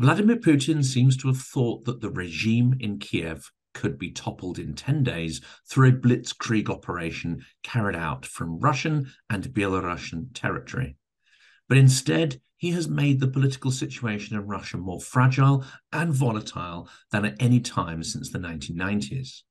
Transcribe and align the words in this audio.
Vladimir 0.00 0.36
Putin 0.36 0.84
seems 0.84 1.16
to 1.16 1.26
have 1.26 1.40
thought 1.40 1.84
that 1.84 2.00
the 2.00 2.10
regime 2.10 2.76
in 2.78 3.00
Kiev 3.00 3.50
could 3.74 3.98
be 3.98 4.12
toppled 4.12 4.56
in 4.56 4.74
10 4.74 5.02
days 5.02 5.40
through 5.68 5.88
a 5.88 5.92
blitzkrieg 5.92 6.70
operation 6.70 7.44
carried 7.64 7.96
out 7.96 8.24
from 8.24 8.60
Russian 8.60 9.10
and 9.28 9.52
Belarusian 9.52 10.28
territory. 10.34 10.96
But 11.68 11.78
instead, 11.78 12.40
he 12.56 12.70
has 12.70 12.88
made 12.88 13.18
the 13.18 13.26
political 13.26 13.72
situation 13.72 14.36
in 14.36 14.46
Russia 14.46 14.76
more 14.76 15.00
fragile 15.00 15.64
and 15.92 16.14
volatile 16.14 16.88
than 17.10 17.24
at 17.24 17.42
any 17.42 17.58
time 17.58 18.04
since 18.04 18.30
the 18.30 18.38
1990s. 18.38 19.42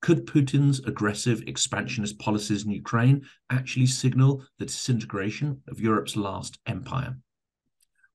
Could 0.00 0.26
Putin's 0.26 0.80
aggressive 0.80 1.44
expansionist 1.46 2.18
policies 2.18 2.64
in 2.64 2.72
Ukraine 2.72 3.22
actually 3.50 3.86
signal 3.86 4.44
the 4.58 4.66
disintegration 4.66 5.62
of 5.68 5.80
Europe's 5.80 6.16
last 6.16 6.58
empire? 6.66 7.16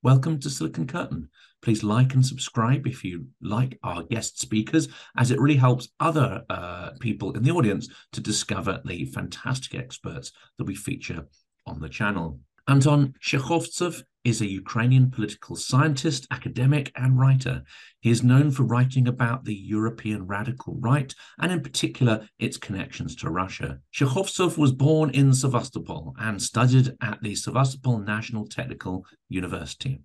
Welcome 0.08 0.40
to 0.40 0.50
Silicon 0.50 0.88
Curtain. 0.88 1.28
Please 1.62 1.84
like 1.84 2.14
and 2.14 2.26
subscribe 2.26 2.88
if 2.88 3.04
you 3.04 3.26
like 3.42 3.78
our 3.84 4.04
guest 4.04 4.40
speakers, 4.40 4.88
as 5.18 5.32
it 5.32 5.40
really 5.42 5.58
helps 5.58 5.90
other 6.00 6.46
uh, 6.50 6.92
people 7.02 7.34
in 7.34 7.44
the 7.44 7.52
audience 7.52 7.90
to 8.14 8.22
discover 8.22 8.80
the 8.86 9.04
fantastic 9.04 9.76
experts 9.76 10.32
that 10.58 10.64
we 10.64 10.76
feature 10.76 11.28
on 11.66 11.82
the 11.82 11.90
channel. 11.90 12.40
Anton 12.70 13.16
Shekhovtsov 13.22 14.02
is 14.28 14.42
a 14.42 14.52
Ukrainian 14.52 15.10
political 15.10 15.56
scientist, 15.56 16.28
academic, 16.32 16.92
and 16.98 17.18
writer. 17.18 17.64
He 18.02 18.10
is 18.12 18.24
known 18.24 18.52
for 18.52 18.64
writing 18.64 19.08
about 19.08 19.46
the 19.46 19.56
European 19.56 20.28
radical 20.28 20.76
right 20.82 21.16
and, 21.40 21.50
in 21.50 21.62
particular, 21.62 22.28
its 22.38 22.58
connections 22.58 23.16
to 23.18 23.30
Russia. 23.30 23.80
Shekhovtsov 23.96 24.58
was 24.58 24.74
born 24.74 25.12
in 25.12 25.34
Sevastopol 25.34 26.14
and 26.20 26.42
studied 26.42 26.94
at 27.02 27.22
the 27.22 27.36
Sevastopol 27.36 28.00
National 28.00 28.46
Technical 28.46 29.06
University. 29.30 30.02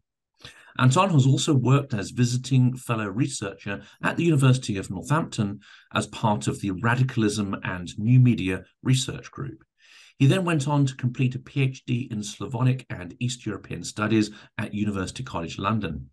Anton 0.78 1.10
has 1.10 1.26
also 1.26 1.52
worked 1.52 1.92
as 1.92 2.12
visiting 2.12 2.76
fellow 2.76 3.08
researcher 3.08 3.82
at 4.04 4.16
the 4.16 4.24
University 4.24 4.76
of 4.76 4.88
Northampton 4.88 5.58
as 5.92 6.06
part 6.06 6.46
of 6.46 6.60
the 6.60 6.70
Radicalism 6.70 7.56
and 7.64 7.98
New 7.98 8.20
Media 8.20 8.62
Research 8.84 9.32
Group. 9.32 9.64
He 10.22 10.28
then 10.28 10.44
went 10.44 10.68
on 10.68 10.86
to 10.86 10.94
complete 10.94 11.34
a 11.34 11.40
PhD 11.40 12.08
in 12.12 12.22
Slavonic 12.22 12.86
and 12.88 13.12
East 13.18 13.44
European 13.44 13.82
Studies 13.82 14.30
at 14.56 14.72
University 14.72 15.24
College 15.24 15.58
London. 15.58 16.10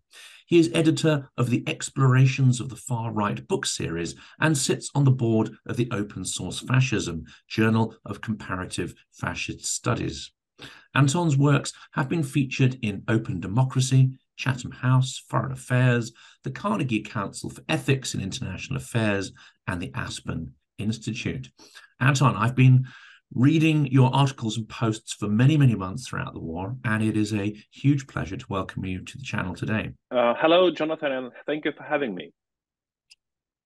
He 0.48 0.58
is 0.58 0.68
editor 0.74 1.30
of 1.38 1.48
the 1.48 1.62
Explorations 1.68 2.58
of 2.58 2.70
the 2.70 2.74
Far 2.74 3.12
Right 3.12 3.46
book 3.46 3.64
series 3.64 4.16
and 4.40 4.58
sits 4.58 4.90
on 4.96 5.04
the 5.04 5.12
board 5.12 5.50
of 5.64 5.76
the 5.76 5.88
Open 5.92 6.24
Source 6.24 6.58
Fascism 6.58 7.22
Journal 7.46 7.94
of 8.04 8.20
Comparative 8.20 8.94
Fascist 9.12 9.64
Studies. 9.64 10.32
Anton's 10.92 11.36
works 11.36 11.72
have 11.92 12.08
been 12.08 12.24
featured 12.24 12.80
in 12.82 13.04
Open 13.06 13.38
Democracy, 13.38 14.18
Chatham 14.36 14.72
House, 14.72 15.22
Foreign 15.28 15.52
Affairs, 15.52 16.10
the 16.42 16.50
Carnegie 16.50 17.04
Council 17.04 17.48
for 17.48 17.62
Ethics 17.68 18.14
in 18.14 18.20
International 18.20 18.78
Affairs, 18.78 19.30
and 19.68 19.80
the 19.80 19.92
Aspen 19.94 20.54
Institute. 20.78 21.48
Anton, 22.00 22.34
I've 22.34 22.56
been 22.56 22.88
reading 23.34 23.86
your 23.86 24.14
articles 24.14 24.56
and 24.56 24.68
posts 24.68 25.12
for 25.12 25.28
many, 25.28 25.56
many 25.56 25.74
months 25.74 26.08
throughout 26.08 26.34
the 26.34 26.40
war, 26.40 26.76
and 26.84 27.02
it 27.02 27.16
is 27.16 27.32
a 27.32 27.56
huge 27.70 28.06
pleasure 28.06 28.36
to 28.36 28.46
welcome 28.48 28.84
you 28.84 29.04
to 29.04 29.18
the 29.18 29.24
channel 29.24 29.54
today. 29.54 29.90
Uh, 30.10 30.34
hello, 30.38 30.70
Jonathan, 30.70 31.12
and 31.12 31.32
thank 31.46 31.64
you 31.64 31.72
for 31.76 31.84
having 31.84 32.14
me. 32.14 32.32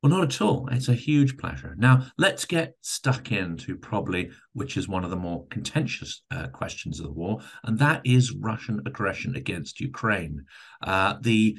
Well, 0.02 0.10
not 0.10 0.24
at 0.24 0.42
all. 0.42 0.68
It's 0.70 0.88
a 0.88 0.94
huge 0.94 1.38
pleasure. 1.38 1.74
Now, 1.78 2.08
let's 2.18 2.44
get 2.44 2.74
stuck 2.82 3.32
into 3.32 3.78
probably 3.78 4.30
which 4.52 4.76
is 4.76 4.86
one 4.86 5.02
of 5.02 5.08
the 5.08 5.16
more 5.16 5.46
contentious 5.48 6.22
uh, 6.30 6.48
questions 6.48 7.00
of 7.00 7.06
the 7.06 7.12
war, 7.12 7.40
and 7.64 7.78
that 7.78 8.02
is 8.04 8.36
Russian 8.38 8.82
aggression 8.84 9.34
against 9.34 9.80
Ukraine. 9.80 10.44
Uh, 10.82 11.14
the 11.22 11.56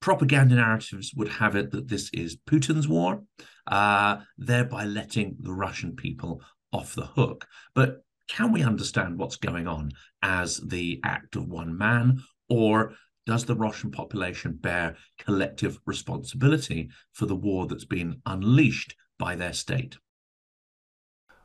propaganda 0.00 0.54
narratives 0.54 1.12
would 1.16 1.26
have 1.28 1.56
it 1.56 1.72
that 1.72 1.88
this 1.88 2.08
is 2.12 2.36
Putin's 2.36 2.86
war, 2.86 3.24
uh, 3.66 4.18
thereby 4.38 4.84
letting 4.84 5.34
the 5.40 5.52
Russian 5.52 5.96
people 5.96 6.42
off 6.72 6.94
the 6.94 7.06
hook. 7.06 7.46
But 7.74 8.02
can 8.28 8.52
we 8.52 8.62
understand 8.62 9.18
what's 9.18 9.36
going 9.36 9.66
on 9.66 9.92
as 10.22 10.58
the 10.58 11.00
act 11.04 11.36
of 11.36 11.48
one 11.48 11.76
man, 11.76 12.22
or 12.48 12.94
does 13.26 13.44
the 13.44 13.56
Russian 13.56 13.90
population 13.90 14.52
bear 14.52 14.96
collective 15.18 15.78
responsibility 15.86 16.90
for 17.12 17.26
the 17.26 17.34
war 17.36 17.66
that's 17.66 17.84
been 17.84 18.20
unleashed 18.26 18.94
by 19.18 19.34
their 19.34 19.52
state? 19.52 19.96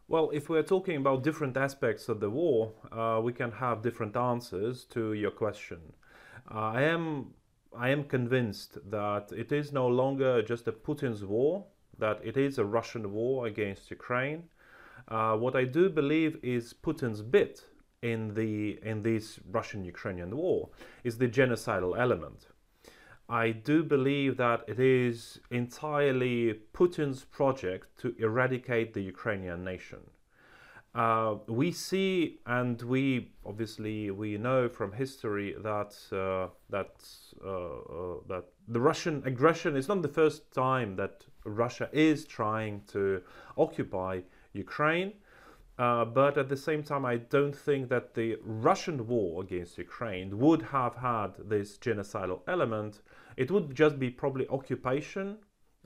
Well, 0.07 0.29
if 0.31 0.49
we're 0.49 0.63
talking 0.63 0.97
about 0.97 1.23
different 1.23 1.55
aspects 1.55 2.09
of 2.09 2.19
the 2.19 2.29
war, 2.29 2.73
uh, 2.91 3.21
we 3.23 3.31
can 3.31 3.51
have 3.51 3.81
different 3.81 4.17
answers 4.17 4.83
to 4.85 5.13
your 5.13 5.31
question. 5.31 5.79
Uh, 6.53 6.57
I 6.57 6.81
am 6.83 7.33
I 7.73 7.89
am 7.89 8.03
convinced 8.03 8.77
that 8.89 9.31
it 9.31 9.53
is 9.53 9.71
no 9.71 9.87
longer 9.87 10.41
just 10.41 10.67
a 10.67 10.73
Putin's 10.73 11.23
war, 11.23 11.65
that 11.97 12.19
it 12.21 12.35
is 12.35 12.57
a 12.57 12.65
Russian 12.65 13.13
war 13.13 13.47
against 13.47 13.89
Ukraine, 13.89 14.49
uh, 15.11 15.35
what 15.35 15.55
I 15.55 15.65
do 15.65 15.89
believe 15.89 16.39
is 16.41 16.73
Putin's 16.73 17.21
bit 17.21 17.65
in 18.01 18.33
the 18.33 18.79
in 18.81 19.03
this 19.03 19.39
Russian-Ukrainian 19.51 20.35
war 20.35 20.69
is 21.03 21.17
the 21.17 21.27
genocidal 21.27 21.99
element. 21.99 22.47
I 23.27 23.51
do 23.51 23.83
believe 23.83 24.37
that 24.37 24.63
it 24.67 24.79
is 24.79 25.39
entirely 25.51 26.59
Putin's 26.73 27.23
project 27.25 27.85
to 27.99 28.15
eradicate 28.19 28.93
the 28.93 29.01
Ukrainian 29.01 29.63
nation. 29.63 29.99
Uh, 30.93 31.35
we 31.47 31.71
see, 31.71 32.39
and 32.45 32.81
we 32.81 33.31
obviously 33.45 34.11
we 34.11 34.37
know 34.37 34.67
from 34.67 34.91
history 34.91 35.55
that 35.59 35.93
uh, 36.11 36.47
that 36.69 36.93
uh, 37.45 37.49
uh 37.49 38.15
that 38.27 38.45
the 38.67 38.79
Russian 38.79 39.23
aggression 39.25 39.75
is 39.75 39.87
not 39.87 40.01
the 40.01 40.15
first 40.21 40.51
time 40.53 40.95
that 40.95 41.25
Russia 41.45 41.89
is 41.91 42.25
trying 42.25 42.81
to 42.87 43.21
occupy 43.57 44.21
Ukraine. 44.53 45.13
Uh, 45.77 46.05
but 46.05 46.37
at 46.37 46.47
the 46.49 46.57
same 46.57 46.83
time, 46.83 47.05
I 47.05 47.17
don't 47.17 47.55
think 47.55 47.89
that 47.89 48.13
the 48.13 48.37
Russian 48.43 49.07
war 49.07 49.41
against 49.41 49.77
Ukraine 49.77 50.37
would 50.37 50.61
have 50.61 50.95
had 50.95 51.31
this 51.49 51.77
genocidal 51.77 52.41
element. 52.47 53.01
It 53.37 53.49
would 53.49 53.73
just 53.73 53.97
be 53.97 54.09
probably 54.09 54.47
occupation. 54.49 55.37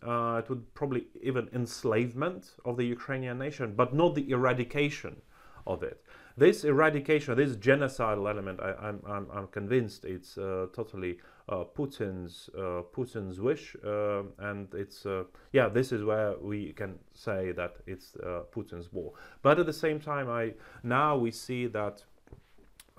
Uh, 0.05 0.41
it 0.43 0.49
would 0.49 0.73
probably 0.73 1.07
even 1.21 1.49
enslavement 1.53 2.55
of 2.65 2.77
the 2.77 2.85
Ukrainian 2.85 3.37
nation, 3.37 3.73
but 3.75 3.93
not 3.93 4.15
the 4.15 4.29
eradication 4.29 5.21
of 5.65 5.81
it. 5.81 6.03
This 6.37 6.65
eradication, 6.65 7.37
this 7.37 7.55
genocidal 7.55 8.29
element, 8.29 8.59
I, 8.59 8.89
am 8.89 9.47
convinced 9.51 10.03
it's 10.03 10.37
uh, 10.37 10.67
totally 10.73 11.19
Putin's 11.49 12.49
uh, 12.57 12.81
Putin's 12.91 13.39
wish, 13.39 13.75
uh, 13.85 14.23
and 14.39 14.67
it's 14.73 15.05
yeah, 15.51 15.69
this 15.69 15.91
is 15.91 16.03
where 16.03 16.35
we 16.41 16.73
can 16.73 16.97
say 17.13 17.51
that 17.51 17.75
it's 17.85 18.17
Putin's 18.51 18.91
war. 18.91 19.13
But 19.41 19.59
at 19.59 19.65
the 19.65 19.73
same 19.73 19.99
time, 19.99 20.29
I 20.29 20.53
now 20.83 21.17
we 21.17 21.31
see 21.31 21.67
that 21.67 22.03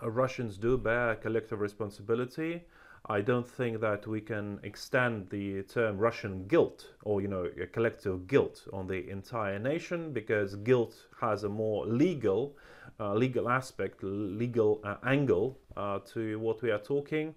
Russians 0.03 0.59
do 0.59 0.77
bear 0.77 1.17
collective 1.17 1.61
responsibility. 1.61 2.63
I 3.09 3.21
don't 3.21 3.47
think 3.47 3.81
that 3.81 4.07
we 4.07 4.21
can 4.21 4.59
extend 4.65 5.31
the 5.31 5.63
term 5.63 5.97
Russian 5.97 6.47
guilt 6.49 6.89
or 7.05 7.21
you 7.21 7.29
know 7.29 7.49
collective 7.73 8.27
guilt 8.27 8.67
on 8.73 8.89
the 8.89 9.09
entire 9.09 9.59
nation 9.59 10.13
because 10.13 10.57
guilt 10.57 10.95
has 11.21 11.45
a 11.45 11.49
more 11.49 11.87
legal 11.87 12.57
uh, 12.99 13.15
legal 13.15 13.49
aspect, 13.49 14.03
legal 14.03 14.81
uh, 14.83 14.97
angle 15.05 15.59
uh, 15.77 15.99
to 16.01 16.39
what 16.39 16.63
we 16.63 16.71
are 16.71 16.79
talking 16.79 17.35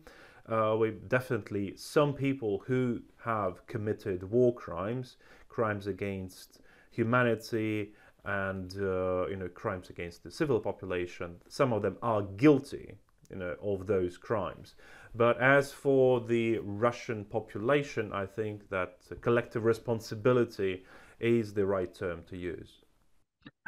uh, 0.49 0.75
we 0.77 0.91
definitely 1.07 1.73
some 1.75 2.13
people 2.13 2.63
who 2.65 3.01
have 3.23 3.65
committed 3.67 4.23
war 4.23 4.53
crimes, 4.53 5.17
crimes 5.47 5.87
against 5.87 6.61
humanity, 6.91 7.93
and 8.25 8.73
uh, 8.77 9.27
you 9.27 9.35
know 9.35 9.49
crimes 9.53 9.89
against 9.89 10.23
the 10.23 10.31
civil 10.31 10.59
population. 10.59 11.35
Some 11.47 11.71
of 11.73 11.81
them 11.81 11.97
are 12.01 12.21
guilty, 12.21 12.95
you 13.29 13.37
know, 13.37 13.55
of 13.61 13.87
those 13.87 14.17
crimes. 14.17 14.75
But 15.15 15.39
as 15.41 15.71
for 15.71 16.21
the 16.21 16.59
Russian 16.59 17.25
population, 17.25 18.11
I 18.13 18.25
think 18.25 18.69
that 18.69 18.97
collective 19.21 19.65
responsibility 19.65 20.83
is 21.19 21.53
the 21.53 21.65
right 21.65 21.93
term 21.93 22.23
to 22.29 22.37
use. 22.37 22.83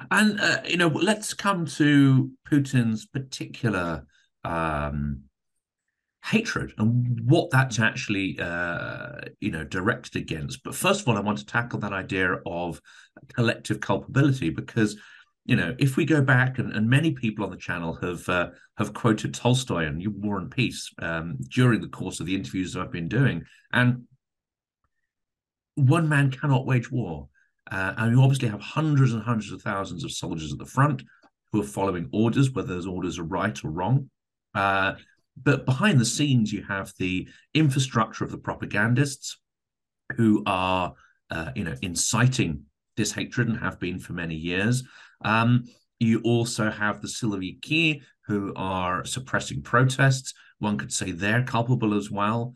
And 0.10 0.40
uh, 0.40 0.62
you 0.66 0.78
know, 0.78 0.88
let's 0.88 1.34
come 1.34 1.66
to 1.78 2.32
Putin's 2.50 3.06
particular 3.06 4.06
um, 4.44 5.24
hatred 6.24 6.72
and 6.78 7.20
what 7.26 7.50
that's 7.50 7.80
actually 7.80 8.38
uh, 8.40 9.22
you 9.40 9.52
know 9.52 9.64
directed 9.64 10.22
against. 10.22 10.64
But 10.64 10.76
first 10.76 11.02
of 11.02 11.08
all 11.08 11.18
i 11.18 11.22
want 11.22 11.40
to 11.40 11.46
tackle 11.46 11.80
that 11.80 11.94
idea 11.94 12.36
of 12.46 12.82
collective 13.34 13.80
culpability 13.80 14.50
because 14.50 14.98
you 15.46 15.56
know 15.56 15.76
if 15.80 15.98
we 15.98 16.06
go 16.06 16.22
back 16.22 16.60
and, 16.60 16.72
and 16.74 16.90
many 16.90 17.12
people 17.12 17.44
on 17.44 17.52
the 17.52 17.58
channel 17.58 17.96
have 18.02 18.28
uh, 18.30 18.50
have 18.78 18.94
quoted 18.94 19.34
tolstoy 19.34 19.86
and 19.86 20.06
war 20.24 20.38
and 20.38 20.52
peace 20.52 20.92
um, 21.00 21.38
during 21.50 21.82
the 21.82 21.88
course 21.88 22.20
of 22.20 22.26
the 22.26 22.36
interviews 22.36 22.74
that 22.74 22.82
i've 22.82 22.92
been 22.92 23.08
doing 23.10 23.44
and 23.74 24.04
one 25.76 26.10
man 26.10 26.32
cannot 26.32 26.66
wage 26.66 26.92
war. 26.92 27.28
Uh, 27.72 27.94
and 27.98 28.16
you 28.16 28.22
obviously 28.22 28.48
have 28.48 28.62
hundreds 28.62 29.14
and 29.14 29.22
hundreds 29.22 29.52
of 29.52 29.62
thousands 29.62 30.04
of 30.04 30.12
soldiers 30.12 30.52
at 30.52 30.60
the 30.60 30.66
front 30.66 31.04
who 31.52 31.62
are 31.62 31.66
following 31.66 32.10
orders 32.12 32.52
whether 32.52 32.68
those 32.68 32.88
orders 32.88 33.20
are 33.20 33.24
right 33.24 33.64
or 33.64 33.72
wrong. 33.72 34.10
Uh, 34.54 34.94
but 35.44 35.66
behind 35.66 36.00
the 36.00 36.06
scenes, 36.06 36.52
you 36.52 36.64
have 36.64 36.94
the 37.00 37.28
infrastructure 37.54 38.24
of 38.24 38.32
the 38.32 38.38
propagandists 38.38 39.38
who 40.18 40.44
are, 40.46 40.94
uh, 41.30 41.52
you 41.56 41.64
know, 41.64 41.76
inciting 41.82 42.64
this 42.98 43.12
hatred 43.12 43.48
and 43.48 43.58
have 43.58 43.80
been 43.80 44.00
for 44.00 44.14
many 44.14 44.36
years. 44.36 44.84
Um, 45.24 45.66
you 46.00 46.22
also 46.24 46.70
have 46.70 47.02
the 47.02 47.08
Siloviki 47.08 48.02
who 48.28 48.54
are 48.56 49.06
suppressing 49.06 49.62
protests. 49.62 50.34
One 50.60 50.78
could 50.78 50.92
say 50.92 51.12
they're 51.12 51.44
culpable 51.44 51.94
as 51.94 52.12
well. 52.12 52.56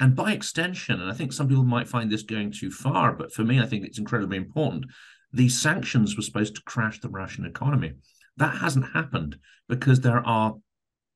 And 0.00 0.14
by 0.14 0.32
extension, 0.32 1.00
and 1.00 1.10
I 1.10 1.14
think 1.14 1.32
some 1.32 1.48
people 1.48 1.64
might 1.64 1.88
find 1.88 2.10
this 2.10 2.22
going 2.22 2.52
too 2.52 2.70
far, 2.70 3.12
but 3.12 3.32
for 3.32 3.44
me, 3.44 3.60
I 3.60 3.66
think 3.66 3.84
it's 3.84 3.98
incredibly 3.98 4.36
important. 4.36 4.86
These 5.32 5.60
sanctions 5.60 6.16
were 6.16 6.22
supposed 6.22 6.54
to 6.56 6.62
crash 6.62 7.00
the 7.00 7.08
Russian 7.08 7.44
economy. 7.44 7.94
That 8.36 8.56
hasn't 8.58 8.92
happened 8.92 9.36
because 9.68 10.00
there 10.00 10.24
are 10.26 10.54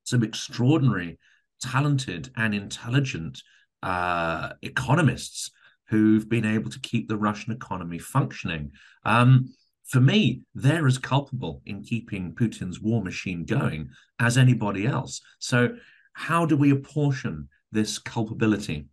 some 0.05 0.23
extraordinary, 0.23 1.19
talented, 1.61 2.31
and 2.37 2.55
intelligent 2.55 3.43
uh, 3.83 4.51
economists 4.63 5.51
who've 5.89 6.29
been 6.29 6.45
able 6.47 6.71
to 6.71 6.81
keep 6.81 7.09
the 7.09 7.17
Russian 7.17 7.53
economy 7.53 7.99
functioning. 7.99 8.73
Um, 9.05 9.55
for 9.85 10.01
me, 10.01 10.43
they're 10.55 10.87
as 10.87 10.99
culpable 10.99 11.61
in 11.67 11.83
keeping 11.83 12.35
Putin's 12.35 12.81
war 12.81 13.03
machine 13.03 13.45
going 13.45 13.91
as 14.19 14.39
anybody 14.39 14.87
else. 14.87 15.21
So, 15.39 15.77
how 16.15 16.47
do 16.47 16.57
we 16.57 16.71
apportion 16.71 17.49
this 17.73 17.99
culpability? 17.99 18.87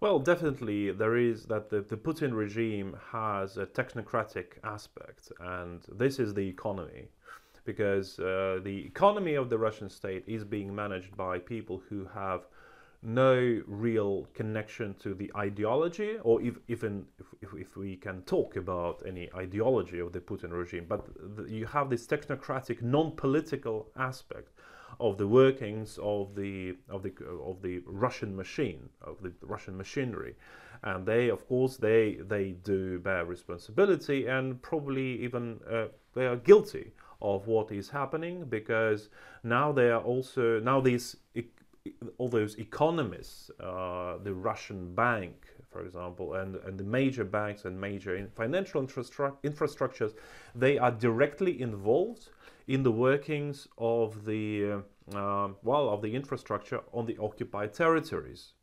Well, 0.00 0.18
definitely, 0.18 0.90
there 0.90 1.16
is 1.16 1.44
that 1.46 1.70
the, 1.70 1.80
the 1.80 1.96
Putin 1.96 2.34
regime 2.34 2.96
has 3.10 3.56
a 3.56 3.66
technocratic 3.66 4.58
aspect, 4.62 5.32
and 5.40 5.82
this 5.88 6.18
is 6.18 6.34
the 6.34 6.46
economy. 6.46 7.08
Because 7.64 8.18
uh, 8.18 8.60
the 8.62 8.84
economy 8.84 9.34
of 9.34 9.48
the 9.48 9.58
Russian 9.58 9.88
state 9.88 10.24
is 10.26 10.44
being 10.44 10.74
managed 10.74 11.16
by 11.16 11.38
people 11.38 11.82
who 11.88 12.06
have 12.14 12.42
no 13.04 13.62
real 13.66 14.26
connection 14.34 14.94
to 14.94 15.14
the 15.14 15.30
ideology, 15.36 16.16
or 16.22 16.40
if, 16.40 16.56
even 16.68 17.04
if, 17.42 17.48
if, 17.54 17.76
we 17.76 17.96
can 17.96 18.22
talk 18.22 18.56
about 18.56 19.02
any 19.06 19.30
ideology 19.34 19.98
of 19.98 20.12
the 20.12 20.20
Putin 20.20 20.50
regime, 20.50 20.86
but 20.88 21.06
the, 21.36 21.44
you 21.44 21.66
have 21.66 21.90
this 21.90 22.06
technocratic, 22.06 22.80
non-political 22.80 23.86
aspect 23.96 24.52
of 25.00 25.18
the 25.18 25.28
workings 25.28 25.98
of 26.02 26.34
the 26.34 26.76
of 26.88 27.02
the 27.02 27.12
of 27.44 27.60
the 27.62 27.82
Russian 27.86 28.34
machine, 28.34 28.88
of 29.02 29.16
the 29.22 29.32
Russian 29.42 29.76
machinery, 29.76 30.34
and 30.82 31.04
they, 31.04 31.28
of 31.28 31.46
course, 31.46 31.76
they 31.76 32.14
they 32.26 32.52
do 32.52 32.98
bear 33.00 33.24
responsibility 33.24 34.26
and 34.26 34.62
probably 34.62 35.22
even 35.22 35.60
uh, 35.70 35.86
they 36.14 36.26
are 36.26 36.36
guilty 36.36 36.92
of 37.24 37.46
what 37.46 37.72
is 37.72 37.88
happening 37.88 38.44
because 38.44 39.08
now 39.42 39.72
they 39.72 39.90
are 39.90 40.02
also 40.02 40.60
now 40.60 40.78
these 40.80 41.16
all 42.18 42.28
those 42.28 42.54
economists, 42.56 43.50
uh, 43.60 44.16
the 44.22 44.32
Russian 44.32 44.94
bank, 44.94 45.34
for 45.70 45.84
example, 45.84 46.34
and, 46.34 46.56
and 46.66 46.78
the 46.78 46.84
major 46.84 47.24
banks 47.24 47.64
and 47.64 47.78
major 47.78 48.12
financial 48.34 48.82
infrastru- 48.82 49.36
infrastructures, 49.42 50.14
they 50.54 50.78
are 50.78 50.90
directly 50.90 51.60
involved 51.60 52.30
in 52.68 52.82
the 52.82 52.90
workings 52.90 53.68
of 53.76 54.24
the 54.24 54.82
uh, 55.14 55.48
well 55.62 55.90
of 55.90 56.00
the 56.00 56.14
infrastructure 56.14 56.80
on 56.92 57.04
the 57.04 57.18
occupied 57.18 57.74
territories, 57.74 58.54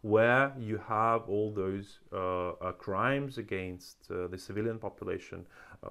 where 0.00 0.54
you 0.58 0.78
have 0.78 1.28
all 1.28 1.52
those 1.52 1.98
uh, 2.10 2.52
uh 2.52 2.72
crimes 2.72 3.36
against 3.36 3.98
uh, 4.10 4.26
the 4.28 4.38
civilian 4.38 4.78
population, 4.78 5.46
uh, 5.84 5.88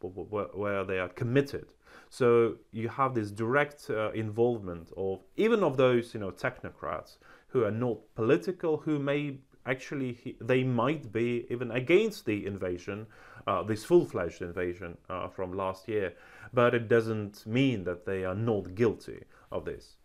where, 0.00 0.84
they 0.84 0.98
are 0.98 1.08
committed. 1.08 1.66
So 2.10 2.56
you 2.70 2.88
have 2.88 3.14
this 3.14 3.30
direct 3.30 3.90
uh, 3.90 4.10
involvement 4.12 4.92
of 4.96 5.20
even 5.36 5.62
of 5.62 5.76
those 5.76 6.14
you 6.14 6.20
know 6.20 6.30
technocrats 6.30 7.18
who 7.48 7.64
are 7.64 7.70
not 7.70 7.98
political, 8.14 8.78
who 8.78 8.98
may 8.98 9.38
actually 9.66 10.36
they 10.40 10.62
might 10.62 11.12
be 11.12 11.46
even 11.50 11.70
against 11.70 12.26
the 12.26 12.46
invasion, 12.46 13.06
uh, 13.46 13.62
this 13.62 13.84
full-fledged 13.84 14.42
invasion 14.42 14.96
uh, 15.08 15.28
from 15.28 15.56
last 15.56 15.88
year, 15.88 16.14
but 16.52 16.74
it 16.74 16.88
doesn't 16.88 17.46
mean 17.46 17.84
that 17.84 18.06
they 18.06 18.24
are 18.24 18.34
not 18.34 18.74
guilty 18.74 19.24
of 19.50 19.64
this. 19.64 19.96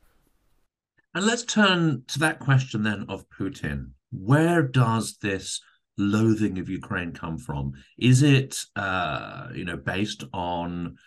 And 1.14 1.26
let's 1.26 1.44
turn 1.44 2.04
to 2.08 2.20
that 2.20 2.40
question 2.40 2.84
then 2.84 3.06
of 3.10 3.30
Putin. 3.30 3.92
Where 4.12 4.62
does 4.62 5.18
this 5.18 5.62
loathing 6.00 6.58
of 6.58 6.70
Ukraine 6.70 7.12
come 7.12 7.38
from? 7.38 7.74
Is 7.98 8.24
it, 8.24 8.58
uh, 8.76 9.50
you 9.54 9.66
know, 9.66 9.78
based 9.78 10.24
on 10.34 10.98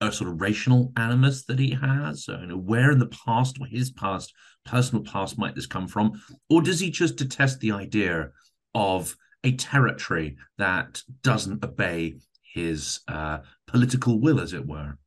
a 0.00 0.12
sort 0.12 0.30
of 0.30 0.40
racial 0.40 0.92
animus 0.96 1.44
that 1.44 1.58
he 1.58 1.70
has? 1.70 2.24
So, 2.24 2.38
you 2.38 2.46
know, 2.46 2.58
where 2.58 2.90
in 2.90 2.98
the 2.98 3.06
past 3.06 3.56
or 3.60 3.66
his 3.66 3.90
past, 3.90 4.34
personal 4.64 5.04
past, 5.04 5.38
might 5.38 5.54
this 5.54 5.66
come 5.66 5.88
from? 5.88 6.20
Or 6.50 6.60
does 6.60 6.80
he 6.80 6.90
just 6.90 7.16
detest 7.16 7.60
the 7.60 7.72
idea 7.72 8.30
of 8.74 9.16
a 9.44 9.52
territory 9.52 10.36
that 10.58 11.02
doesn't 11.22 11.64
obey 11.64 12.16
his 12.42 13.00
uh, 13.08 13.38
political 13.66 14.20
will, 14.20 14.40
as 14.40 14.52
it 14.52 14.66
were? 14.66 14.98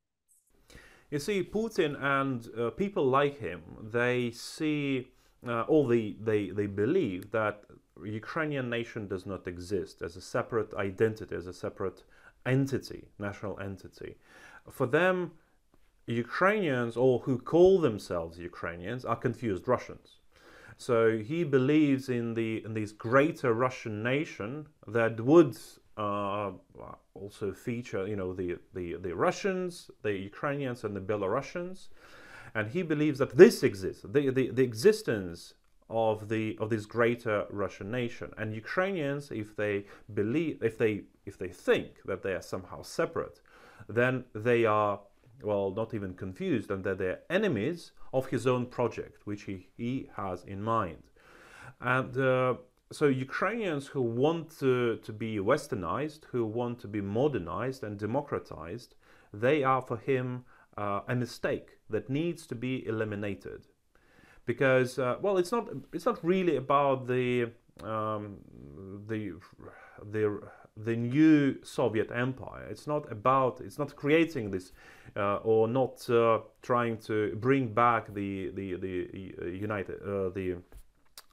You 1.12 1.20
see, 1.20 1.44
Putin 1.44 2.02
and 2.02 2.48
uh, 2.58 2.70
people 2.70 3.06
like 3.06 3.40
him, 3.40 3.62
they 3.92 4.32
see, 4.32 5.08
uh, 5.48 5.62
or 5.62 5.88
they, 5.88 6.16
they, 6.20 6.52
they 6.52 6.68
believe 6.68 7.32
that 7.32 7.64
Ukrainian 8.06 8.70
nation 8.70 9.08
does 9.08 9.26
not 9.26 9.48
exist 9.48 10.02
as 10.02 10.16
a 10.16 10.22
separate 10.22 10.74
identity, 10.74 11.36
as 11.36 11.48
a 11.48 11.54
separate 11.54 12.04
entity, 12.46 13.06
national 13.18 13.60
entity 13.60 14.16
for 14.70 14.86
them, 14.86 15.32
Ukrainians, 16.08 16.98
or 16.98 17.20
who 17.20 17.38
call 17.38 17.80
themselves 17.80 18.40
Ukrainians, 18.40 19.06
are 19.06 19.16
confused 19.16 19.68
Russians. 19.68 20.20
So 20.78 21.18
he 21.18 21.44
believes 21.44 22.10
in 22.10 22.34
the 22.34 22.64
in 22.66 22.74
this 22.74 22.92
greater 22.92 23.54
Russian 23.54 24.02
nation 24.02 24.68
that 24.88 25.20
would 25.20 25.58
uh, 25.98 26.52
also 27.14 27.52
feature, 27.52 28.08
you 28.08 28.16
know, 28.16 28.34
the, 28.34 28.58
the 28.74 28.96
the 28.96 29.14
Russians, 29.14 29.92
the 30.02 30.14
Ukrainians, 30.14 30.84
and 30.86 30.96
the 30.96 31.02
Belarusians, 31.02 31.90
and 32.56 32.70
he 32.70 32.82
believes 32.82 33.20
that 33.20 33.36
this 33.36 33.62
exists, 33.62 34.04
the, 34.08 34.30
the, 34.30 34.50
the 34.50 34.64
existence 34.64 35.54
of 35.90 36.30
the 36.30 36.58
of 36.60 36.70
this 36.70 36.86
greater 36.86 37.46
Russian 37.50 37.90
nation. 37.92 38.32
And 38.38 38.54
Ukrainians, 38.54 39.32
if 39.32 39.56
they 39.56 39.86
believe, 40.14 40.62
if 40.62 40.78
they 40.78 41.04
if 41.26 41.38
they 41.38 41.50
think 41.50 42.02
that 42.06 42.24
they 42.24 42.34
are 42.34 42.42
somehow 42.42 42.82
separate, 42.82 43.42
then 43.88 44.26
they 44.34 44.66
are, 44.66 45.00
well, 45.44 45.72
not 45.72 45.94
even 45.94 46.14
confused 46.14 46.70
and 46.72 46.84
that 46.84 46.98
they're 46.98 47.22
enemies 47.30 47.92
of 48.14 48.28
his 48.28 48.46
own 48.48 48.66
project, 48.66 49.26
which 49.26 49.44
he, 49.44 49.68
he 49.78 50.10
has 50.16 50.44
in 50.44 50.62
mind. 50.62 51.04
And 51.80 52.18
uh, 52.18 52.56
so 52.92 53.06
Ukrainians 53.06 53.88
who 53.88 54.02
want 54.02 54.58
to, 54.60 54.98
to 54.98 55.14
be 55.14 55.38
westernized, 55.38 56.26
who 56.32 56.46
want 56.46 56.80
to 56.80 56.88
be 56.88 57.02
modernized 57.02 57.84
and 57.84 57.98
democratized, 57.98 58.96
they 59.34 59.64
are 59.64 59.82
for 59.82 59.98
him 59.98 60.46
uh, 60.78 61.02
a 61.08 61.16
mistake 61.16 61.78
that 61.90 62.10
needs 62.10 62.48
to 62.48 62.56
be 62.56 62.86
eliminated. 62.88 63.68
Because, 64.52 64.92
uh, 64.98 65.16
well, 65.24 65.38
it's 65.42 65.54
not, 65.58 65.66
it's 65.96 66.08
not 66.12 66.18
really 66.24 66.56
about 66.66 66.98
the, 67.14 67.52
um, 67.84 68.24
the, 69.12 69.22
the 70.14 70.24
the 70.86 70.96
new 70.96 71.58
Soviet 71.64 72.10
empire. 72.12 72.66
It's 72.74 72.88
not 72.88 73.12
about, 73.12 73.62
it's 73.62 73.78
not 73.78 73.96
creating 73.96 74.52
this 74.52 74.72
uh, 75.16 75.38
or 75.52 75.68
not 75.68 76.10
uh, 76.10 76.40
trying 76.62 76.98
to 77.10 77.36
bring 77.36 77.74
back 77.74 78.14
the, 78.14 78.52
the, 78.60 78.68
the 78.86 78.96
uh, 79.42 79.46
United, 79.46 79.98
uh, 80.02 80.30
the, 80.30 80.58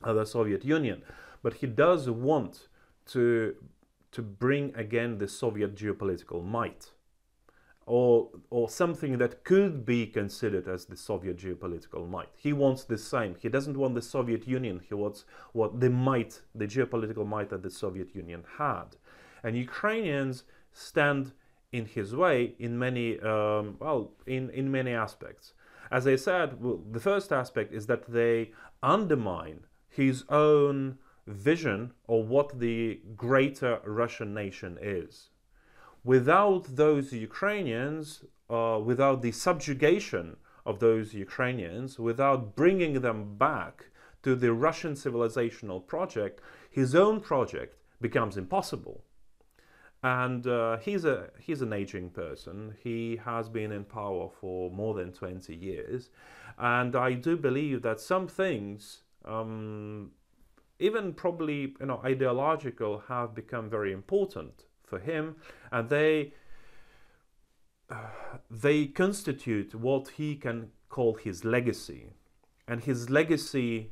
uh, 0.02 0.12
the 0.12 0.25
Soviet 0.25 0.64
Union, 0.64 1.02
but 1.42 1.54
he 1.54 1.66
does 1.66 2.11
want 2.11 2.68
to, 3.12 3.54
to 4.12 4.23
bring 4.23 4.75
again 4.75 5.18
the 5.18 5.28
Soviet 5.28 5.76
geopolitical 5.76 6.44
might. 6.44 6.90
Or, 7.88 8.31
or 8.50 8.69
something 8.69 9.19
that 9.19 9.45
could 9.45 9.87
be 9.87 10.09
considered 10.09 10.66
as 10.66 10.87
the 10.87 10.97
Soviet 10.97 11.38
geopolitical 11.38 12.09
might. 12.09 12.31
He 12.35 12.52
wants 12.52 12.83
the 12.83 12.99
same. 12.99 13.37
He 13.38 13.49
doesn't 13.49 13.76
want 13.76 13.95
the 13.95 14.02
Soviet 14.02 14.49
Union. 14.49 14.81
He 14.88 14.95
wants 14.95 15.25
what 15.52 15.78
the 15.78 15.88
might, 15.88 16.40
the 16.52 16.66
geopolitical 16.66 17.25
might 17.25 17.50
that 17.50 17.62
the 17.62 17.71
Soviet 17.71 18.12
Union 18.12 18.43
had 18.59 18.97
and 19.47 19.57
Ukrainians 19.57 20.43
stand 20.73 21.33
in 21.73 21.87
his 21.87 22.14
way 22.14 22.55
in 22.59 22.78
many 22.78 23.19
um, 23.21 23.76
well 23.78 24.12
in, 24.26 24.50
in 24.50 24.71
many 24.71 24.93
aspects. 24.93 25.52
As 25.90 26.07
I 26.07 26.16
said, 26.16 26.61
well, 26.61 26.81
the 26.90 27.00
first 27.00 27.33
aspect 27.33 27.73
is 27.73 27.87
that 27.87 28.11
they 28.11 28.50
undermine 28.83 29.61
his 29.88 30.25
own 30.28 30.99
vision 31.26 31.93
of 32.09 32.28
what 32.28 32.59
the 32.59 33.00
greater 33.16 33.81
Russian 33.85 34.35
nation 34.35 34.78
is. 34.81 35.31
Without 36.14 36.64
those 36.82 37.12
Ukrainians, 37.12 38.25
uh, 38.48 38.78
without 38.90 39.22
the 39.22 39.32
subjugation 39.32 40.36
of 40.64 40.78
those 40.78 41.14
Ukrainians, 41.14 41.98
without 41.98 42.40
bringing 42.54 42.94
them 43.00 43.36
back 43.36 43.75
to 44.22 44.36
the 44.36 44.52
Russian 44.52 44.94
civilizational 44.94 45.80
project, 45.94 46.40
his 46.70 46.94
own 46.94 47.16
project 47.20 47.72
becomes 48.06 48.36
impossible. 48.36 48.98
and 50.02 50.46
uh, 50.46 50.76
he's 50.78 51.04
a 51.04 51.30
he's 51.40 51.62
an 51.62 51.72
aging 51.72 52.10
person. 52.10 52.75
He 52.82 53.18
has 53.25 53.48
been 53.48 53.72
in 53.72 53.84
power 53.84 54.28
for 54.40 54.70
more 54.70 54.94
than 54.94 55.12
twenty 55.12 55.56
years, 55.56 56.10
and 56.58 56.94
I 56.94 57.14
do 57.14 57.36
believe 57.36 57.82
that 57.82 57.98
some 58.00 58.28
things, 58.28 59.02
um, 59.25 60.12
even 60.78 61.12
probably 61.14 61.75
you 61.80 61.86
know 61.86 62.00
ideological, 62.04 63.04
have 63.08 63.34
become 63.34 63.68
very 63.68 63.92
important 63.92 64.65
for 64.87 64.99
him, 64.99 65.37
and 65.71 65.88
they 65.88 66.33
uh, 67.90 67.97
they 68.50 68.87
constitute 68.87 69.75
what 69.75 70.09
he 70.16 70.35
can 70.37 70.71
call 70.88 71.14
his 71.14 71.45
legacy, 71.45 72.12
and 72.66 72.83
his 72.85 73.11
legacy 73.11 73.90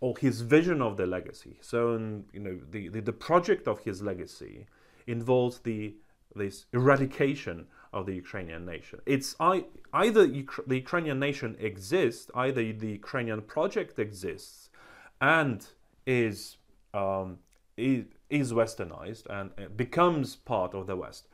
or 0.00 0.14
his 0.18 0.42
vision 0.42 0.82
of 0.82 0.96
the 0.96 1.06
legacy. 1.06 1.58
So, 1.60 1.92
you 2.32 2.40
know, 2.40 2.58
the, 2.70 2.88
the, 2.88 3.00
the 3.00 3.12
project 3.12 3.66
of 3.66 3.80
his 3.80 4.02
legacy 4.02 4.66
involves 5.06 5.58
the 5.60 5.94
this 6.34 6.66
eradication 6.74 7.66
of 7.94 8.04
the 8.04 8.14
Ukrainian 8.14 8.66
nation. 8.66 9.00
It's 9.06 9.34
I, 9.40 9.64
either 9.94 10.26
the 10.26 10.76
Ukrainian 10.76 11.18
nation 11.18 11.56
exists, 11.58 12.30
either 12.34 12.60
the 12.72 12.92
Ukrainian 13.00 13.40
project 13.40 13.98
exists, 13.98 14.68
and 15.20 15.66
is 16.06 16.58
um, 16.92 17.38
is, 17.76 18.04
is 18.30 18.52
westernized 18.52 19.26
and 19.28 19.76
becomes 19.76 20.36
part 20.36 20.74
of 20.74 20.86
the 20.86 20.96
West, 20.96 21.28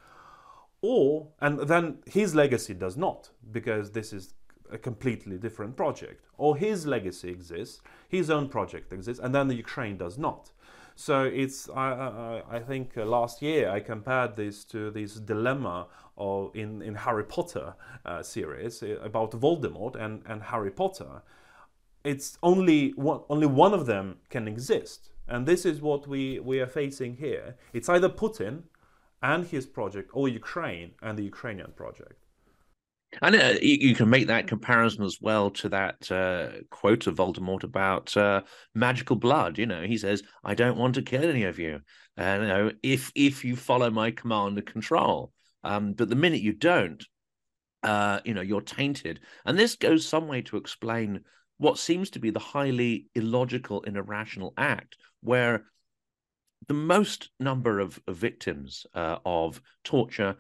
or 0.81 1.29
and 1.41 1.61
then 1.61 1.99
his 2.07 2.35
legacy 2.35 2.75
does 2.75 2.97
not 2.97 3.31
because 3.51 3.93
this 3.93 4.13
is 4.13 4.35
a 4.71 4.79
completely 4.79 5.37
different 5.39 5.77
project, 5.77 6.25
or 6.39 6.57
his 6.57 6.87
legacy 6.87 7.29
exists, 7.29 7.81
his 8.09 8.31
own 8.31 8.49
project 8.49 8.93
exists, 8.93 9.23
and 9.23 9.35
then 9.35 9.49
the 9.49 9.55
Ukraine 9.55 9.97
does 9.97 10.19
not. 10.19 10.51
So 10.95 11.23
it's 11.25 11.69
I, 11.71 12.43
I, 12.51 12.57
I 12.57 12.61
think 12.61 12.97
uh, 12.97 13.05
last 13.05 13.43
year 13.43 13.71
I 13.71 13.81
compared 13.81 14.37
this 14.37 14.65
to 14.67 14.91
this 14.91 15.15
dilemma 15.15 15.87
of 16.19 16.55
in, 16.55 16.83
in 16.83 16.95
Harry 16.95 17.25
Potter 17.25 17.75
uh, 18.05 18.23
series 18.23 18.83
uh, 18.83 18.99
about 19.03 19.33
Voldemort 19.33 19.97
and, 19.97 20.23
and 20.27 20.43
Harry 20.43 20.71
Potter. 20.71 21.23
It's 22.05 22.37
only 22.43 22.91
one, 22.97 23.21
only 23.29 23.47
one 23.47 23.73
of 23.73 23.87
them 23.87 24.17
can 24.29 24.49
exist, 24.49 25.11
and 25.29 25.47
this 25.47 25.65
is 25.65 25.81
what 25.81 26.07
we, 26.07 26.39
we 26.41 26.61
are 26.61 26.67
facing 26.67 27.17
here. 27.17 27.57
It's 27.73 27.89
either 27.89 28.09
Putin 28.09 28.65
and 29.23 29.47
his 29.47 29.67
project, 29.67 30.11
or 30.13 30.29
Ukraine 30.29 30.93
and 31.01 31.17
the 31.17 31.23
Ukrainian 31.23 31.73
project. 31.77 32.23
And 33.21 33.37
uh, 33.37 33.55
you, 33.61 33.95
can 33.95 34.09
make 34.09 34.27
that 34.29 34.47
comparison 34.47 35.05
as 35.05 35.19
well 35.21 35.51
to 35.51 35.69
that 35.69 36.11
uh, 36.11 36.63
quote 36.71 37.07
of 37.07 37.17
Voldemort 37.17 37.63
about 37.63 38.17
uh, 38.17 38.41
magical 38.75 39.17
blood. 39.17 39.59
You 39.59 39.67
know, 39.67 39.83
he 39.83 39.99
says, 39.99 40.23
"I 40.45 40.55
don't 40.55 40.79
want 40.79 40.95
to 40.95 41.03
kill 41.03 41.23
any 41.23 41.45
of 41.45 41.59
you. 41.59 41.81
And 42.17 42.43
you 42.43 42.49
know, 42.49 42.73
if 42.83 43.13
if 43.15 43.45
you 43.45 43.55
follow 43.55 43.91
my 43.91 44.13
command 44.13 44.57
and 44.57 44.67
control, 44.67 45.33
um, 45.63 45.93
but 45.93 46.09
the 46.09 46.17
minute 46.17 46.41
you 46.41 46.55
don't, 46.55 47.05
uh, 47.83 48.21
you 48.25 48.33
know, 48.33 48.41
you're 48.41 48.63
tainted." 48.63 49.21
And 49.45 49.59
this 49.59 49.77
goes 49.77 50.09
some 50.09 50.27
way 50.27 50.41
to 50.43 50.57
explain 50.57 51.21
what 51.59 51.79
seems 51.79 52.09
to 52.11 52.19
be 52.19 52.31
the 52.31 52.41
highly 52.41 53.07
illogical 53.15 53.85
and 53.87 53.99
irrational 53.99 54.55
act, 54.57 54.97
where 55.23 55.65
the 56.69 56.75
most 56.75 57.31
number 57.41 57.81
of, 57.81 57.99
victims 58.09 58.87
uh, 58.95 59.19
of 59.25 59.61
torture, 59.85 60.37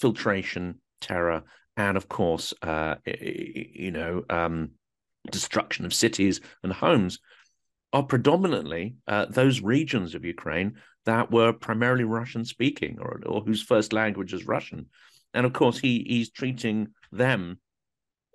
filtration, 0.00 0.80
terror, 1.00 1.42
and 1.76 1.96
of 1.96 2.08
course, 2.08 2.54
uh, 2.62 2.96
you 3.04 3.90
know, 3.90 4.24
um, 4.30 4.70
destruction 5.30 5.84
of 5.84 5.94
cities 5.94 6.40
and 6.62 6.72
homes 6.72 7.18
are 7.92 8.02
predominantly 8.02 8.96
uh, 9.06 9.26
those 9.26 9.60
regions 9.60 10.14
of 10.14 10.24
Ukraine 10.24 10.74
that 11.06 11.30
were 11.30 11.52
primarily 11.52 12.04
Russian 12.04 12.44
speaking 12.44 12.98
or, 13.00 13.20
or 13.26 13.42
whose 13.42 13.62
first 13.62 13.92
language 13.92 14.32
is 14.32 14.46
Russian. 14.46 14.86
And 15.32 15.44
of 15.46 15.52
course, 15.52 15.78
he 15.78 16.04
he's 16.06 16.30
treating 16.30 16.88
them 17.12 17.58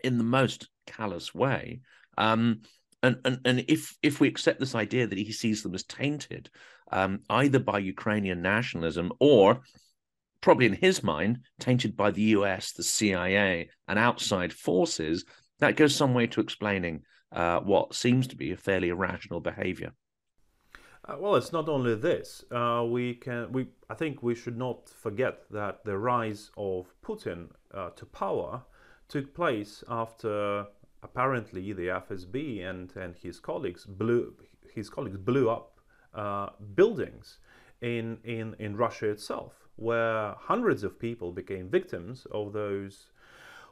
in 0.03 0.17
the 0.17 0.23
most 0.23 0.69
callous 0.85 1.33
way. 1.33 1.81
Um, 2.17 2.61
and, 3.03 3.17
and 3.25 3.39
and 3.45 3.65
if 3.67 3.97
if 4.03 4.19
we 4.19 4.27
accept 4.27 4.59
this 4.59 4.75
idea 4.75 5.07
that 5.07 5.17
he 5.17 5.31
sees 5.31 5.63
them 5.63 5.75
as 5.75 5.83
tainted, 5.83 6.49
um, 6.91 7.21
either 7.29 7.59
by 7.59 7.79
Ukrainian 7.79 8.41
nationalism 8.41 9.11
or 9.19 9.61
probably 10.41 10.65
in 10.65 10.73
his 10.73 11.03
mind, 11.03 11.39
tainted 11.59 11.95
by 11.97 12.11
the 12.11 12.21
US, 12.21 12.71
the 12.71 12.83
CIA, 12.83 13.69
and 13.87 13.99
outside 13.99 14.53
forces, 14.53 15.25
that 15.59 15.75
goes 15.75 15.95
some 15.95 16.13
way 16.13 16.27
to 16.27 16.41
explaining 16.41 17.01
uh, 17.31 17.59
what 17.59 17.93
seems 17.93 18.27
to 18.27 18.35
be 18.35 18.51
a 18.51 18.57
fairly 18.57 18.89
irrational 18.89 19.39
behavior. 19.39 19.91
Uh, 21.05 21.15
well, 21.19 21.35
it's 21.35 21.51
not 21.51 21.69
only 21.69 21.95
this. 21.95 22.43
Uh, 22.51 22.85
we 22.87 23.15
can, 23.15 23.51
we, 23.51 23.67
I 23.89 23.95
think, 23.95 24.21
we 24.21 24.35
should 24.35 24.57
not 24.57 24.89
forget 24.89 25.41
that 25.51 25.83
the 25.83 25.97
rise 25.97 26.51
of 26.57 26.93
Putin 27.03 27.49
uh, 27.73 27.89
to 27.91 28.05
power 28.05 28.63
took 29.07 29.33
place 29.33 29.83
after 29.89 30.65
apparently 31.03 31.73
the 31.73 31.87
FSB 31.87 32.67
and, 32.69 32.95
and 32.95 33.15
his 33.15 33.39
colleagues 33.39 33.85
blew 33.85 34.33
his 34.73 34.89
colleagues 34.89 35.17
blew 35.17 35.49
up 35.49 35.79
uh, 36.13 36.49
buildings 36.75 37.39
in, 37.81 38.17
in 38.23 38.55
in 38.59 38.75
Russia 38.75 39.09
itself 39.09 39.53
where 39.75 40.35
hundreds 40.37 40.83
of 40.83 40.99
people 40.99 41.31
became 41.31 41.69
victims 41.69 42.27
of 42.31 42.51
those 42.53 43.07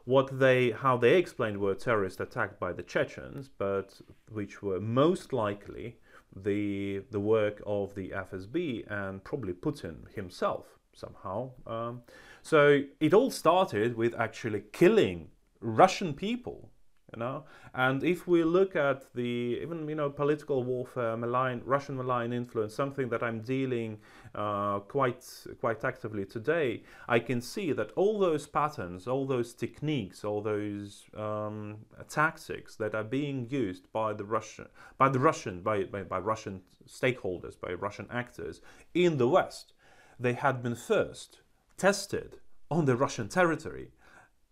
what 0.08 0.38
they 0.38 0.70
how 0.70 0.96
they 0.96 1.18
explained 1.18 1.58
were 1.58 1.74
terrorist 1.74 2.18
attacks 2.18 2.54
by 2.58 2.72
the 2.72 2.82
Chechens, 2.82 3.50
but 3.58 4.00
which 4.32 4.62
were 4.62 4.80
most 4.80 5.34
likely 5.34 5.98
the 6.34 7.02
the 7.10 7.20
work 7.20 7.60
of 7.66 7.94
the 7.94 8.08
FSB 8.08 8.90
and 8.90 9.22
probably 9.22 9.52
Putin 9.52 10.10
himself 10.14 10.64
somehow. 10.94 11.50
Um, 11.66 12.02
so 12.42 12.84
it 13.00 13.12
all 13.12 13.30
started 13.30 13.98
with 13.98 14.14
actually 14.14 14.62
killing 14.72 15.28
Russian 15.60 16.14
people 16.14 16.70
you 17.12 17.18
know? 17.18 17.44
And 17.74 18.02
if 18.04 18.26
we 18.26 18.44
look 18.44 18.76
at 18.76 19.12
the 19.14 19.58
even 19.62 19.88
you 19.88 19.94
know 19.94 20.10
political 20.10 20.62
warfare 20.62 21.16
malign 21.16 21.62
russian 21.64 21.96
malign 21.96 22.32
influence 22.32 22.74
something 22.74 23.08
that 23.08 23.22
i'm 23.22 23.40
dealing 23.40 23.98
uh, 24.34 24.78
quite 24.80 25.24
quite 25.60 25.84
actively 25.84 26.24
today 26.24 26.82
i 27.08 27.18
can 27.18 27.40
see 27.40 27.72
that 27.72 27.90
all 27.96 28.18
those 28.18 28.46
patterns 28.46 29.06
all 29.06 29.26
those 29.26 29.52
techniques 29.54 30.24
all 30.24 30.42
those 30.42 31.04
um, 31.16 31.78
tactics 32.08 32.76
that 32.76 32.94
are 32.94 33.04
being 33.04 33.46
used 33.50 33.90
by 33.92 34.12
the 34.12 34.24
russian 34.24 34.66
by 34.96 35.08
the 35.08 35.18
russian 35.18 35.60
by, 35.62 35.84
by, 35.84 36.02
by 36.02 36.18
russian 36.18 36.60
stakeholders 36.88 37.58
by 37.60 37.72
russian 37.72 38.06
actors 38.10 38.60
in 38.94 39.18
the 39.18 39.28
west 39.28 39.72
they 40.18 40.32
had 40.32 40.62
been 40.62 40.74
first 40.74 41.40
tested 41.76 42.38
on 42.70 42.84
the 42.84 42.96
russian 42.96 43.28
territory 43.28 43.90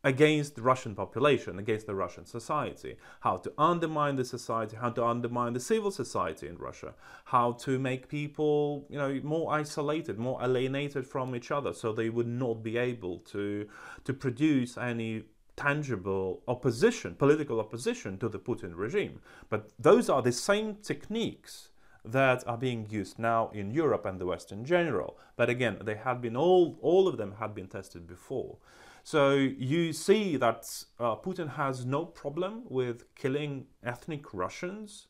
against 0.07 0.55
the 0.55 0.63
Russian 0.63 0.95
population, 0.95 1.59
against 1.59 1.89
the 1.89 1.95
Russian 1.97 2.25
society, 2.25 2.95
how 3.21 3.37
to 3.39 3.53
undermine 3.59 4.15
the 4.15 4.25
society, 4.25 4.77
how 4.77 4.91
to 4.91 5.05
undermine 5.05 5.53
the 5.53 5.59
civil 5.59 5.91
society 5.91 6.47
in 6.47 6.57
Russia, 6.59 6.95
how 7.25 7.51
to 7.51 7.77
make 7.81 8.09
people, 8.09 8.87
you 8.89 8.97
know, 8.97 9.21
more 9.25 9.53
isolated, 9.53 10.17
more 10.17 10.39
alienated 10.41 11.05
from 11.05 11.35
each 11.35 11.51
other, 11.51 11.75
so 11.75 11.93
they 11.93 12.09
would 12.09 12.29
not 12.29 12.63
be 12.63 12.77
able 12.77 13.19
to 13.33 13.67
to 14.05 14.13
produce 14.15 14.79
any 14.79 15.25
tangible 15.57 16.41
opposition, 16.47 17.17
political 17.17 17.59
opposition 17.59 18.17
to 18.19 18.29
the 18.29 18.39
Putin 18.39 18.77
regime. 18.77 19.21
But 19.49 19.71
those 19.77 20.09
are 20.09 20.23
the 20.23 20.31
same 20.31 20.77
techniques 20.77 21.71
that 22.05 22.47
are 22.47 22.59
being 22.59 22.87
used 22.89 23.19
now 23.19 23.51
in 23.53 23.73
Europe 23.73 24.07
and 24.07 24.21
the 24.21 24.27
West 24.27 24.53
in 24.53 24.65
general. 24.65 25.19
But 25.35 25.51
again, 25.51 25.79
they 25.83 25.97
had 25.97 26.21
been 26.21 26.37
all 26.37 26.79
all 26.81 27.09
of 27.09 27.17
them 27.17 27.33
had 27.41 27.57
been 27.57 27.67
tested 27.67 28.07
before. 28.07 28.59
So 29.07 29.35
you 29.35 29.93
see 29.93 30.37
that 30.37 30.83
uh, 30.99 31.15
Putin 31.15 31.55
has 31.55 31.87
no 31.87 32.05
problem 32.05 32.63
with 32.69 33.05
killing 33.15 33.67
ethnic 33.85 34.35
Russians 34.35 35.07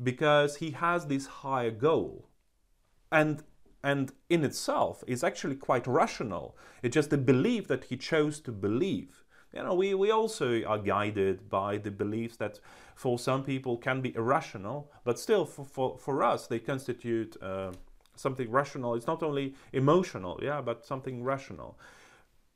because 0.00 0.58
he 0.58 0.70
has 0.70 1.06
this 1.06 1.26
higher 1.42 1.72
goal. 1.72 2.28
And 3.10 3.42
and 3.82 4.12
in 4.30 4.44
itself 4.44 5.02
is 5.08 5.24
actually 5.24 5.56
quite 5.56 5.88
rational. 5.88 6.56
It's 6.84 6.94
just 6.94 7.10
the 7.10 7.18
belief 7.18 7.66
that 7.66 7.86
he 7.86 7.96
chose 7.96 8.38
to 8.38 8.52
believe. 8.52 9.24
You 9.52 9.64
know, 9.64 9.74
we, 9.74 9.94
we 9.94 10.12
also 10.12 10.62
are 10.62 10.78
guided 10.78 11.50
by 11.50 11.78
the 11.78 11.90
beliefs 11.90 12.36
that 12.36 12.60
for 12.94 13.18
some 13.18 13.42
people 13.42 13.76
can 13.78 14.00
be 14.00 14.14
irrational, 14.14 14.92
but 15.02 15.18
still 15.18 15.44
for, 15.44 15.64
for, 15.64 15.98
for 15.98 16.22
us 16.22 16.46
they 16.46 16.60
constitute 16.60 17.36
uh, 17.42 17.72
something 18.14 18.48
rational. 18.48 18.94
It's 18.94 19.08
not 19.08 19.24
only 19.24 19.56
emotional, 19.72 20.38
yeah, 20.40 20.60
but 20.60 20.86
something 20.86 21.24
rational. 21.24 21.76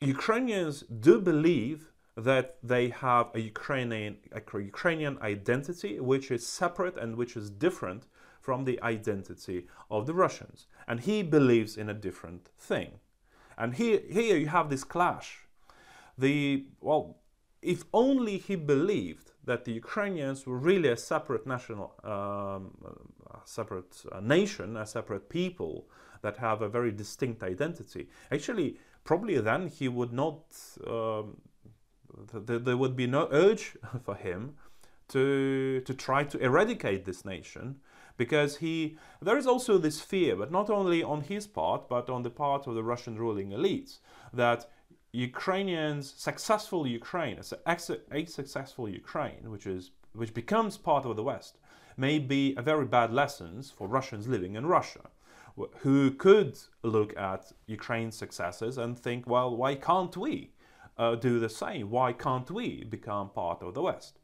Ukrainians 0.00 0.84
do 1.00 1.20
believe 1.20 1.92
that 2.16 2.56
they 2.62 2.88
have 2.88 3.30
a 3.34 3.40
Ukrainian, 3.40 4.16
a 4.32 4.42
Ukrainian 4.58 5.18
identity 5.22 6.00
which 6.00 6.30
is 6.30 6.46
separate 6.46 6.96
and 6.96 7.16
which 7.16 7.36
is 7.36 7.50
different 7.50 8.06
from 8.40 8.64
the 8.64 8.80
identity 8.82 9.66
of 9.90 10.06
the 10.06 10.14
Russians. 10.14 10.66
And 10.86 11.00
he 11.00 11.22
believes 11.22 11.76
in 11.76 11.88
a 11.88 11.94
different 11.94 12.48
thing. 12.58 13.00
And 13.56 13.74
here, 13.74 14.00
here 14.08 14.36
you 14.36 14.48
have 14.48 14.70
this 14.70 14.84
clash. 14.84 15.46
The, 16.16 16.66
well, 16.80 17.18
if 17.60 17.84
only 17.92 18.38
he 18.38 18.56
believed 18.56 19.32
that 19.44 19.64
the 19.64 19.72
Ukrainians 19.72 20.46
were 20.46 20.58
really 20.58 20.90
a 20.90 20.96
separate 20.96 21.46
national 21.46 21.94
um, 22.04 22.76
separate 23.44 24.02
uh, 24.12 24.20
nation, 24.20 24.76
a 24.76 24.86
separate 24.86 25.28
people 25.28 25.88
that 26.22 26.36
have 26.36 26.62
a 26.62 26.68
very 26.68 26.92
distinct 26.92 27.42
identity. 27.42 28.08
Actually, 28.30 28.78
probably 29.08 29.40
then 29.40 29.68
he 29.68 29.88
would 29.88 30.12
not. 30.12 30.38
Um, 30.86 31.40
th- 32.46 32.62
there 32.66 32.76
would 32.76 32.94
be 32.94 33.06
no 33.06 33.26
urge 33.32 33.64
for 34.06 34.14
him 34.14 34.40
to 35.14 35.80
to 35.88 35.94
try 35.94 36.20
to 36.32 36.36
eradicate 36.48 37.06
this 37.06 37.24
nation 37.24 37.66
because 38.18 38.58
he 38.64 38.98
there 39.26 39.38
is 39.42 39.46
also 39.46 39.78
this 39.78 39.98
fear 40.10 40.36
but 40.36 40.50
not 40.58 40.68
only 40.78 41.00
on 41.02 41.20
his 41.32 41.46
part 41.46 41.88
but 41.88 42.10
on 42.10 42.22
the 42.22 42.34
part 42.44 42.66
of 42.66 42.74
the 42.74 42.82
Russian 42.92 43.14
ruling 43.24 43.48
elites 43.58 43.92
that 44.42 44.60
Ukrainians 45.12 46.04
successful 46.28 46.82
Ukraine 47.00 47.38
a 48.18 48.24
successful 48.38 48.86
Ukraine 49.02 49.44
which 49.54 49.66
is 49.74 49.82
which 50.20 50.34
becomes 50.42 50.76
part 50.90 51.04
of 51.06 51.16
the 51.16 51.26
West 51.32 51.54
may 51.96 52.16
be 52.34 52.42
a 52.60 52.62
very 52.70 52.88
bad 52.98 53.10
lessons 53.22 53.62
for 53.76 53.84
Russians 53.98 54.24
living 54.34 54.54
in 54.58 54.66
Russia 54.78 55.04
who 55.78 56.10
could 56.10 56.58
look 56.82 57.16
at 57.16 57.52
Ukraine's 57.66 58.16
successes 58.16 58.78
and 58.78 58.98
think 58.98 59.26
well 59.26 59.56
why 59.56 59.74
can't 59.74 60.16
we 60.16 60.52
uh, 60.96 61.14
do 61.14 61.38
the 61.38 61.48
same 61.48 61.90
why 61.90 62.12
can't 62.12 62.50
we 62.50 62.84
become 62.84 63.30
part 63.30 63.62
of 63.62 63.74
the 63.74 63.82
West 63.82 64.18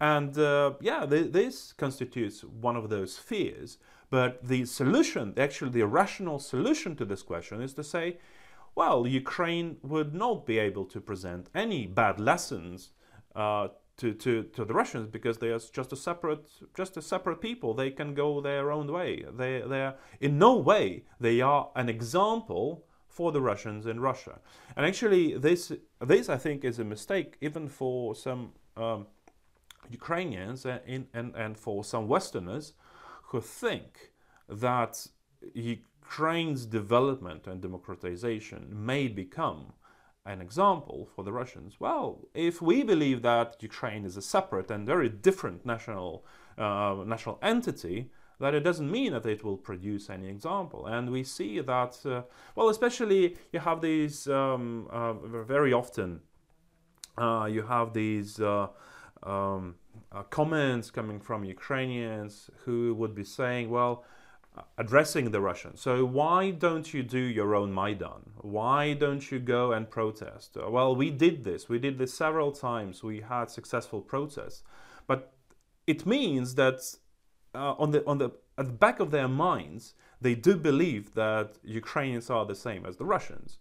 and 0.00 0.38
uh, 0.38 0.74
yeah, 0.80 1.06
th- 1.06 1.32
this 1.32 1.72
constitutes 1.72 2.42
one 2.44 2.76
of 2.76 2.88
those 2.88 3.18
fears. 3.18 3.78
But 4.10 4.46
the 4.46 4.64
solution, 4.64 5.34
actually, 5.36 5.70
the 5.70 5.86
rational 5.86 6.38
solution 6.38 6.96
to 6.96 7.04
this 7.04 7.22
question 7.22 7.60
is 7.60 7.74
to 7.74 7.84
say, 7.84 8.18
well, 8.74 9.06
Ukraine 9.06 9.76
would 9.82 10.14
not 10.14 10.46
be 10.46 10.58
able 10.58 10.84
to 10.86 11.00
present 11.00 11.50
any 11.54 11.86
bad 11.86 12.20
lessons 12.20 12.90
uh, 13.34 13.68
to, 13.98 14.14
to, 14.14 14.44
to 14.44 14.64
the 14.64 14.74
Russians 14.74 15.08
because 15.08 15.38
they 15.38 15.48
are 15.48 15.58
just 15.58 15.92
a 15.92 15.96
separate 15.96 16.48
just 16.74 16.96
a 16.96 17.02
separate 17.02 17.40
people. 17.40 17.74
They 17.74 17.90
can 17.90 18.14
go 18.14 18.40
their 18.40 18.72
own 18.72 18.90
way. 18.92 19.24
They 19.30 19.62
they're 19.66 19.96
in 20.20 20.38
no 20.38 20.56
way 20.56 21.04
they 21.20 21.40
are 21.40 21.70
an 21.76 21.88
example 21.88 22.84
for 23.08 23.32
the 23.32 23.40
Russians 23.40 23.86
in 23.86 24.00
Russia. 24.00 24.40
And 24.76 24.86
actually, 24.86 25.36
this 25.36 25.72
this 26.00 26.28
I 26.28 26.36
think 26.36 26.64
is 26.64 26.78
a 26.78 26.84
mistake 26.84 27.36
even 27.40 27.68
for 27.68 28.14
some. 28.14 28.52
Um, 28.76 29.06
Ukrainians 29.90 30.66
and, 30.66 30.80
in, 30.86 31.06
and, 31.14 31.34
and 31.34 31.56
for 31.56 31.82
some 31.82 32.08
Westerners 32.08 32.74
who 33.28 33.40
think 33.40 34.12
that 34.48 35.06
Ukraine's 35.54 36.66
development 36.66 37.46
and 37.46 37.60
democratization 37.60 38.68
may 38.70 39.08
become 39.08 39.72
an 40.32 40.40
example 40.40 41.08
for 41.14 41.22
the 41.24 41.32
Russians. 41.32 41.80
Well, 41.80 42.06
if 42.34 42.60
we 42.60 42.82
believe 42.82 43.22
that 43.22 43.56
Ukraine 43.60 44.04
is 44.04 44.16
a 44.16 44.22
separate 44.22 44.70
and 44.70 44.86
very 44.86 45.08
different 45.08 45.64
national 45.64 46.24
uh, 46.58 46.96
national 47.14 47.38
entity, 47.52 48.10
that 48.40 48.54
it 48.54 48.62
doesn't 48.68 48.90
mean 48.98 49.12
that 49.12 49.26
it 49.26 49.42
will 49.44 49.56
produce 49.56 50.10
any 50.10 50.28
example. 50.28 50.86
And 50.86 51.10
we 51.10 51.22
see 51.24 51.60
that, 51.60 51.92
uh, 52.04 52.22
well, 52.56 52.68
especially 52.68 53.36
you 53.52 53.60
have 53.60 53.80
these 53.80 54.28
um, 54.28 54.88
uh, 54.90 55.14
very 55.54 55.72
often. 55.72 56.20
Uh, 57.16 57.46
you 57.50 57.62
have 57.62 57.88
these 57.94 58.40
uh, 58.40 58.68
um, 59.24 59.74
uh, 60.12 60.22
comments 60.38 60.90
coming 60.90 61.20
from 61.20 61.44
Ukrainians 61.44 62.50
who 62.64 62.94
would 62.94 63.14
be 63.14 63.24
saying, 63.24 63.70
well, 63.70 64.04
addressing 64.76 65.30
the 65.30 65.40
Russians. 65.40 65.80
So 65.80 66.04
why 66.04 66.50
don't 66.50 66.92
you 66.92 67.02
do 67.02 67.18
your 67.18 67.54
own 67.54 67.72
Maidan? 67.72 68.30
Why 68.40 68.94
don't 68.94 69.30
you 69.30 69.38
go 69.38 69.72
and 69.72 69.88
protest? 69.88 70.56
Well, 70.56 70.94
we 70.94 71.10
did 71.10 71.44
this. 71.44 71.68
We 71.68 71.78
did 71.78 71.98
this 71.98 72.14
several 72.14 72.52
times. 72.52 73.02
We 73.02 73.20
had 73.20 73.50
successful 73.50 74.00
protests, 74.00 74.62
but 75.06 75.32
it 75.86 76.06
means 76.06 76.54
that 76.56 76.80
uh, 77.54 77.74
on 77.78 77.90
the 77.90 78.06
on 78.06 78.18
the 78.18 78.30
at 78.56 78.66
the 78.66 78.72
back 78.72 79.00
of 79.00 79.10
their 79.10 79.28
minds, 79.28 79.94
they 80.20 80.34
do 80.34 80.56
believe 80.56 81.14
that 81.14 81.56
Ukrainians 81.62 82.28
are 82.30 82.44
the 82.44 82.54
same 82.54 82.84
as 82.84 82.96
the 82.96 83.04
Russians. 83.04 83.58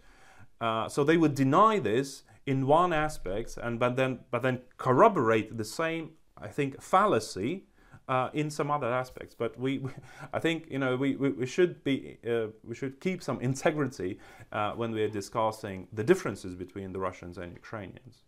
Uh, 0.60 0.89
so 0.89 1.04
they 1.04 1.18
would 1.18 1.36
deny 1.36 1.80
this 1.80 2.24
in 2.46 2.66
one 2.66 2.94
aspect, 2.94 3.58
and 3.62 3.80
but 3.80 3.96
then 3.96 4.20
but 4.32 4.42
then 4.42 4.62
corroborate 4.77 5.58
the 5.58 5.66
same, 5.66 6.12
I 6.38 6.48
think, 6.48 6.82
fallacy 6.82 7.66
uh, 8.08 8.30
in 8.34 8.50
some 8.50 8.72
other 8.72 8.92
aspects. 8.92 9.36
But 9.36 9.60
we, 9.60 9.80
we 9.80 9.92
I 10.34 10.40
think, 10.40 10.68
you 10.70 10.80
know, 10.80 10.96
we, 10.96 11.16
we, 11.16 11.30
we 11.30 11.46
should 11.46 11.84
be 11.84 12.18
uh, 12.28 12.48
we 12.64 12.76
should 12.76 13.00
keep 13.00 13.24
some 13.24 13.40
integrity 13.42 14.20
uh, 14.51 14.72
when 14.74 14.92
we 14.92 15.01
are 15.03 15.10
discussing 15.10 15.88
the 15.94 16.03
differences 16.03 16.55
between 16.55 16.94
the 16.94 17.00
Russians 17.00 17.38
and 17.38 17.53
Ukrainians. 17.53 18.24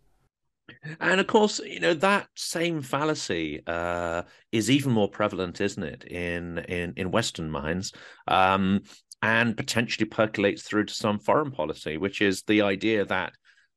And 1.00 1.20
of 1.20 1.26
course, 1.26 1.58
you 1.58 1.80
know 1.80 1.94
that 1.94 2.28
same 2.36 2.80
fallacy 2.80 3.60
uh, 3.66 4.22
is 4.52 4.70
even 4.70 4.92
more 4.92 5.08
prevalent, 5.08 5.60
isn't 5.60 5.82
it, 5.82 6.04
in 6.04 6.58
in 6.58 6.94
in 6.96 7.10
Western 7.10 7.50
minds, 7.50 7.92
um, 8.28 8.82
and 9.22 9.56
potentially 9.56 10.06
percolates 10.06 10.62
through 10.62 10.84
to 10.86 10.94
some 10.94 11.18
foreign 11.18 11.50
policy, 11.50 11.96
which 11.96 12.22
is 12.22 12.42
the 12.42 12.62
idea 12.62 13.04
that 13.04 13.32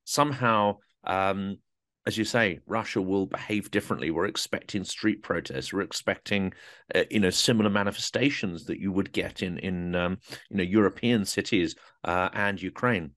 somehow, 0.05 0.77
um, 1.03 1.57
as 2.05 2.17
you 2.17 2.25
say, 2.25 2.59
Russia 2.67 3.01
will 3.01 3.25
behave 3.25 3.71
differently. 3.71 4.11
We're 4.11 4.25
expecting 4.25 4.83
street 4.83 5.23
protests. 5.23 5.71
We're 5.71 5.81
expecting, 5.81 6.53
uh, 6.93 7.03
you 7.09 7.19
know, 7.19 7.29
similar 7.29 7.69
manifestations 7.69 8.65
that 8.65 8.79
you 8.79 8.91
would 8.91 9.13
get 9.13 9.41
in 9.41 9.57
in 9.59 9.95
um, 9.95 10.17
you 10.49 10.57
know 10.57 10.63
European 10.63 11.25
cities 11.25 11.75
uh, 12.03 12.29
and 12.33 12.61
Ukraine 12.61 13.11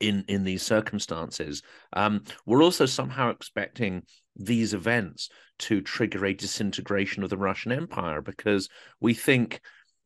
in 0.00 0.24
in 0.28 0.44
these 0.44 0.62
circumstances. 0.62 1.62
Um, 1.92 2.24
we're 2.44 2.62
also 2.62 2.86
somehow 2.86 3.30
expecting 3.30 4.02
these 4.34 4.74
events 4.74 5.28
to 5.60 5.80
trigger 5.80 6.24
a 6.24 6.34
disintegration 6.34 7.22
of 7.22 7.30
the 7.30 7.36
Russian 7.36 7.72
Empire 7.72 8.22
because 8.22 8.68
we 9.00 9.14
think 9.14 9.60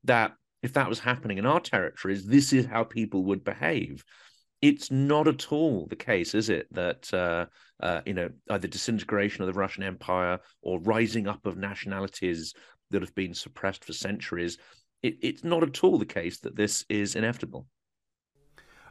that 0.05 0.33
if 0.63 0.75
that 0.75 0.89
was 0.89 1.01
happening 1.01 1.39
in 1.39 1.47
our 1.47 1.61
territories, 1.61 2.25
this 2.25 2.53
is 2.53 2.67
how 2.67 2.85
people 2.85 3.25
would 3.25 3.45
behave 3.45 4.05
it's 4.63 4.93
not 4.93 5.27
at 5.27 5.51
all 5.53 5.87
the 5.91 5.97
case, 5.97 6.35
is 6.35 6.49
it, 6.49 6.73
that 6.73 7.13
uh, 7.13 7.47
uh, 7.83 8.01
you 8.07 8.15
know 8.15 8.31
either 8.51 8.69
disintegration 8.69 9.43
of 9.43 9.53
the 9.53 9.59
Russian 9.59 9.83
Empire 9.83 10.39
or 10.63 10.81
rising 10.81 11.27
up 11.27 11.45
of 11.45 11.57
nationalities 11.57 12.55
that 12.91 13.03
have 13.03 13.15
been 13.15 13.35
suppressed 13.35 13.85
for 13.85 13.93
centuries? 13.93 14.57
It, 15.03 15.17
it's 15.21 15.45
not 15.45 15.65
at 15.65 15.83
all 15.83 15.99
the 15.99 16.07
case 16.07 16.39
that 16.41 16.57
this 16.57 16.85
is 16.89 17.17
inevitable. 17.17 17.67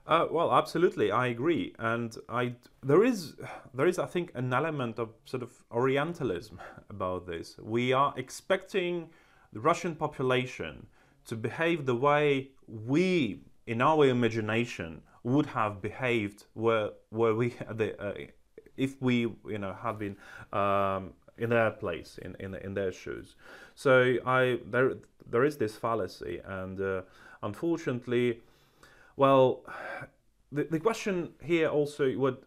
Uh, 0.06 0.26
well, 0.30 0.52
absolutely, 0.52 1.12
I 1.12 1.28
agree, 1.28 1.74
and 1.80 2.16
I 2.28 2.56
there 2.84 3.04
is 3.04 3.36
there 3.74 3.88
is 3.88 3.98
I 3.98 4.08
think 4.08 4.32
an 4.36 4.52
element 4.54 5.00
of 5.00 5.10
sort 5.26 5.42
of 5.42 5.52
Orientalism 5.72 6.60
about 6.90 7.26
this. 7.26 7.56
We 7.62 7.94
are 7.94 8.14
expecting 8.18 9.10
the 9.54 9.62
Russian 9.62 9.96
population 9.96 10.88
to 11.28 11.36
behave 11.36 11.86
the 11.86 11.96
way 11.96 12.50
we, 12.68 13.42
in 13.68 13.82
our 13.82 14.06
imagination, 14.08 15.02
would 15.24 15.46
have 15.48 15.82
behaved 15.82 16.46
were 16.56 16.92
were 17.12 17.36
we 17.36 17.50
the, 17.72 18.00
uh, 18.02 18.14
if 18.78 19.02
we 19.02 19.20
you 19.48 19.58
know 19.58 19.74
had 19.74 20.00
been 20.00 20.16
um, 20.54 21.14
in 21.38 21.50
their 21.50 21.72
place 21.72 22.20
in, 22.22 22.36
in 22.40 22.56
in 22.56 22.74
their 22.74 22.92
shoes. 22.92 23.36
So 23.76 24.18
I 24.26 24.60
there 24.66 24.94
there 25.30 25.44
is 25.44 25.58
this 25.58 25.76
fallacy, 25.76 26.42
and 26.46 26.80
uh, 26.80 27.02
unfortunately, 27.44 28.42
well, 29.16 29.64
the 30.52 30.64
the 30.64 30.80
question 30.80 31.34
here 31.42 31.70
also 31.70 32.12
what 32.14 32.44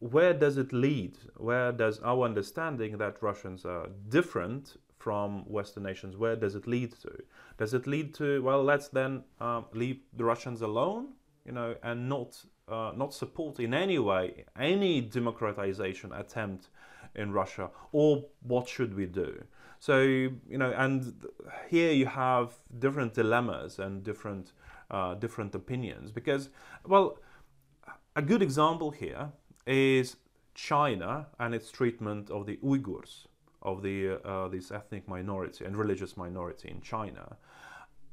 where 0.00 0.32
does 0.32 0.56
it 0.56 0.72
lead? 0.72 1.18
Where 1.36 1.72
does 1.72 2.00
our 2.00 2.24
understanding 2.24 2.96
that 2.98 3.22
Russians 3.22 3.66
are 3.66 3.88
different 4.08 4.76
from 5.00 5.44
Western 5.46 5.82
nations, 5.82 6.16
where 6.16 6.36
does 6.36 6.54
it 6.54 6.66
lead 6.66 6.92
to? 7.00 7.10
Does 7.58 7.74
it 7.74 7.86
lead 7.86 8.14
to, 8.14 8.42
well, 8.42 8.62
let's 8.62 8.88
then 8.88 9.24
um, 9.40 9.64
leave 9.72 10.00
the 10.16 10.24
Russians 10.24 10.60
alone? 10.60 11.14
You 11.44 11.52
know, 11.52 11.74
and 11.82 12.08
not 12.08 12.44
uh, 12.68 12.92
not 12.96 13.12
support 13.14 13.58
in 13.60 13.74
any 13.74 13.98
way 13.98 14.44
any 14.58 15.00
democratization 15.00 16.12
attempt 16.12 16.68
in 17.14 17.32
Russia, 17.32 17.70
or 17.92 18.24
what 18.42 18.68
should 18.68 18.94
we 18.94 19.06
do? 19.06 19.42
So 19.78 20.00
you 20.00 20.58
know, 20.58 20.72
and 20.76 21.26
here 21.68 21.92
you 21.92 22.06
have 22.06 22.52
different 22.78 23.14
dilemmas 23.14 23.78
and 23.78 24.04
different 24.04 24.52
uh, 24.90 25.14
different 25.14 25.54
opinions 25.54 26.10
because, 26.10 26.50
well, 26.86 27.18
a 28.16 28.22
good 28.22 28.42
example 28.42 28.90
here 28.90 29.30
is 29.66 30.16
China 30.54 31.28
and 31.38 31.54
its 31.54 31.70
treatment 31.70 32.30
of 32.30 32.44
the 32.46 32.56
Uyghurs, 32.58 33.26
of 33.62 33.82
the 33.82 34.20
uh, 34.24 34.48
this 34.48 34.70
ethnic 34.70 35.08
minority 35.08 35.64
and 35.64 35.76
religious 35.76 36.16
minority 36.16 36.68
in 36.68 36.80
China. 36.80 37.36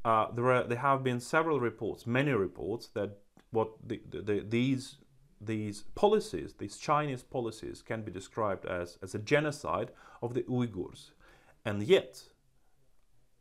Uh, 0.07 0.31
there, 0.31 0.49
are, 0.53 0.63
there 0.63 0.77
have 0.77 1.03
been 1.03 1.19
several 1.19 1.59
reports, 1.59 2.07
many 2.07 2.31
reports, 2.31 2.87
that 2.93 3.09
what 3.51 3.71
the, 3.85 3.99
the, 4.09 4.21
the, 4.21 4.39
these 4.39 4.95
these 5.41 5.83
policies, 5.95 6.53
these 6.57 6.77
Chinese 6.77 7.23
policies, 7.23 7.81
can 7.81 8.03
be 8.03 8.11
described 8.11 8.65
as, 8.65 8.97
as 9.03 9.13
a 9.13 9.19
genocide 9.19 9.91
of 10.21 10.33
the 10.33 10.43
Uyghurs. 10.43 11.11
And 11.65 11.83
yet, 11.83 12.23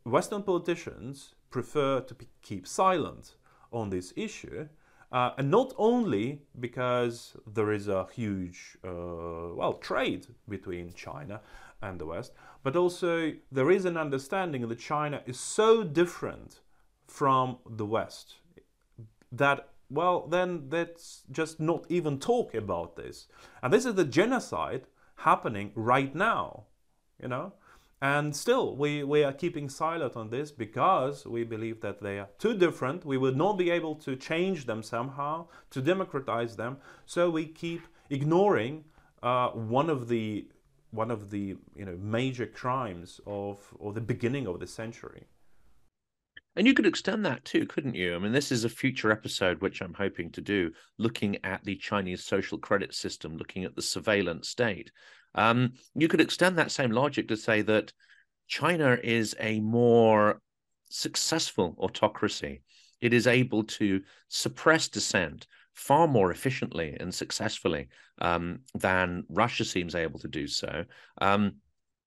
Western 0.03 0.43
politicians 0.43 1.35
prefer 1.49 2.01
to 2.01 2.15
keep 2.41 2.67
silent 2.67 3.35
on 3.71 3.89
this 3.89 4.11
issue 4.17 4.67
Uh, 5.11 5.31
and 5.37 5.49
not 5.49 5.73
only 5.77 6.41
because 6.59 7.37
there 7.45 7.71
is 7.71 7.87
a 7.87 8.07
huge, 8.13 8.77
uh, 8.83 9.53
well, 9.55 9.79
trade 9.81 10.27
between 10.49 10.91
China 10.93 11.39
and 11.81 11.99
the 11.99 12.05
West, 12.05 12.33
but 12.63 12.75
also 12.75 13.31
there 13.51 13.71
is 13.71 13.85
an 13.85 13.95
understanding 13.95 14.67
that 14.67 14.79
China 14.79 15.21
is 15.25 15.39
so 15.39 15.83
different 15.83 16.59
from 17.07 17.57
the 17.69 17.85
West 17.85 18.35
that, 19.31 19.69
well, 19.89 20.27
then 20.27 20.67
let's 20.69 21.23
just 21.31 21.59
not 21.59 21.85
even 21.89 22.19
talk 22.19 22.53
about 22.53 22.97
this. 22.97 23.27
And 23.63 23.71
this 23.71 23.85
is 23.85 23.95
the 23.95 24.03
genocide 24.03 24.87
happening 25.15 25.71
right 25.73 26.13
now, 26.13 26.63
you 27.21 27.29
know? 27.29 27.53
And 28.01 28.35
still, 28.35 28.75
we, 28.75 29.03
we 29.03 29.23
are 29.23 29.33
keeping 29.33 29.69
silent 29.69 30.15
on 30.15 30.29
this 30.29 30.51
because 30.51 31.25
we 31.25 31.43
believe 31.43 31.81
that 31.81 32.01
they 32.01 32.19
are 32.19 32.29
too 32.37 32.55
different. 32.55 33.05
We 33.05 33.17
would 33.17 33.35
not 33.35 33.57
be 33.57 33.71
able 33.71 33.95
to 33.95 34.15
change 34.15 34.65
them 34.65 34.83
somehow, 34.83 35.47
to 35.71 35.81
democratize 35.81 36.55
them. 36.55 36.77
So 37.07 37.29
we 37.29 37.47
keep 37.47 37.81
ignoring 38.09 38.83
uh, 39.23 39.49
one 39.49 39.89
of 39.89 40.07
the 40.07 40.47
one 40.91 41.11
of 41.11 41.31
the 41.31 41.57
you 41.75 41.85
know 41.85 41.97
major 41.97 42.45
crimes 42.45 43.19
of 43.27 43.59
or 43.77 43.93
the 43.93 44.01
beginning 44.01 44.47
of 44.47 44.59
the 44.59 44.67
century. 44.67 45.25
And 46.57 46.65
you 46.65 46.73
could 46.73 46.87
extend 46.87 47.23
that 47.23 47.45
too, 47.45 47.67
couldn't 47.67 47.93
you? 47.93 48.15
I 48.15 48.17
mean, 48.17 48.31
this 48.31 48.51
is 48.51 48.63
a 48.63 48.69
future 48.69 49.11
episode 49.11 49.61
which 49.61 49.79
I'm 49.79 49.93
hoping 49.93 50.31
to 50.31 50.41
do, 50.41 50.71
looking 50.97 51.37
at 51.45 51.63
the 51.63 51.75
Chinese 51.75 52.23
social 52.23 52.57
credit 52.57 52.95
system, 52.95 53.37
looking 53.37 53.63
at 53.63 53.75
the 53.75 53.81
surveillance 53.83 54.49
state. 54.49 54.91
Um, 55.35 55.73
you 55.93 56.07
could 56.07 56.19
extend 56.19 56.57
that 56.57 56.71
same 56.71 56.89
logic 56.89 57.27
to 57.27 57.37
say 57.37 57.61
that 57.61 57.93
China 58.47 58.97
is 59.03 59.35
a 59.39 59.59
more 59.59 60.41
successful 60.89 61.75
autocracy. 61.77 62.63
It 63.01 63.13
is 63.13 63.27
able 63.27 63.63
to 63.65 64.01
suppress 64.27 64.87
dissent 64.87 65.45
far 65.73 66.07
more 66.07 66.31
efficiently 66.31 66.97
and 66.99 67.13
successfully 67.13 67.89
um, 68.19 68.61
than 68.73 69.25
Russia 69.29 69.63
seems 69.63 69.93
able 69.93 70.17
to 70.21 70.27
do 70.27 70.47
so. 70.47 70.85
Um, 71.21 71.57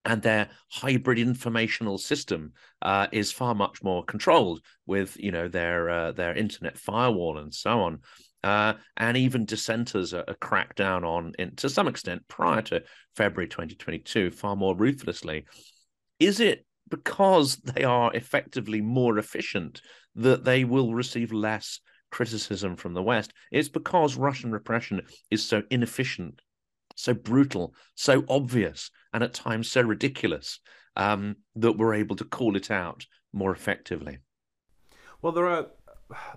and 0.05 0.23
their 0.23 0.49
hybrid 0.71 1.19
informational 1.19 1.99
system 1.99 2.53
uh, 2.83 3.07
is 3.13 3.33
far 3.33 3.55
much 3.55 3.83
more 3.83 4.05
controlled 4.05 4.61
with 4.87 5.17
you 5.19 5.31
know 5.31 5.49
their 5.49 5.91
uh, 5.91 6.13
their 6.13 6.35
internet 6.35 6.79
firewall 6.79 7.39
and 7.39 7.55
so 7.55 7.81
on 7.81 8.01
uh, 8.43 8.75
and 8.97 9.17
even 9.17 9.45
dissenters 9.45 10.15
are, 10.15 10.25
are, 10.27 10.35
cracked 10.35 10.77
down 10.77 11.05
on 11.05 11.33
in, 11.39 11.55
to 11.57 11.69
some 11.69 11.89
extent 11.89 12.27
prior 12.29 12.63
to 12.63 12.83
February 13.15 13.49
2022 13.49 14.31
far 14.31 14.57
more 14.57 14.75
ruthlessly. 14.77 15.45
Is 16.19 16.41
it 16.41 16.65
because 16.89 17.57
they 17.57 17.85
are 17.85 18.15
effectively 18.15 18.81
more 18.81 19.19
efficient 19.19 19.83
that 20.15 20.45
they 20.45 20.65
will 20.65 20.95
receive 20.95 21.33
less 21.33 21.81
criticism 22.11 22.77
from 22.77 22.95
the 22.95 23.03
West? 23.03 23.33
It's 23.53 23.69
because 23.69 24.17
Russian 24.17 24.53
repression 24.53 25.03
is 25.31 25.45
so 25.45 25.63
inefficient, 25.71 26.41
so 26.97 27.15
brutal, 27.15 27.75
so 27.95 28.25
obvious, 28.29 28.91
and 29.13 29.23
at 29.23 29.35
times 29.35 29.71
so 29.71 29.83
ridiculous 29.83 30.61
um, 30.97 31.37
that 31.57 31.73
we're 31.73 31.95
able 31.95 32.17
to 32.17 32.25
call 32.25 32.57
it 32.57 32.71
out 32.71 33.07
more 33.33 33.53
effectively. 33.53 34.19
Well, 35.23 35.33
there 35.33 35.47
are 35.47 35.67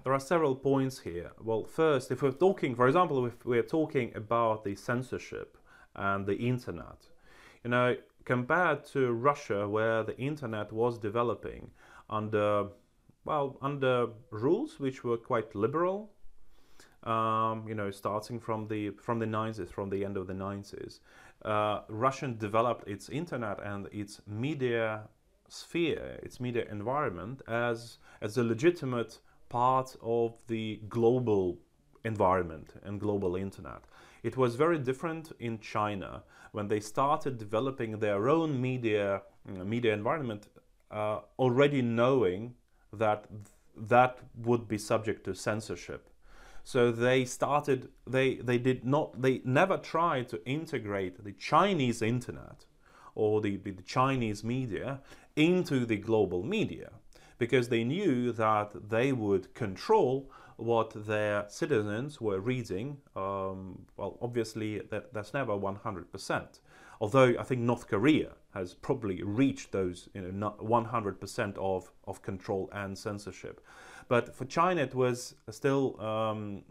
there 0.03 0.13
are 0.13 0.19
several 0.19 0.55
points 0.55 0.99
here. 0.99 1.31
Well, 1.41 1.63
first, 1.63 2.11
if 2.11 2.21
we're 2.21 2.31
talking, 2.31 2.75
for 2.75 2.87
example, 2.87 3.25
if 3.25 3.45
we're 3.45 3.63
talking 3.63 4.11
about 4.15 4.63
the 4.63 4.75
censorship 4.75 5.57
and 5.95 6.25
the 6.25 6.35
internet, 6.35 7.07
you 7.63 7.71
know, 7.71 7.95
compared 8.25 8.85
to 8.85 9.11
Russia, 9.11 9.67
where 9.67 10.03
the 10.03 10.17
internet 10.17 10.71
was 10.71 10.99
developing 10.99 11.71
under, 12.09 12.67
well, 13.25 13.57
under 13.61 14.07
rules 14.29 14.79
which 14.79 15.03
were 15.03 15.17
quite 15.17 15.55
liberal, 15.55 16.11
um, 17.03 17.65
you 17.67 17.75
know, 17.75 17.91
starting 17.91 18.39
from 18.39 18.67
the 18.67 18.91
from 18.91 19.19
the 19.19 19.25
90s, 19.25 19.69
from 19.69 19.89
the 19.89 20.05
end 20.05 20.17
of 20.17 20.27
the 20.27 20.33
90s, 20.33 20.99
uh, 21.43 21.81
Russian 21.89 22.37
developed 22.37 22.87
its 22.87 23.09
internet 23.09 23.59
and 23.63 23.87
its 23.91 24.21
media 24.27 25.09
sphere, 25.49 26.19
its 26.23 26.39
media 26.39 26.65
environment 26.71 27.41
as 27.47 27.97
as 28.21 28.37
a 28.37 28.43
legitimate 28.43 29.19
part 29.49 29.95
of 30.01 30.37
the 30.47 30.81
global 30.89 31.59
environment 32.05 32.73
and 32.83 32.99
global 32.99 33.35
internet. 33.35 33.81
It 34.23 34.37
was 34.37 34.55
very 34.55 34.79
different 34.79 35.31
in 35.39 35.59
China 35.59 36.23
when 36.53 36.67
they 36.67 36.79
started 36.79 37.37
developing 37.37 37.99
their 37.99 38.29
own 38.29 38.61
media 38.61 39.21
media 39.45 39.93
environment, 39.93 40.47
uh, 40.91 41.19
already 41.37 41.81
knowing 41.81 42.55
that 42.93 43.27
th- 43.29 43.89
that 43.89 44.19
would 44.37 44.67
be 44.67 44.77
subject 44.77 45.25
to 45.25 45.33
censorship. 45.35 46.09
So 46.63 46.91
they 46.91 47.25
started. 47.25 47.89
They 48.07 48.35
they 48.35 48.57
did 48.57 48.85
not. 48.85 49.21
They 49.21 49.41
never 49.43 49.77
tried 49.77 50.29
to 50.29 50.45
integrate 50.45 51.23
the 51.23 51.33
Chinese 51.33 52.01
internet 52.01 52.65
or 53.15 53.41
the, 53.41 53.57
the 53.57 53.73
Chinese 53.83 54.43
media 54.43 55.01
into 55.35 55.85
the 55.85 55.97
global 55.97 56.43
media 56.43 56.91
because 57.37 57.69
they 57.69 57.83
knew 57.83 58.31
that 58.31 58.89
they 58.89 59.11
would 59.11 59.53
control 59.53 60.31
what 60.57 60.93
their 61.05 61.45
citizens 61.49 62.21
were 62.21 62.39
reading. 62.39 62.97
Um, 63.15 63.85
well, 63.97 64.17
obviously, 64.21 64.79
that, 64.79 65.13
that's 65.13 65.33
never 65.33 65.53
100%. 65.53 66.59
Although 67.01 67.35
I 67.39 67.43
think 67.43 67.61
North 67.61 67.87
Korea 67.87 68.31
has 68.53 68.75
probably 68.75 69.21
reached 69.23 69.71
those 69.71 70.09
you 70.13 70.21
know, 70.31 70.55
100% 70.61 71.57
of, 71.57 71.91
of 72.07 72.21
control 72.21 72.69
and 72.71 72.97
censorship. 72.97 73.61
But 74.07 74.35
for 74.35 74.45
China, 74.45 74.81
it 74.81 74.95
was 74.95 75.35
still 75.49 75.99
um, 75.99 76.63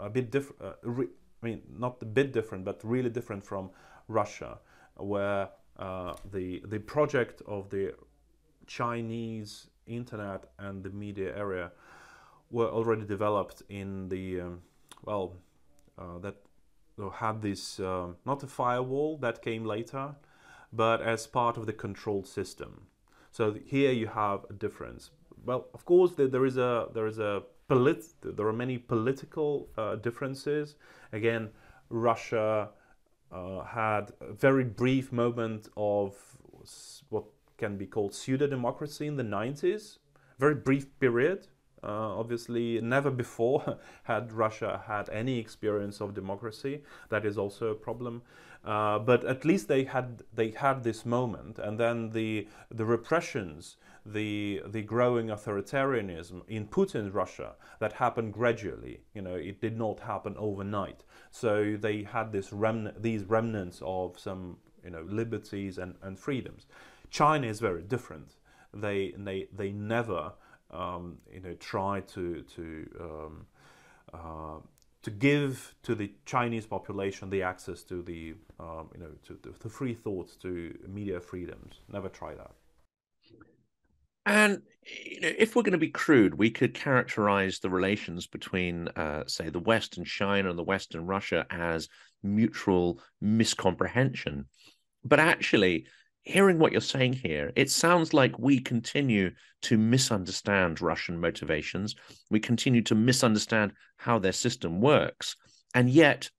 a 0.00 0.10
bit 0.10 0.30
different. 0.30 0.62
Uh, 0.62 1.02
I 1.42 1.46
mean, 1.46 1.62
not 1.78 1.98
a 2.02 2.04
bit 2.04 2.32
different, 2.32 2.64
but 2.64 2.80
really 2.84 3.10
different 3.10 3.44
from 3.44 3.70
Russia, 4.08 4.58
where 4.96 5.48
uh, 5.78 6.14
the 6.30 6.62
the 6.66 6.78
project 6.78 7.42
of 7.46 7.70
the 7.70 7.94
Chinese 8.66 9.68
internet 9.86 10.44
and 10.58 10.84
the 10.84 10.90
media 10.90 11.36
area 11.36 11.72
were 12.50 12.68
already 12.68 13.04
developed 13.04 13.62
in 13.68 14.08
the 14.08 14.40
um, 14.40 14.62
well 15.04 15.36
uh, 15.98 16.18
that 16.18 16.36
had 17.14 17.40
this 17.40 17.80
uh, 17.80 18.08
not 18.26 18.42
a 18.42 18.46
firewall 18.46 19.16
that 19.16 19.42
came 19.42 19.64
later 19.64 20.14
but 20.72 21.00
as 21.00 21.26
part 21.26 21.56
of 21.56 21.66
the 21.66 21.72
control 21.72 22.22
system 22.24 22.86
so 23.32 23.54
here 23.64 23.90
you 23.90 24.06
have 24.06 24.44
a 24.50 24.52
difference 24.52 25.10
well 25.44 25.66
of 25.74 25.84
course 25.84 26.12
there 26.16 26.44
is 26.44 26.56
a 26.56 26.88
there 26.94 27.06
is 27.06 27.18
a 27.18 27.42
polit 27.68 28.04
there 28.22 28.46
are 28.46 28.52
many 28.52 28.78
political 28.78 29.68
uh, 29.78 29.96
differences 29.96 30.76
again 31.12 31.48
russia 31.88 32.68
uh, 33.32 33.62
had 33.64 34.12
a 34.20 34.32
very 34.32 34.64
brief 34.64 35.12
moment 35.12 35.68
of 35.76 36.14
what 37.10 37.24
can 37.60 37.76
be 37.76 37.86
called 37.86 38.14
pseudo 38.14 38.46
democracy 38.46 39.06
in 39.06 39.16
the 39.16 39.22
90s. 39.22 39.98
Very 40.38 40.54
brief 40.54 40.86
period. 40.98 41.46
Uh, 41.82 42.18
obviously, 42.18 42.80
never 42.80 43.10
before 43.10 43.78
had 44.02 44.32
Russia 44.32 44.82
had 44.86 45.08
any 45.10 45.38
experience 45.38 46.00
of 46.00 46.14
democracy. 46.14 46.82
That 47.08 47.24
is 47.24 47.38
also 47.38 47.68
a 47.68 47.74
problem. 47.74 48.22
Uh, 48.64 48.98
but 48.98 49.24
at 49.24 49.44
least 49.44 49.68
they 49.68 49.84
had 49.84 50.22
they 50.34 50.50
had 50.50 50.84
this 50.84 51.06
moment, 51.06 51.58
and 51.58 51.80
then 51.80 52.10
the 52.10 52.46
the 52.70 52.84
repressions, 52.84 53.78
the 54.04 54.62
the 54.66 54.82
growing 54.82 55.28
authoritarianism 55.28 56.42
in 56.48 56.66
Putin's 56.66 57.12
Russia 57.12 57.54
that 57.78 57.94
happened 57.94 58.32
gradually. 58.32 59.00
You 59.14 59.22
know, 59.22 59.34
it 59.34 59.60
did 59.60 59.76
not 59.76 60.00
happen 60.00 60.34
overnight. 60.38 61.04
So 61.30 61.76
they 61.78 62.02
had 62.02 62.32
this 62.32 62.50
remn- 62.50 63.00
these 63.00 63.24
remnants 63.24 63.80
of 63.84 64.18
some 64.18 64.58
you 64.84 64.90
know 64.90 65.04
liberties 65.08 65.78
and, 65.78 65.94
and 66.02 66.18
freedoms. 66.18 66.66
China 67.10 67.46
is 67.46 67.60
very 67.60 67.82
different. 67.82 68.36
They 68.72 69.14
they 69.16 69.48
they 69.52 69.72
never 69.72 70.32
um, 70.70 71.18
you 71.32 71.40
know 71.40 71.54
try 71.54 72.00
to 72.00 72.42
to 72.42 72.90
um, 73.00 73.46
uh, 74.12 74.60
to 75.02 75.10
give 75.10 75.74
to 75.82 75.94
the 75.94 76.12
Chinese 76.26 76.66
population 76.66 77.30
the 77.30 77.42
access 77.42 77.82
to 77.84 78.02
the 78.02 78.34
um, 78.58 78.90
you 78.94 79.00
know 79.00 79.10
to, 79.26 79.34
to, 79.58 79.68
free 79.68 79.94
thoughts 79.94 80.36
to 80.36 80.76
media 80.86 81.20
freedoms. 81.20 81.80
Never 81.90 82.08
try 82.08 82.34
that. 82.34 82.52
And 84.30 84.62
you 84.86 85.20
know, 85.22 85.32
if 85.36 85.56
we're 85.56 85.64
going 85.64 85.72
to 85.72 85.78
be 85.78 85.90
crude, 85.90 86.34
we 86.34 86.50
could 86.50 86.72
characterize 86.72 87.58
the 87.58 87.68
relations 87.68 88.28
between, 88.28 88.86
uh, 88.94 89.24
say, 89.26 89.50
the 89.50 89.58
West 89.58 89.96
and 89.96 90.06
China 90.06 90.50
and 90.50 90.58
the 90.58 90.62
West 90.62 90.94
and 90.94 91.08
Russia 91.08 91.46
as 91.50 91.88
mutual 92.22 93.02
miscomprehension. 93.20 94.44
But 95.04 95.18
actually, 95.18 95.86
hearing 96.22 96.60
what 96.60 96.70
you're 96.70 96.80
saying 96.80 97.14
here, 97.14 97.52
it 97.56 97.72
sounds 97.72 98.14
like 98.14 98.38
we 98.38 98.60
continue 98.60 99.32
to 99.62 99.76
misunderstand 99.76 100.80
Russian 100.80 101.18
motivations. 101.18 101.96
We 102.30 102.38
continue 102.38 102.82
to 102.82 102.94
misunderstand 102.94 103.72
how 103.96 104.20
their 104.20 104.30
system 104.30 104.80
works. 104.80 105.34
And 105.74 105.90
yet, 105.90 106.30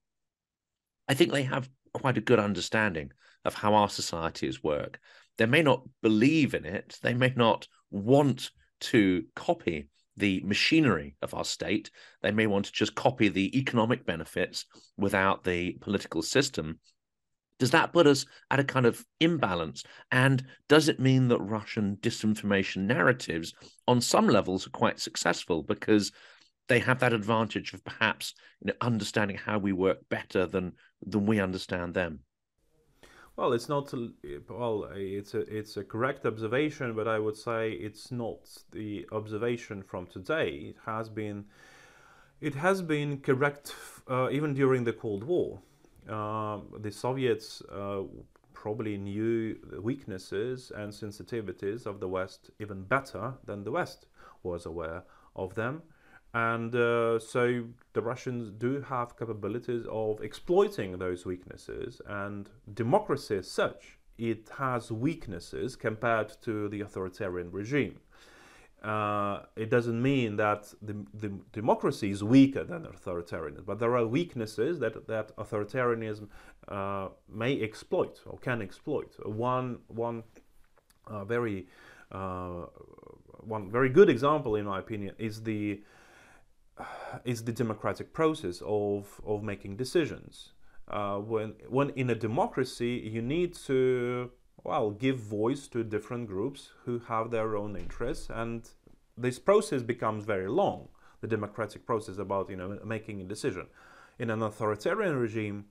I 1.10 1.14
think 1.14 1.34
they 1.34 1.44
have 1.44 1.70
quite 1.94 2.18
a 2.18 2.22
good 2.22 2.40
understanding 2.40 3.12
of 3.44 3.54
how 3.54 3.74
our 3.74 3.90
societies 3.90 4.64
work. 4.64 4.98
They 5.38 5.46
may 5.46 5.62
not 5.62 5.84
believe 6.02 6.54
in 6.54 6.66
it, 6.66 6.98
they 7.02 7.14
may 7.14 7.34
not 7.36 7.68
want 7.92 8.50
to 8.82 9.26
copy 9.36 9.88
the 10.18 10.42
machinery 10.44 11.16
of 11.22 11.34
our 11.34 11.46
state. 11.46 11.92
They 12.22 12.32
may 12.32 12.48
want 12.48 12.66
to 12.66 12.72
just 12.72 12.96
copy 12.96 13.30
the 13.30 13.58
economic 13.58 14.06
benefits 14.06 14.66
without 14.98 15.44
the 15.44 15.74
political 15.82 16.22
system. 16.22 16.80
Does 17.60 17.72
that 17.72 17.94
put 17.94 18.08
us 18.08 18.26
at 18.50 18.60
a 18.60 18.64
kind 18.64 18.86
of 18.86 19.06
imbalance? 19.20 19.84
And 20.12 20.44
does 20.68 20.90
it 20.90 21.00
mean 21.00 21.28
that 21.28 21.40
Russian 21.40 21.98
disinformation 21.98 22.88
narratives, 22.88 23.54
on 23.88 24.02
some 24.02 24.28
levels, 24.28 24.66
are 24.66 24.72
quite 24.72 25.00
successful 25.00 25.62
because 25.62 26.12
they 26.68 26.80
have 26.80 27.00
that 27.00 27.14
advantage 27.14 27.74
of 27.74 27.84
perhaps 27.84 28.34
you 28.62 28.68
know, 28.68 28.74
understanding 28.82 29.38
how 29.38 29.60
we 29.60 29.74
work 29.74 30.00
better 30.10 30.46
than 30.46 30.74
than 31.06 31.26
we 31.26 31.40
understand 31.40 31.94
them? 31.94 32.22
Well, 33.36 33.54
it's 33.54 33.70
not 33.70 33.94
well. 34.50 34.90
It's 34.94 35.34
a 35.34 35.40
it's 35.40 35.78
a 35.78 35.84
correct 35.84 36.26
observation, 36.26 36.94
but 36.94 37.08
I 37.08 37.18
would 37.20 37.38
say 37.38 37.72
it's 37.72 38.12
not 38.12 38.64
the 38.72 39.08
observation 39.12 39.84
from 39.84 40.06
today. 40.08 40.50
It 40.72 40.78
has 40.86 41.10
been 41.10 41.46
it 42.42 42.56
has 42.56 42.82
been 42.82 43.20
correct 43.20 43.76
uh, 44.10 44.30
even 44.32 44.54
during 44.54 44.84
the 44.84 44.94
Cold 44.94 45.24
War. 45.24 45.62
Uh, 46.10 46.60
the 46.80 46.92
Soviets 46.92 47.62
uh, 47.72 48.04
probably 48.54 48.98
knew 48.98 49.56
the 49.72 49.82
weaknesses 49.82 50.72
and 50.76 50.92
sensitivities 50.92 51.86
of 51.86 52.00
the 52.00 52.08
West 52.08 52.50
even 52.60 52.84
better 52.84 53.34
than 53.46 53.64
the 53.64 53.72
West 53.72 54.08
was 54.44 54.66
aware 54.66 55.04
of 55.36 55.56
them. 55.56 55.82
And 56.34 56.74
uh, 56.74 57.20
so 57.20 57.66
the 57.94 58.02
Russians 58.02 58.52
do 58.52 58.82
have 58.82 59.18
capabilities 59.18 59.86
of 59.90 60.22
exploiting 60.22 60.98
those 60.98 61.26
weaknesses, 61.26 62.02
and 62.08 62.50
democracy 62.74 63.38
as 63.38 63.52
such, 63.52 63.98
it 64.18 64.50
has 64.58 64.92
weaknesses 64.92 65.76
compared 65.76 66.32
to 66.44 66.70
the 66.70 66.82
authoritarian 66.82 67.52
regime. 67.52 68.00
Uh, 68.82 69.42
it 69.56 69.70
doesn't 69.70 70.02
mean 70.02 70.38
that 70.38 70.74
the, 70.82 70.96
the, 71.14 71.30
democracy 71.52 72.10
is 72.10 72.24
weaker 72.24 72.64
than 72.64 72.84
authoritarianism, 72.86 73.64
but 73.64 73.78
there 73.78 73.96
are 73.96 74.08
weaknesses 74.08 74.80
that, 74.80 75.06
that 75.08 75.36
authoritarianism 75.38 76.28
uh, 76.68 77.10
may 77.30 77.62
exploit 77.62 78.20
or 78.26 78.40
can 78.40 78.60
exploit. 78.60 79.14
One, 79.24 79.80
one 79.88 80.24
uh, 81.06 81.26
very, 81.26 81.68
uh, 82.12 82.66
one 83.42 83.70
very 83.70 83.90
good 83.90 84.10
example, 84.10 84.56
in 84.56 84.66
my 84.66 84.80
opinion, 84.80 85.14
is 85.20 85.44
the 85.44 85.82
is 87.26 87.44
the 87.44 87.52
democratic 87.52 88.14
process 88.14 88.62
of, 88.66 89.22
of 89.26 89.44
making 89.44 89.78
decisions. 89.78 90.54
Uh, 90.88 91.18
when, 91.18 91.54
when 91.70 91.90
in 91.92 92.10
a 92.10 92.16
democracy, 92.16 93.10
you 93.12 93.22
need 93.22 93.54
to, 93.54 94.32
well, 94.64 94.92
give 94.92 95.18
voice 95.18 95.68
to 95.68 95.84
different 95.84 96.28
groups 96.28 96.70
who 96.86 97.00
have 97.08 97.32
their 97.32 97.56
own 97.56 97.76
interests, 97.76 98.30
and 98.30 98.70
this 99.18 99.40
process 99.40 99.82
becomes 99.82 100.26
very 100.26 100.50
long. 100.50 100.90
The 101.22 101.28
democratic 101.28 101.86
process 101.86 102.18
about 102.18 102.50
you 102.50 102.56
know 102.56 102.80
making 102.84 103.22
a 103.22 103.24
decision. 103.24 103.68
In 104.18 104.32
an 104.32 104.42
authoritarian 104.42 105.16
regime, 105.18 105.66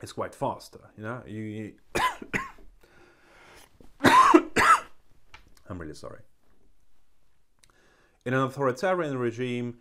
it's 0.00 0.12
quite 0.12 0.34
faster. 0.34 0.80
You 0.96 1.02
know, 1.02 1.22
you. 1.26 1.42
you 1.42 1.72
I'm 5.68 5.78
really 5.78 5.94
sorry. 5.94 6.20
In 8.24 8.34
an 8.34 8.40
authoritarian 8.40 9.18
regime, 9.18 9.78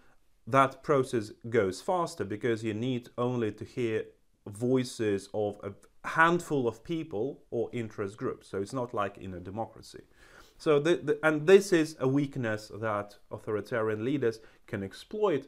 that 0.50 0.82
process 0.84 1.32
goes 1.50 1.80
faster 1.80 2.26
because 2.26 2.64
you 2.64 2.74
need 2.74 3.10
only 3.18 3.52
to 3.52 3.64
hear 3.64 4.06
voices 4.48 5.30
of 5.34 5.60
a 5.64 5.72
handful 6.08 6.68
of 6.68 6.84
people 6.84 7.44
or 7.52 7.70
interest 7.72 8.18
groups. 8.18 8.48
So 8.48 8.60
it's 8.60 8.74
not 8.74 8.94
like 8.94 9.18
in 9.18 9.34
a 9.36 9.40
democracy. 9.40 10.02
So 10.58 10.80
the, 10.80 10.96
the, 10.96 11.20
and 11.24 11.46
this 11.46 11.72
is 11.72 11.96
a 12.00 12.08
weakness 12.08 12.72
that 12.74 13.16
authoritarian 13.32 14.04
leaders 14.04 14.40
can 14.66 14.84
exploit 14.84 15.48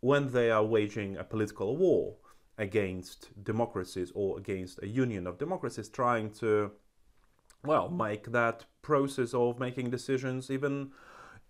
when 0.00 0.30
they 0.32 0.50
are 0.50 0.64
waging 0.64 1.16
a 1.16 1.24
political 1.24 1.76
war 1.76 2.16
against 2.58 3.30
democracies 3.42 4.12
or 4.14 4.38
against 4.38 4.82
a 4.82 4.86
union 4.86 5.26
of 5.26 5.38
democracies 5.38 5.88
trying 5.88 6.30
to 6.30 6.70
well 7.64 7.88
make 7.88 8.30
that 8.30 8.64
process 8.82 9.34
of 9.34 9.58
making 9.58 9.90
decisions 9.90 10.50
even 10.50 10.92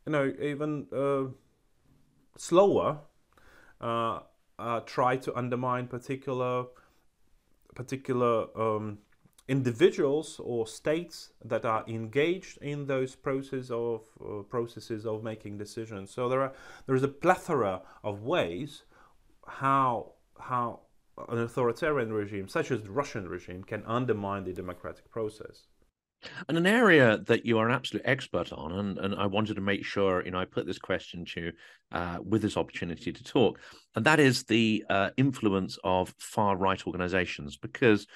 you 0.06 0.12
know 0.12 0.32
even 0.40 0.86
uh, 0.96 1.24
slower 2.36 2.98
uh, 3.80 4.20
uh, 4.58 4.80
try 4.80 5.16
to 5.16 5.34
undermine 5.36 5.86
particular 5.86 6.64
particular 7.74 8.46
um, 8.58 8.98
individuals 9.48 10.40
or 10.42 10.66
states 10.66 11.32
that 11.44 11.64
are 11.64 11.84
engaged 11.86 12.56
in 12.62 12.86
those 12.86 13.14
process 13.14 13.70
of 13.70 14.02
uh, 14.20 14.42
processes 14.42 15.04
of 15.04 15.22
making 15.22 15.58
decisions. 15.58 16.10
So 16.10 16.28
there 16.28 16.40
are 16.40 16.52
there 16.86 16.94
is 16.94 17.02
a 17.02 17.08
plethora 17.08 17.82
of 18.02 18.22
ways 18.22 18.84
how 19.46 20.12
how 20.38 20.80
an 21.28 21.38
authoritarian 21.38 22.12
regime 22.12 22.48
such 22.48 22.70
as 22.70 22.82
the 22.82 22.90
Russian 22.90 23.28
regime 23.28 23.62
can 23.62 23.82
undermine 23.86 24.44
the 24.44 24.52
democratic 24.52 25.10
process. 25.10 25.66
And 26.48 26.56
an 26.56 26.66
area 26.66 27.18
that 27.26 27.44
you 27.44 27.58
are 27.58 27.68
an 27.68 27.74
absolute 27.74 28.04
expert 28.06 28.52
on, 28.52 28.72
and, 28.72 28.98
and 28.98 29.14
I 29.14 29.26
wanted 29.26 29.54
to 29.54 29.60
make 29.60 29.84
sure, 29.84 30.24
you 30.24 30.30
know, 30.30 30.38
I 30.38 30.44
put 30.44 30.66
this 30.66 30.78
question 30.78 31.24
to 31.26 31.40
you 31.40 31.52
uh, 31.92 32.18
with 32.22 32.42
this 32.42 32.56
opportunity 32.56 33.12
to 33.12 33.24
talk, 33.24 33.60
and 33.94 34.04
that 34.04 34.20
is 34.20 34.44
the 34.44 34.84
uh, 34.88 35.10
influence 35.16 35.78
of 35.84 36.14
far 36.18 36.56
right 36.56 36.86
organizations. 36.86 37.56
Because 37.56 38.06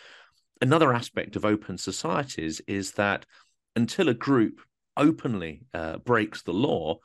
another 0.61 0.93
aspect 0.93 1.37
of 1.37 1.45
open 1.45 1.79
societies 1.79 2.61
is 2.67 2.93
that 2.93 3.27
until 3.77 4.09
a 4.09 4.15
group 4.15 4.61
openly 4.97 5.63
uh, 5.75 5.99
breaks 5.99 6.43
the 6.43 6.53
law, 6.53 6.99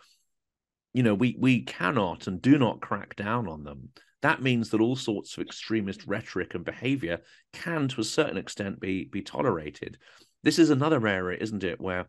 you 0.93 1.03
know, 1.03 1.13
we 1.13 1.35
we 1.39 1.61
cannot 1.63 2.27
and 2.27 2.41
do 2.41 2.57
not 2.57 2.81
crack 2.81 3.15
down 3.15 3.47
on 3.47 3.63
them. 3.63 3.89
That 4.21 4.41
means 4.41 4.69
that 4.69 4.79
all 4.79 4.95
sorts 4.95 5.35
of 5.35 5.43
extremist 5.43 6.07
rhetoric 6.07 6.55
and 6.55 6.63
behavior 6.63 7.19
can, 7.51 7.89
to 7.89 8.01
a 8.01 8.05
certain 8.05 8.37
extent, 8.37 8.79
be 8.79 9.05
be 9.05 9.21
tolerated. 9.21 9.97
This 10.43 10.59
is 10.59 10.69
another 10.69 11.07
area, 11.07 11.37
isn't 11.39 11.63
it, 11.63 11.79
where 11.79 12.07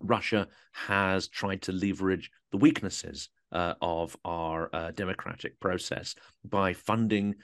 Russia 0.00 0.48
has 0.72 1.28
tried 1.28 1.62
to 1.62 1.72
leverage 1.72 2.30
the 2.50 2.56
weaknesses 2.56 3.28
uh, 3.52 3.74
of 3.80 4.16
our 4.24 4.74
uh, 4.74 4.90
democratic 4.92 5.58
process 5.60 6.14
by 6.44 6.72
funding 6.72 7.34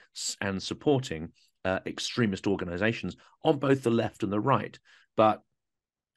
and 0.41 0.61
supporting 0.61 1.29
uh, 1.63 1.79
extremist 1.85 2.47
organizations 2.47 3.15
on 3.43 3.59
both 3.59 3.83
the 3.83 3.91
left 3.91 4.23
and 4.23 4.31
the 4.31 4.39
right. 4.39 4.77
But 5.15 5.41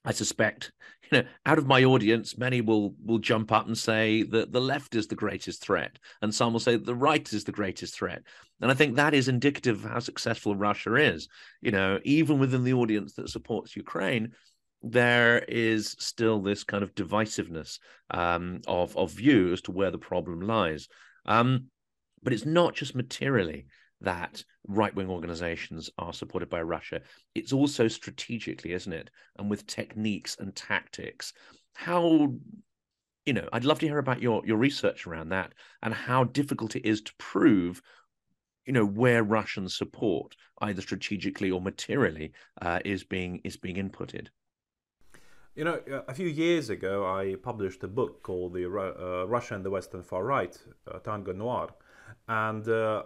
I 0.09 0.13
suspect, 0.13 0.73
you 1.13 1.19
know, 1.19 1.29
out 1.45 1.59
of 1.59 1.67
my 1.67 1.85
audience, 1.85 2.39
many 2.39 2.63
will 2.63 2.95
will 3.05 3.19
jump 3.19 3.53
up 3.53 3.67
and 3.67 3.77
say 3.77 4.23
that 4.23 4.53
the 4.53 4.61
left 4.61 4.95
is 4.95 5.07
the 5.07 5.15
greatest 5.15 5.61
threat, 5.61 5.99
and 6.23 6.35
some 6.35 6.55
will 6.55 6.61
say 6.61 6.77
the 6.77 6.95
right 6.95 7.31
is 7.31 7.45
the 7.45 7.53
greatest 7.53 7.95
threat. 7.95 8.23
And 8.63 8.71
I 8.71 8.75
think 8.75 8.97
that 8.97 9.13
is 9.13 9.29
indicative 9.29 9.85
of 9.85 9.91
how 9.91 9.99
successful 9.99 10.57
Russia 10.57 10.95
is. 10.95 11.29
You 11.61 11.73
know, 11.73 12.01
even 12.05 12.39
within 12.39 12.65
the 12.65 12.73
audience 12.73 13.13
that 13.15 13.29
supports 13.29 13.77
Ukraine, 13.77 14.33
there 14.83 15.41
is 15.41 15.95
still 15.99 16.41
this 16.41 16.65
kind 16.65 16.83
of 16.83 16.95
divisiveness 16.95 17.79
um, 18.11 18.63
of 18.67 18.97
of 18.97 19.11
view 19.13 19.53
as 19.53 19.61
to 19.63 19.73
where 19.73 19.91
the 19.91 19.99
problem 19.99 20.41
lies. 20.41 20.89
Um, 21.27 21.67
but 22.23 22.33
it's 22.33 22.47
not 22.47 22.75
just 22.75 22.95
materially 22.95 23.67
that 24.01 24.45
right 24.67 24.95
wing 24.95 25.09
organizations 25.09 25.91
are 25.99 26.13
supported 26.13 26.49
by 26.49 26.63
Russia. 26.63 27.01
It's 27.35 27.53
also 27.53 27.89
strategically, 27.89 28.73
isn't 28.73 28.93
it? 28.93 29.11
And 29.39 29.51
with 29.51 29.67
techniques 29.67 30.37
and 30.39 30.55
tactics. 30.55 31.33
How, 31.75 32.35
you 33.27 33.33
know, 33.33 33.49
I'd 33.53 33.65
love 33.65 33.79
to 33.81 33.87
hear 33.87 33.99
about 33.99 34.23
your, 34.23 34.43
your 34.47 34.57
research 34.57 35.07
around 35.07 35.31
that 35.31 35.53
and 35.83 35.95
how 35.95 36.25
difficult 36.25 36.77
it 36.77 36.89
is 36.89 37.01
to 37.03 37.13
prove, 37.19 37.83
you 38.67 38.73
know, 38.73 38.87
where 38.87 39.23
Russian 39.23 39.69
support, 39.69 40.37
either 40.61 40.83
strategically 40.83 41.51
or 41.51 41.61
materially, 41.61 42.33
uh, 42.61 42.81
is 42.85 43.05
being 43.05 43.41
is 43.45 43.57
being 43.57 43.77
inputted. 43.77 44.29
You 45.55 45.65
know, 45.65 45.81
a 46.07 46.15
few 46.15 46.29
years 46.29 46.71
ago, 46.71 47.05
I 47.07 47.35
published 47.43 47.83
a 47.83 47.89
book 47.89 48.23
called 48.23 48.55
"The 48.55 48.67
uh, 48.67 49.25
Russia 49.27 49.55
and 49.55 49.65
the 49.65 49.71
Western 49.71 50.03
Far 50.03 50.25
Right: 50.25 50.57
uh, 50.87 50.99
Tango 50.99 51.33
Noir," 51.33 51.71
and 52.29 52.69
uh, 52.69 53.03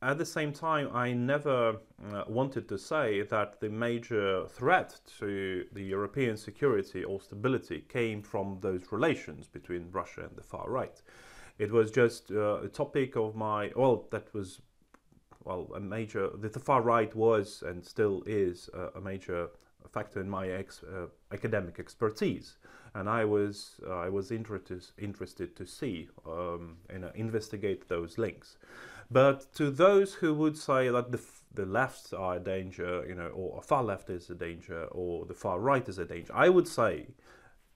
at 0.00 0.18
the 0.18 0.24
same 0.24 0.52
time, 0.52 0.90
I 0.94 1.12
never 1.12 1.76
uh, 2.12 2.24
wanted 2.28 2.68
to 2.68 2.78
say 2.78 3.22
that 3.22 3.60
the 3.60 3.68
major 3.68 4.46
threat 4.46 5.00
to 5.18 5.64
the 5.72 5.82
European 5.82 6.36
security 6.36 7.02
or 7.02 7.20
stability 7.20 7.84
came 7.88 8.22
from 8.22 8.58
those 8.60 8.92
relations 8.92 9.48
between 9.48 9.90
Russia 9.90 10.22
and 10.22 10.36
the 10.36 10.42
far 10.42 10.70
right. 10.70 11.02
It 11.58 11.72
was 11.72 11.90
just 11.90 12.30
uh, 12.30 12.60
a 12.62 12.68
topic 12.68 13.16
of 13.16 13.34
my, 13.34 13.72
well, 13.74 14.06
that 14.10 14.32
was, 14.32 14.60
well, 15.42 15.68
a 15.74 15.80
major, 15.80 16.30
the, 16.32 16.48
the 16.48 16.60
far 16.60 16.82
right 16.82 17.12
was 17.16 17.64
and 17.66 17.84
still 17.84 18.22
is 18.24 18.70
a, 18.74 18.98
a 18.98 19.00
major 19.00 19.48
factor 19.90 20.20
in 20.20 20.30
my 20.30 20.48
ex, 20.48 20.82
uh, 20.84 21.06
academic 21.32 21.80
expertise. 21.80 22.58
And 22.94 23.08
I 23.08 23.24
was, 23.24 23.80
uh, 23.86 23.96
I 23.96 24.08
was 24.08 24.30
interested, 24.30 24.84
interested 24.96 25.56
to 25.56 25.66
see, 25.66 26.08
um, 26.26 26.76
and 26.88 27.10
investigate 27.14 27.88
those 27.88 28.16
links. 28.16 28.58
But 29.10 29.52
to 29.54 29.70
those 29.70 30.14
who 30.14 30.34
would 30.34 30.58
say 30.58 30.90
that 30.90 31.12
the, 31.12 31.20
the 31.52 31.64
left 31.64 32.12
are 32.12 32.36
a 32.36 32.40
danger, 32.40 33.04
you 33.08 33.14
know, 33.14 33.28
or 33.28 33.58
a 33.58 33.62
far 33.62 33.82
left 33.82 34.10
is 34.10 34.28
a 34.28 34.34
danger, 34.34 34.84
or 34.90 35.24
the 35.24 35.34
far 35.34 35.58
right 35.58 35.88
is 35.88 35.98
a 35.98 36.04
danger, 36.04 36.32
I 36.34 36.48
would 36.50 36.68
say 36.68 37.08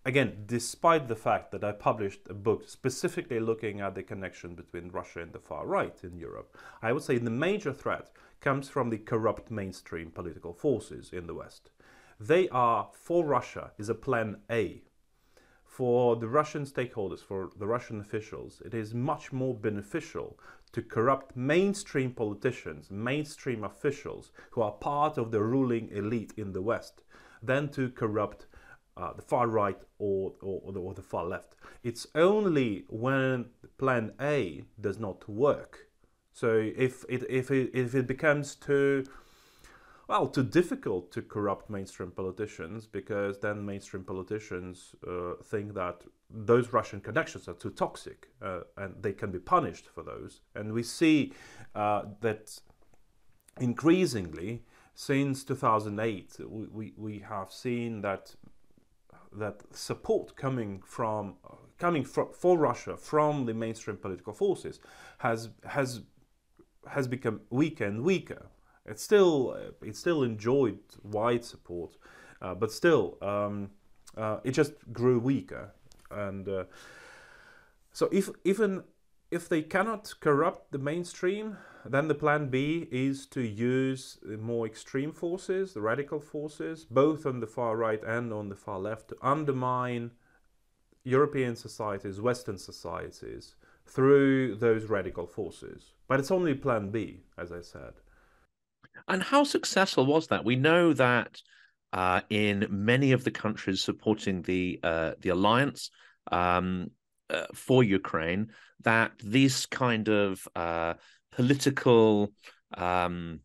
again, 0.05 0.45
despite 0.47 1.09
the 1.09 1.17
fact 1.17 1.53
that 1.53 1.65
I 1.65 1.73
published 1.73 2.21
a 2.29 2.35
book 2.35 2.69
specifically 2.69 3.41
looking 3.41 3.81
at 3.81 3.95
the 3.95 4.03
connection 4.03 4.55
between 4.55 4.91
Russia 4.91 5.21
and 5.21 5.33
the 5.33 5.39
far 5.39 5.67
right 5.67 5.97
in 6.03 6.17
Europe, 6.17 6.57
I 6.83 6.93
would 6.93 7.03
say 7.03 7.19
the 7.19 7.31
major 7.31 7.73
threat 7.73 8.11
comes 8.41 8.69
from 8.69 8.91
the 8.91 8.99
corrupt 8.99 9.51
mainstream 9.51 10.11
political 10.11 10.53
forces 10.53 11.13
in 11.13 11.27
the 11.27 11.35
West. 11.35 11.71
They 12.19 12.49
are 12.51 12.91
for 12.93 13.25
Russia 13.25 13.73
is 13.79 13.89
a 13.89 13.95
plan 13.95 14.39
A. 14.51 14.83
For 15.65 16.17
the 16.17 16.29
Russian 16.29 16.65
stakeholders, 16.65 17.21
for 17.21 17.51
the 17.59 17.67
Russian 17.67 17.99
officials, 17.99 18.61
it 18.65 18.75
is 18.75 18.93
much 18.93 19.33
more 19.33 19.55
beneficial 19.55 20.39
to 20.73 20.83
corrupt 20.83 21.37
mainstream 21.37 22.13
politicians, 22.13 22.91
mainstream 22.91 23.65
officials 23.65 24.33
who 24.53 24.63
are 24.63 24.73
part 24.73 25.19
of 25.19 25.31
the 25.31 25.43
ruling 25.43 25.91
elite 25.91 26.33
in 26.37 26.53
the 26.53 26.63
West 26.63 27.03
than 27.43 27.69
to 27.69 27.91
corrupt 27.91 28.47
uh, 28.97 29.13
the 29.15 29.23
far 29.23 29.49
right 29.49 29.79
or, 29.99 30.33
or, 30.43 30.61
or, 30.65 30.73
the, 30.73 30.81
or 30.81 30.95
the 30.95 31.03
far 31.03 31.25
left. 31.25 31.57
It's 31.83 32.07
only 32.15 32.85
when 32.89 33.47
plan 33.79 34.13
A 34.21 34.65
does 34.81 34.99
not 34.99 35.29
work. 35.29 35.89
So 36.33 36.57
if 36.77 37.05
it, 37.09 37.25
if 37.29 37.51
it, 37.51 37.71
if 37.75 37.95
it 37.95 38.07
becomes 38.07 38.55
too 38.55 39.05
well, 40.09 40.27
too 40.27 40.43
difficult 40.43 41.13
to 41.13 41.23
corrupt 41.23 41.71
mainstream 41.71 42.11
politicians 42.11 42.87
because 42.87 43.39
then 43.39 43.65
mainstream 43.65 44.05
politicians 44.05 44.95
uh, 45.07 45.35
think 45.45 45.75
that 45.75 46.03
those 46.29 46.73
Russian 46.73 47.01
connections 47.01 47.49
are 47.49 47.55
too 47.55 47.71
toxic 47.71 48.29
uh, 48.43 48.61
and 48.77 48.95
they 49.03 49.13
can 49.13 49.31
be 49.31 49.39
punished 49.39 49.87
for 49.95 50.03
those. 50.03 50.41
And 50.55 50.73
we 50.73 50.83
see 50.83 51.33
uh, 51.75 52.03
that 52.21 52.59
increasingly 53.61 54.65
since 54.95 55.45
2008, 55.45 56.37
we, 56.47 56.67
we, 56.67 56.93
we 56.97 57.19
have 57.21 57.51
seen 57.51 58.03
that 58.03 58.35
that 59.35 59.63
support 59.75 60.37
coming 60.37 60.83
from 60.85 61.37
coming 61.79 62.05
from, 62.05 62.29
for 62.35 62.59
Russia 62.59 62.97
from 62.99 63.47
the 63.47 63.55
mainstream 63.55 63.97
political 63.97 64.33
forces 64.33 64.79
has 65.19 65.49
has 65.65 66.03
has 66.87 67.09
become 67.09 67.41
weaker 67.51 67.85
and 67.85 68.03
weaker. 68.03 68.47
It's 68.87 69.03
still 69.03 69.57
it 69.83 69.97
still 69.97 70.23
enjoyed 70.23 70.81
wide 71.03 71.45
support, 71.45 71.97
uh, 72.41 72.55
but 72.55 72.73
still 72.73 73.17
um, 73.23 73.71
uh, 74.17 74.39
it 74.45 74.53
just 74.53 74.73
grew 74.93 75.19
weaker. 75.19 75.73
And 76.11 76.49
uh, 76.49 76.65
so 77.93 78.09
if 78.13 78.29
even 78.45 78.83
if 79.31 79.49
they 79.49 79.63
cannot 79.63 80.13
corrupt 80.21 80.73
the 80.73 80.79
mainstream, 80.79 81.57
then 81.85 82.09
the 82.09 82.15
plan 82.15 82.49
B 82.49 82.87
is 82.91 83.27
to 83.27 83.41
use 83.41 84.19
more 84.39 84.67
extreme 84.67 85.13
forces, 85.13 85.73
the 85.73 85.81
radical 85.81 86.21
forces, 86.21 86.85
both 86.85 87.25
on 87.25 87.41
the 87.41 87.47
far 87.47 87.77
right 87.77 88.03
and 88.05 88.33
on 88.33 88.49
the 88.49 88.57
far 88.57 88.79
left, 88.79 89.09
to 89.09 89.17
undermine 89.23 90.11
European 91.05 91.57
societies, 91.57 92.21
Western 92.21 92.59
societies, 92.59 93.55
through 93.87 94.57
those 94.57 94.85
radical 94.85 95.27
forces. 95.27 95.93
But 96.07 96.21
it's 96.21 96.31
only 96.31 96.55
plan 96.55 96.91
B, 96.91 97.25
as 97.39 97.51
I 97.51 97.63
said. 97.63 97.95
And 99.09 99.23
how 99.23 99.45
successful 99.45 100.07
was 100.07 100.29
that? 100.29 100.45
We 100.45 100.57
know 100.57 100.93
that 100.93 101.41
uh, 101.93 102.21
in 102.31 102.67
many 102.71 103.13
of 103.13 103.25
the 103.25 103.31
countries 103.31 103.83
supporting 103.83 104.43
the 104.43 104.81
uh, 104.83 105.13
the 105.21 105.31
alliance 105.31 105.91
um, 106.31 106.91
uh, 107.29 107.47
for 107.55 107.85
Ukraine, 107.85 108.49
that 108.85 109.13
this 109.23 109.67
kind 109.67 110.09
of 110.09 110.47
uh, 110.57 110.95
political, 111.33 112.33
um, 112.77 113.41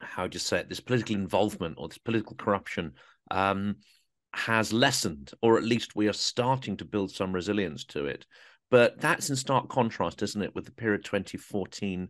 how 0.00 0.26
do 0.26 0.36
you 0.36 0.40
say 0.40 0.60
it? 0.60 0.68
This 0.68 0.80
political 0.80 1.16
involvement 1.16 1.76
or 1.78 1.88
this 1.88 1.98
political 1.98 2.36
corruption 2.36 2.92
um, 3.30 3.76
has 4.32 4.72
lessened, 4.72 5.32
or 5.40 5.56
at 5.56 5.64
least 5.64 5.96
we 5.96 6.08
are 6.08 6.12
starting 6.12 6.76
to 6.76 6.84
build 6.84 7.10
some 7.10 7.32
resilience 7.32 7.84
to 7.84 8.06
it. 8.06 8.26
But 8.70 9.00
that's 9.00 9.30
in 9.30 9.36
stark 9.36 9.68
contrast, 9.68 10.22
isn't 10.22 10.42
it, 10.42 10.54
with 10.54 10.64
the 10.64 10.72
period 10.72 11.04
2014 11.04 12.08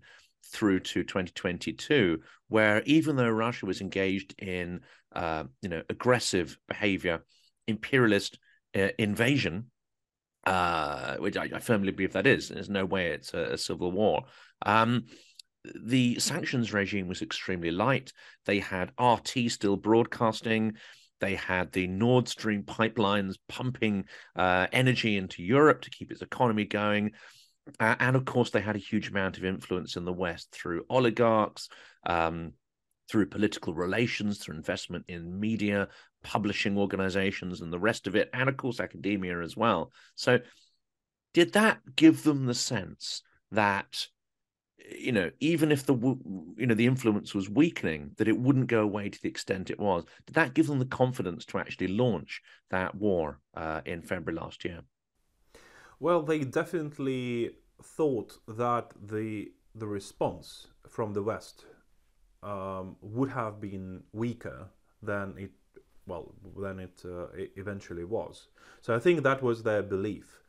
through 0.52 0.80
to 0.80 1.02
2022, 1.02 2.20
where 2.48 2.82
even 2.84 3.16
though 3.16 3.28
Russia 3.28 3.66
was 3.66 3.80
engaged 3.80 4.34
in, 4.38 4.80
uh, 5.14 5.44
you 5.62 5.68
know, 5.68 5.82
aggressive 5.88 6.58
behavior, 6.68 7.22
imperialist 7.66 8.38
uh, 8.74 8.88
invasion, 8.98 9.70
uh, 10.46 11.16
which 11.16 11.36
I, 11.36 11.48
I, 11.54 11.58
firmly 11.58 11.90
believe 11.92 12.12
that 12.12 12.26
is, 12.26 12.48
there's 12.48 12.70
no 12.70 12.84
way 12.84 13.08
it's 13.08 13.34
a, 13.34 13.54
a 13.54 13.58
civil 13.58 13.90
war. 13.90 14.24
Um, 14.64 15.06
the 15.84 16.18
sanctions 16.20 16.72
regime 16.72 17.08
was 17.08 17.22
extremely 17.22 17.70
light. 17.72 18.12
They 18.44 18.60
had 18.60 18.92
RT 19.00 19.50
still 19.50 19.76
broadcasting. 19.76 20.74
They 21.20 21.34
had 21.34 21.72
the 21.72 21.86
Nord 21.86 22.28
Stream 22.28 22.62
pipelines 22.62 23.36
pumping 23.48 24.04
uh, 24.36 24.66
energy 24.72 25.16
into 25.16 25.42
Europe 25.42 25.82
to 25.82 25.90
keep 25.90 26.12
its 26.12 26.22
economy 26.22 26.64
going. 26.64 27.12
Uh, 27.80 27.96
and 27.98 28.16
of 28.16 28.24
course, 28.24 28.50
they 28.50 28.60
had 28.60 28.76
a 28.76 28.80
huge 28.80 29.08
amount 29.08 29.36
of 29.38 29.44
influence 29.44 29.96
in 29.96 30.04
the 30.04 30.12
West 30.12 30.52
through 30.52 30.84
oligarchs, 30.88 31.68
um, 32.04 32.52
through 33.08 33.26
political 33.26 33.74
relations, 33.74 34.38
through 34.38 34.56
investment 34.56 35.04
in 35.08 35.38
media, 35.38 35.88
publishing 36.22 36.76
organizations, 36.78 37.60
and 37.60 37.72
the 37.72 37.78
rest 37.78 38.06
of 38.06 38.16
it, 38.16 38.30
and 38.32 38.48
of 38.48 38.56
course, 38.56 38.80
academia 38.80 39.40
as 39.40 39.56
well. 39.56 39.92
So, 40.14 40.38
did 41.34 41.52
that 41.54 41.80
give 41.96 42.22
them 42.22 42.46
the 42.46 42.54
sense 42.54 43.22
that 43.52 44.06
you 44.90 45.12
know, 45.12 45.30
even 45.40 45.72
if 45.72 45.84
the 45.84 45.94
you 45.94 46.66
know 46.66 46.74
the 46.74 46.86
influence 46.86 47.34
was 47.34 47.50
weakening, 47.50 48.12
that 48.16 48.28
it 48.28 48.38
wouldn't 48.38 48.68
go 48.68 48.82
away 48.82 49.08
to 49.08 49.20
the 49.20 49.28
extent 49.28 49.70
it 49.70 49.80
was. 49.80 50.04
Did 50.26 50.34
that 50.34 50.54
give 50.54 50.66
them 50.66 50.78
the 50.78 50.84
confidence 50.84 51.44
to 51.46 51.58
actually 51.58 51.88
launch 51.88 52.40
that 52.70 52.94
war 52.94 53.40
uh, 53.54 53.80
in 53.84 54.02
February 54.02 54.40
last 54.40 54.64
year? 54.64 54.82
Well, 55.98 56.22
they 56.22 56.40
definitely 56.40 57.52
thought 57.82 58.38
that 58.48 58.92
the 59.00 59.52
the 59.74 59.86
response 59.86 60.68
from 60.88 61.12
the 61.12 61.22
West 61.22 61.66
um, 62.42 62.96
would 63.00 63.30
have 63.30 63.60
been 63.60 64.02
weaker 64.12 64.68
than 65.02 65.34
it 65.38 65.52
well 66.06 66.34
than 66.56 66.78
it, 66.80 67.02
uh, 67.04 67.26
it 67.34 67.52
eventually 67.56 68.04
was. 68.04 68.48
So 68.80 68.94
I 68.94 68.98
think 68.98 69.22
that 69.22 69.42
was 69.42 69.62
their 69.62 69.82
belief. 69.82 70.42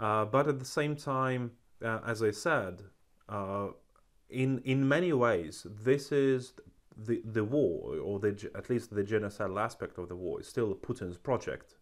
Uh, 0.00 0.24
but 0.24 0.48
at 0.48 0.58
the 0.58 0.64
same 0.64 0.96
time, 0.96 1.52
uh, 1.82 2.00
as 2.04 2.22
I 2.22 2.32
said, 2.32 2.82
uh, 3.28 3.68
in 4.28 4.60
in 4.64 4.88
many 4.88 5.12
ways, 5.12 5.66
this 5.84 6.10
is 6.12 6.54
the 6.96 7.22
the 7.24 7.44
war, 7.44 7.96
or 7.98 8.18
the 8.18 8.50
at 8.54 8.68
least 8.70 8.94
the 8.94 9.04
genocidal 9.04 9.60
aspect 9.60 9.98
of 9.98 10.08
the 10.08 10.16
war, 10.16 10.40
is 10.40 10.48
still 10.48 10.74
Putin's 10.74 11.18
project, 11.18 11.76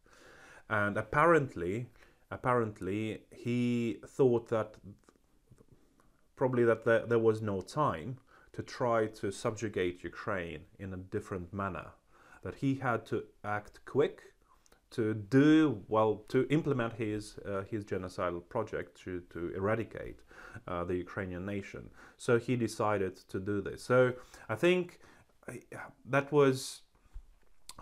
and 0.68 0.96
apparently, 0.96 1.86
apparently, 2.32 3.22
he 3.30 3.98
thought 4.06 4.48
that 4.48 4.74
probably 6.36 6.64
that 6.64 6.84
there, 6.84 7.06
there 7.06 7.18
was 7.18 7.40
no 7.42 7.60
time 7.60 8.16
to 8.52 8.62
try 8.62 9.06
to 9.06 9.30
subjugate 9.30 10.02
Ukraine 10.02 10.62
in 10.78 10.92
a 10.92 10.96
different 10.96 11.52
manner, 11.52 11.88
that 12.42 12.56
he 12.56 12.74
had 12.74 13.06
to 13.06 13.24
act 13.44 13.74
quick 13.84 14.16
to 14.90 15.14
do 15.14 15.82
well 15.88 16.22
to 16.28 16.46
implement 16.50 16.92
his 16.92 17.38
uh, 17.46 17.62
his 17.62 17.84
genocidal 17.84 18.42
project 18.54 19.00
to 19.02 19.20
to 19.32 19.40
eradicate 19.56 20.18
uh, 20.68 20.84
the 20.84 20.96
Ukrainian 20.96 21.44
nation. 21.46 21.90
So 22.18 22.38
he 22.38 22.56
decided 22.56 23.16
to 23.32 23.38
do 23.40 23.62
this. 23.62 23.82
So 23.82 24.12
I 24.48 24.56
think 24.64 25.00
uh, 25.48 25.54
that 26.14 26.30
was 26.30 26.82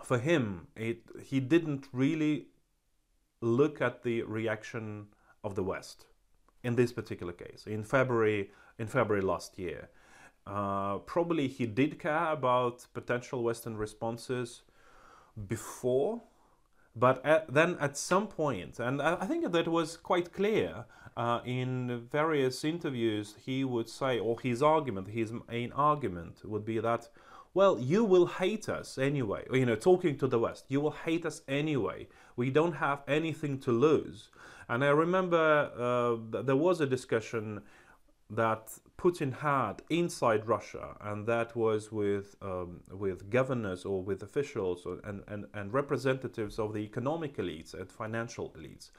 for 0.03 0.19
him. 0.19 0.67
It 0.75 0.99
he 1.29 1.39
didn't 1.39 1.87
really 1.91 2.47
look 3.41 3.81
at 3.81 4.03
the 4.03 4.21
reaction 4.23 5.07
of 5.43 5.55
the 5.55 5.63
West 5.63 6.05
in 6.63 6.75
this 6.75 6.91
particular 6.91 7.33
case 7.33 7.63
in 7.65 7.83
February 7.83 8.51
in 8.77 8.87
February 8.87 9.23
last 9.23 9.57
year. 9.57 9.89
Uh, 10.47 10.97
probably 10.99 11.47
he 11.47 11.65
did 11.65 11.99
care 11.99 12.31
about 12.31 12.85
potential 12.93 13.43
Western 13.43 13.77
responses 13.77 14.63
before 15.47 16.21
but 16.95 17.25
at, 17.25 17.51
then 17.53 17.77
at 17.79 17.97
some 17.97 18.27
point, 18.27 18.79
and 18.79 19.01
I 19.01 19.25
think 19.25 19.49
that 19.49 19.67
was 19.67 19.95
quite 19.95 20.33
clear 20.33 20.85
uh, 21.15 21.39
in 21.45 22.07
various 22.11 22.63
interviews, 22.63 23.35
he 23.45 23.63
would 23.63 23.87
say, 23.87 24.19
or 24.19 24.39
his 24.39 24.61
argument, 24.61 25.07
his 25.07 25.31
main 25.49 25.71
argument 25.71 26.41
would 26.43 26.65
be 26.65 26.79
that, 26.79 27.07
well, 27.53 27.77
you 27.79 28.03
will 28.03 28.27
hate 28.27 28.69
us 28.69 28.97
anyway. 28.97 29.45
You 29.51 29.65
know, 29.65 29.75
talking 29.75 30.17
to 30.17 30.27
the 30.27 30.39
West, 30.39 30.65
you 30.69 30.79
will 30.79 30.91
hate 30.91 31.25
us 31.25 31.41
anyway. 31.47 32.07
We 32.35 32.49
don't 32.49 32.73
have 32.73 33.01
anything 33.07 33.59
to 33.59 33.71
lose. 33.71 34.29
And 34.69 34.85
I 34.85 34.89
remember 34.89 35.71
uh, 35.77 36.41
there 36.43 36.55
was 36.55 36.79
a 36.79 36.85
discussion 36.85 37.61
that 38.29 38.71
Putin 38.97 39.33
had 39.33 39.81
inside 39.89 40.47
Russia, 40.47 40.95
and 41.01 41.27
that 41.27 41.53
was 41.55 41.91
with 41.91 42.35
um, 42.41 42.79
with 42.89 43.29
governors 43.29 43.83
or 43.83 44.01
with 44.01 44.23
officials 44.23 44.85
or, 44.85 44.99
and, 45.03 45.23
and, 45.27 45.45
and 45.53 45.73
representatives 45.73 46.57
of 46.57 46.73
the 46.73 46.79
economic 46.79 47.35
elites 47.35 47.73
and 47.73 47.91
financial 47.91 48.51
elites, 48.51 48.91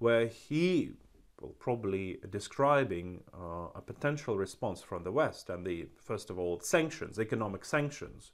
where 0.00 0.26
he 0.26 0.94
well, 1.40 1.54
probably 1.58 2.18
describing 2.28 3.22
uh, 3.34 3.68
a 3.74 3.80
potential 3.80 4.36
response 4.36 4.82
from 4.82 5.04
the 5.04 5.12
West 5.12 5.48
and 5.48 5.66
the 5.66 5.88
first 5.98 6.30
of 6.30 6.38
all 6.38 6.60
sanctions, 6.60 7.18
economic 7.18 7.64
sanctions, 7.64 8.32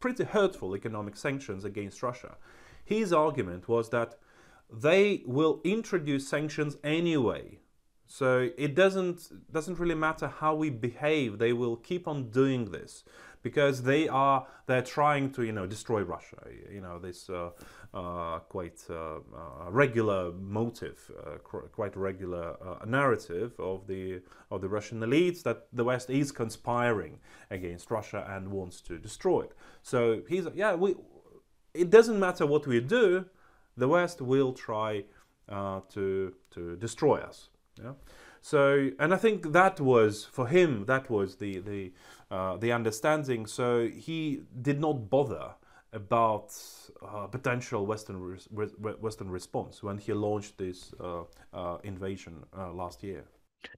pretty 0.00 0.24
hurtful 0.24 0.74
economic 0.76 1.16
sanctions 1.16 1.64
against 1.64 2.02
Russia. 2.02 2.36
His 2.84 3.12
argument 3.12 3.68
was 3.68 3.88
that 3.90 4.16
they 4.70 5.22
will 5.26 5.60
introduce 5.64 6.28
sanctions 6.28 6.76
anyway. 6.84 7.58
So 8.06 8.50
it 8.58 8.74
doesn't 8.74 9.50
doesn't 9.50 9.78
really 9.78 9.94
matter 9.94 10.28
how 10.28 10.54
we 10.54 10.68
behave. 10.68 11.38
They 11.38 11.54
will 11.54 11.76
keep 11.76 12.06
on 12.06 12.30
doing 12.30 12.66
this 12.66 13.04
because 13.42 13.82
they 13.82 14.08
are 14.08 14.46
they're 14.66 14.82
trying 14.82 15.30
to 15.32 15.42
you 15.42 15.52
know 15.52 15.66
destroy 15.66 16.02
Russia. 16.02 16.38
You 16.72 16.80
know 16.80 16.98
this 16.98 17.28
uh, 17.28 17.50
uh, 17.92 18.38
quite 18.40 18.80
uh, 18.88 19.16
uh 19.16 19.70
regular 19.70 20.32
motive, 20.32 21.10
uh, 21.20 21.38
quite 21.72 21.96
regular 21.96 22.56
narrative 22.86 23.52
of 23.58 23.86
the 23.86 24.22
of 24.50 24.60
the 24.60 24.68
Russian 24.68 25.00
elites 25.00 25.42
that 25.42 25.66
the 25.72 25.84
West 25.84 26.08
is 26.10 26.32
conspiring 26.32 27.18
against 27.50 27.90
Russia 27.90 28.24
and 28.28 28.48
wants 28.50 28.80
to 28.82 28.98
destroy 28.98 29.42
it. 29.42 29.52
So 29.82 30.22
he's 30.28 30.46
yeah 30.54 30.74
we. 30.74 30.94
It 31.74 31.88
doesn't 31.88 32.20
matter 32.20 32.44
what 32.44 32.66
we 32.66 32.80
do, 32.80 33.24
the 33.78 33.88
West 33.88 34.20
will 34.20 34.52
try 34.52 35.04
to 35.48 36.34
to 36.50 36.76
destroy 36.76 37.18
us. 37.18 37.48
Yeah. 37.82 37.92
So, 38.42 38.90
and 38.98 39.14
I 39.14 39.16
think 39.16 39.52
that 39.52 39.80
was 39.80 40.24
for 40.24 40.48
him 40.48 40.84
that 40.86 41.08
was 41.08 41.36
the 41.36 41.60
the 41.60 41.92
uh, 42.32 42.56
the 42.56 42.72
understanding. 42.72 43.46
So 43.46 43.86
he 43.88 44.42
did 44.62 44.80
not 44.80 45.10
bother 45.10 45.54
about 45.92 46.56
uh, 47.06 47.26
potential 47.26 47.84
Western 47.84 48.18
re- 48.18 48.96
Western 49.00 49.30
response 49.30 49.82
when 49.82 49.98
he 49.98 50.14
launched 50.14 50.56
this 50.56 50.94
uh, 50.98 51.24
uh 51.52 51.76
invasion 51.84 52.42
last 52.72 53.02
year. 53.02 53.24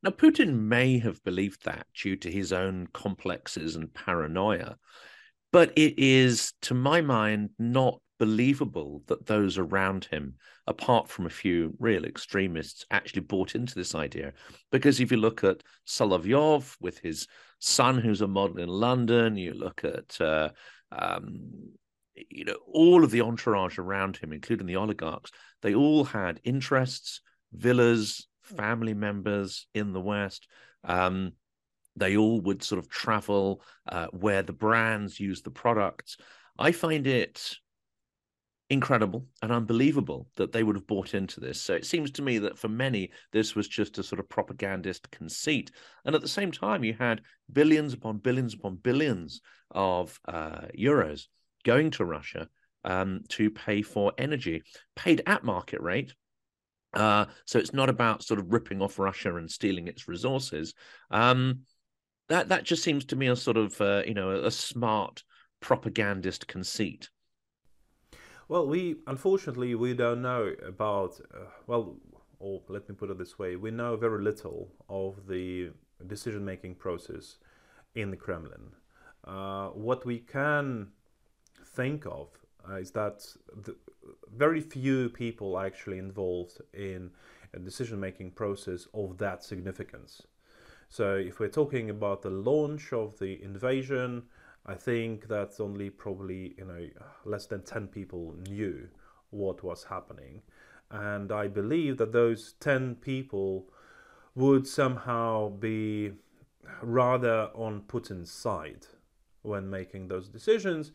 Now, 0.03 0.11
Putin 0.11 0.55
may 0.55 0.99
have 0.99 1.23
believed 1.25 1.65
that 1.65 1.87
due 2.01 2.17
to 2.17 2.31
his 2.31 2.53
own 2.53 2.87
complexes 2.93 3.77
and 3.77 3.93
paranoia, 3.93 4.77
but 5.53 5.73
it 5.77 5.99
is, 5.99 6.53
to 6.63 6.75
my 6.75 7.01
mind, 7.01 7.51
not 7.59 8.01
believable 8.19 9.03
that 9.07 9.27
those 9.27 9.59
around 9.59 10.07
him, 10.07 10.37
apart 10.67 11.09
from 11.09 11.27
a 11.27 11.31
few 11.31 11.75
real 11.79 12.05
extremists, 12.05 12.87
actually 12.91 13.23
bought 13.23 13.55
into 13.55 13.75
this 13.75 13.95
idea. 13.95 14.33
Because 14.71 15.01
if 15.01 15.11
you 15.11 15.19
look 15.19 15.45
at 15.45 15.63
Solovyov 15.87 16.77
with 16.81 16.99
his 16.99 17.27
son, 17.59 17.99
who's 17.99 18.21
a 18.21 18.29
model 18.29 18.59
in 18.59 18.69
London, 18.69 19.37
you 19.37 19.55
look 19.55 19.85
at 19.85 20.21
uh, 20.21 20.51
um, 20.93 21.73
you 22.15 22.45
know 22.45 22.57
all 22.67 23.05
of 23.05 23.11
the 23.11 23.21
entourage 23.21 23.79
around 23.79 24.17
him, 24.17 24.33
including 24.33 24.67
the 24.67 24.77
oligarchs, 24.77 25.31
they 25.63 25.75
all 25.75 26.05
had 26.05 26.41
interests, 26.45 27.21
villas, 27.53 28.27
family 28.43 28.95
members 28.95 29.67
in 29.75 29.93
the 29.93 30.01
West. 30.01 30.47
Um, 30.85 31.33
they 31.97 32.17
all 32.17 32.41
would 32.41 32.63
sort 32.63 32.79
of 32.79 32.89
travel 32.89 33.63
uh, 33.89 34.09
where 34.09 34.43
the 34.43 34.53
brands 34.53 35.21
use 35.21 35.43
the 35.43 35.51
products. 35.51 36.17
I 36.59 36.73
find 36.73 37.07
it 37.07 37.57
incredible 38.75 39.27
and 39.43 39.51
unbelievable 39.51 40.29
that 40.37 40.53
they 40.53 40.63
would 40.63 40.77
have 40.77 40.87
bought 40.87 41.15
into 41.15 41.41
this. 41.41 41.61
So 41.61 41.75
it 41.75 41.87
seems 41.87 42.11
to 42.13 42.23
me 42.23 42.39
that 42.39 42.59
for 42.59 42.69
many, 42.69 43.11
this 43.33 43.55
was 43.55 43.67
just 43.67 43.99
a 43.99 44.03
sort 44.03 44.21
of 44.21 44.29
propagandist 44.29 45.11
conceit. 45.11 45.71
And 46.05 46.15
at 46.15 46.21
the 46.21 46.29
same 46.29 46.53
time, 46.53 46.85
you 46.85 46.93
had 46.93 47.23
billions 47.53 47.95
upon 47.95 48.19
billions 48.19 48.53
upon 48.53 48.77
billions 48.77 49.41
of 49.71 50.21
uh, 50.27 50.67
euros 50.79 51.29
going 51.65 51.91
to 51.93 52.05
Russia 52.05 52.49
um, 52.85 53.23
to 53.31 53.51
pay 53.51 53.81
for 53.81 54.13
energy, 54.19 54.63
paid 54.95 55.23
at 55.27 55.45
market 55.45 55.81
rate. 55.81 56.15
Uh, 56.93 57.25
so 57.47 57.59
it's 57.59 57.73
not 57.73 57.89
about 57.89 58.23
sort 58.23 58.39
of 58.39 58.53
ripping 58.53 58.83
off 58.83 58.99
Russia 58.99 59.35
and 59.37 59.51
stealing 59.51 59.89
its 59.89 60.07
resources. 60.07 60.75
Um, 61.11 61.61
that 62.29 62.49
that 62.49 62.65
just 62.65 62.83
seems 62.83 63.05
to 63.07 63.17
me 63.17 63.29
a 63.29 63.37
sort 63.37 63.57
of 63.57 63.81
uh, 63.81 64.03
you 64.07 64.15
know 64.15 64.31
a, 64.31 64.45
a 64.47 64.51
smart 64.51 65.23
propagandist 65.61 66.47
conceit. 66.47 67.09
Well, 68.55 68.69
we 68.69 68.99
unfortunately 69.09 69.75
we 69.75 69.95
don't 69.95 70.23
know 70.23 70.55
about. 70.65 71.21
Uh, 71.35 71.47
well, 71.67 71.97
or 72.39 72.63
let 72.69 72.89
me 72.89 72.95
put 72.95 73.11
it 73.11 73.19
this 73.19 73.37
way: 73.37 73.57
we 73.57 73.73
know 73.73 73.97
very 73.97 74.23
little 74.23 74.69
of 74.89 75.27
the 75.27 75.71
decision-making 76.07 76.77
process 76.77 77.39
in 77.97 78.13
the 78.13 78.17
Kremlin. 78.17 78.67
Uh, 79.25 79.71
what 79.71 80.07
we 80.07 80.21
can 80.21 80.93
think 81.75 82.07
of 82.07 82.29
uh, 82.71 82.77
is 82.77 82.93
that 82.93 83.27
the, 83.65 83.75
very 84.33 84.61
few 84.61 85.09
people 85.09 85.57
are 85.57 85.67
actually 85.67 85.99
involved 85.99 86.61
in 86.73 87.11
a 87.55 87.59
decision-making 87.59 88.31
process 88.31 88.87
of 88.95 89.19
that 89.19 89.43
significance. 89.43 90.23
So, 90.89 91.17
if 91.17 91.41
we're 91.41 91.49
talking 91.49 91.91
about 91.91 92.23
the 92.23 92.31
launch 92.31 92.93
of 92.93 93.19
the 93.19 93.43
invasion, 93.43 94.23
I 94.67 94.75
think 94.75 95.29
that 95.29 95.61
only 95.61 95.91
probably 95.91 96.55
you 96.57 96.65
know 96.65 96.89
less 97.25 97.47
than 97.47 97.63
10 97.63 97.89
people 97.89 98.35
knew 98.49 98.89
what 99.31 99.63
was 99.63 99.85
happening. 99.85 100.43
And 100.91 101.33
I 101.33 101.49
believe 101.49 101.97
that 101.99 102.13
those 102.13 102.55
10 102.61 102.97
people 102.97 103.69
would 104.35 104.67
somehow 104.67 105.49
be 105.51 106.13
rather 106.83 107.51
on 107.55 107.83
Putin's 107.83 108.31
side 108.31 108.87
when 109.43 109.69
making 109.69 110.09
those 110.09 110.29
decisions 110.29 110.93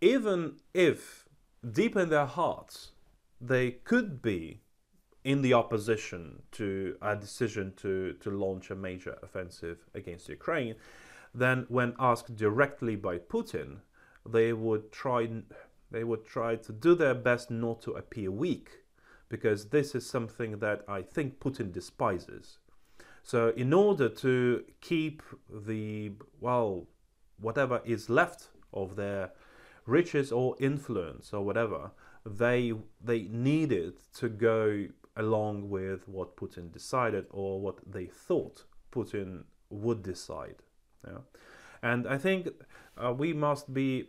even 0.00 0.56
if 0.74 1.26
deep 1.72 1.96
in 1.96 2.08
their 2.08 2.26
hearts 2.26 2.92
they 3.40 3.70
could 3.70 4.20
be 4.20 4.60
in 5.24 5.42
the 5.42 5.52
opposition 5.52 6.42
to 6.52 6.96
a 7.02 7.16
decision 7.16 7.72
to, 7.76 8.14
to 8.20 8.30
launch 8.30 8.70
a 8.70 8.74
major 8.74 9.16
offensive 9.22 9.84
against 9.94 10.28
Ukraine 10.28 10.74
then 11.36 11.66
when 11.68 11.94
asked 11.98 12.34
directly 12.34 12.96
by 12.96 13.18
Putin, 13.18 13.80
they 14.28 14.52
would 14.52 14.90
try 14.90 15.28
they 15.90 16.02
would 16.02 16.24
try 16.26 16.56
to 16.56 16.72
do 16.72 16.94
their 16.94 17.14
best 17.14 17.50
not 17.50 17.80
to 17.82 17.92
appear 17.92 18.30
weak, 18.30 18.70
because 19.28 19.66
this 19.66 19.94
is 19.94 20.04
something 20.08 20.58
that 20.58 20.82
I 20.88 21.02
think 21.02 21.38
Putin 21.38 21.72
despises. 21.72 22.58
So 23.22 23.52
in 23.56 23.72
order 23.72 24.08
to 24.08 24.64
keep 24.80 25.22
the 25.48 26.12
well 26.40 26.86
whatever 27.38 27.82
is 27.84 28.08
left 28.08 28.48
of 28.72 28.96
their 28.96 29.32
riches 29.84 30.32
or 30.32 30.56
influence 30.58 31.32
or 31.32 31.44
whatever, 31.44 31.90
they 32.24 32.72
they 33.04 33.22
needed 33.24 33.94
to 34.14 34.28
go 34.28 34.86
along 35.16 35.68
with 35.68 36.08
what 36.08 36.36
Putin 36.36 36.72
decided 36.72 37.26
or 37.30 37.60
what 37.60 37.78
they 37.86 38.06
thought 38.06 38.64
Putin 38.92 39.44
would 39.70 40.02
decide. 40.02 40.62
Yeah. 41.04 41.18
And 41.82 42.06
I 42.06 42.18
think 42.18 42.48
uh, 42.96 43.12
we 43.12 43.32
must 43.32 43.72
be, 43.72 44.08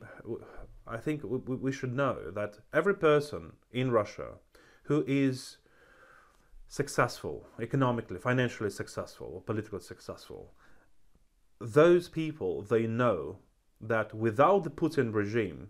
I 0.88 0.98
think 0.98 1.24
we, 1.24 1.38
we 1.38 1.72
should 1.72 1.94
know 1.94 2.32
that 2.32 2.60
every 2.74 2.96
person 2.96 3.54
in 3.72 3.92
Russia 3.92 4.36
who 4.84 5.04
is 5.08 5.58
successful, 6.68 7.48
economically, 7.62 8.20
financially 8.20 8.70
successful, 8.70 9.32
or 9.34 9.42
politically 9.42 9.80
successful, 9.80 10.54
those 11.60 12.08
people, 12.10 12.62
they 12.62 12.88
know 12.88 13.40
that 13.82 14.14
without 14.14 14.64
the 14.64 14.70
Putin 14.70 15.14
regime, 15.14 15.70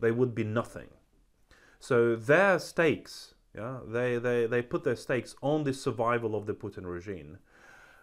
they 0.00 0.10
would 0.10 0.34
be 0.34 0.44
nothing. 0.44 0.88
So 1.78 2.16
their 2.16 2.58
stakes, 2.58 3.34
yeah, 3.54 3.80
they, 3.86 4.18
they, 4.18 4.46
they 4.46 4.62
put 4.62 4.84
their 4.84 4.96
stakes 4.96 5.34
on 5.42 5.64
the 5.64 5.74
survival 5.74 6.34
of 6.34 6.46
the 6.46 6.54
Putin 6.54 6.84
regime, 6.84 7.38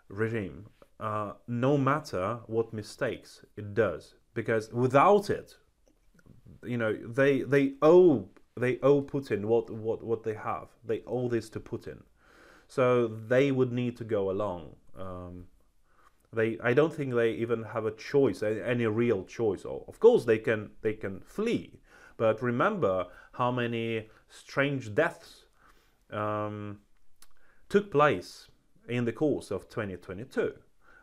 regime 0.07 0.67
uh, 0.99 1.33
no 1.47 1.77
matter 1.77 2.39
what 2.47 2.73
mistakes 2.73 3.41
it 3.55 3.73
does, 3.73 4.15
because 4.33 4.71
without 4.73 5.29
it, 5.29 5.55
you 6.63 6.77
know, 6.77 6.93
they 6.93 7.41
they 7.41 7.73
owe 7.81 8.27
they 8.57 8.79
owe 8.79 9.01
Putin 9.01 9.45
what 9.45 9.69
what 9.69 10.03
what 10.03 10.23
they 10.23 10.33
have. 10.33 10.67
They 10.85 11.01
owe 11.07 11.29
this 11.29 11.49
to 11.51 11.59
Putin, 11.59 12.03
so 12.67 13.07
they 13.07 13.51
would 13.51 13.71
need 13.71 13.95
to 13.97 14.03
go 14.03 14.29
along. 14.29 14.75
Um, 14.97 15.45
they 16.33 16.57
I 16.61 16.73
don't 16.73 16.93
think 16.93 17.13
they 17.13 17.31
even 17.31 17.63
have 17.63 17.85
a 17.85 17.91
choice, 17.91 18.43
any 18.43 18.85
real 18.85 19.23
choice. 19.23 19.63
Of 19.65 19.99
course, 19.99 20.25
they 20.25 20.37
can 20.37 20.71
they 20.81 20.93
can 20.93 21.21
flee, 21.21 21.79
but 22.17 22.41
remember 22.41 23.07
how 23.33 23.51
many 23.51 24.09
strange 24.27 24.93
deaths 24.93 25.45
um, 26.11 26.79
took 27.69 27.89
place 27.89 28.49
in 28.89 29.05
the 29.05 29.13
course 29.13 29.49
of 29.49 29.69
2022 29.69 30.53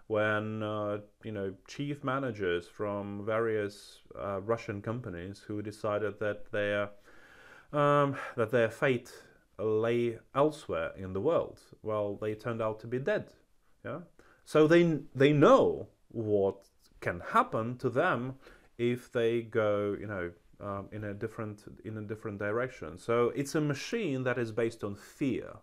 when 0.08 0.62
uh, 0.62 0.98
you 1.24 1.32
know 1.32 1.52
chief 1.66 2.04
managers 2.04 2.66
from 2.66 3.24
various 3.24 3.98
uh, 4.18 4.40
Russian 4.40 4.80
companies 4.80 5.44
who 5.46 5.62
decided 5.62 6.18
that 6.20 6.50
their 6.52 6.90
um, 7.72 8.16
that 8.36 8.50
their 8.50 8.70
fate 8.70 9.12
lay 9.58 10.18
elsewhere 10.34 10.92
in 10.96 11.12
the 11.12 11.20
world. 11.20 11.60
Well, 11.82 12.16
they 12.16 12.34
turned 12.34 12.62
out 12.62 12.80
to 12.80 12.86
be 12.86 12.98
dead. 12.98 13.32
Yeah, 13.84 14.00
so 14.44 14.66
they 14.66 15.00
they 15.14 15.32
know 15.32 15.88
what 16.08 16.68
can 17.00 17.20
happen 17.20 17.76
to 17.78 17.90
them 17.90 18.36
if 18.78 19.12
they 19.12 19.42
go, 19.42 19.96
you 19.98 20.06
know, 20.06 20.30
um, 20.60 20.88
in 20.92 21.04
a 21.04 21.14
different 21.14 21.64
in 21.84 21.98
a 21.98 22.02
different 22.02 22.38
direction. 22.38 22.98
So 22.98 23.32
it's 23.34 23.54
a 23.54 23.60
machine 23.60 24.22
that 24.24 24.38
is 24.38 24.52
based 24.52 24.84
on 24.84 24.94
fear, 24.94 25.56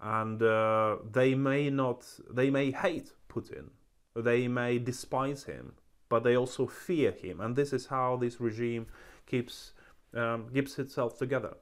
and 0.00 0.42
uh, 0.42 0.96
they 1.10 1.34
may 1.34 1.70
not 1.70 2.06
they 2.30 2.50
may 2.50 2.70
hate 2.70 3.12
Putin. 3.32 3.70
They 4.14 4.48
may 4.48 4.78
despise 4.78 5.44
him, 5.44 5.72
but 6.08 6.22
they 6.22 6.36
also 6.36 6.66
fear 6.66 7.12
him, 7.12 7.40
and 7.40 7.56
this 7.56 7.72
is 7.72 7.86
how 7.86 8.16
this 8.16 8.40
regime 8.40 8.86
keeps 9.26 9.72
um, 10.14 10.50
keeps 10.52 10.78
itself 10.78 11.18
together. 11.18 11.54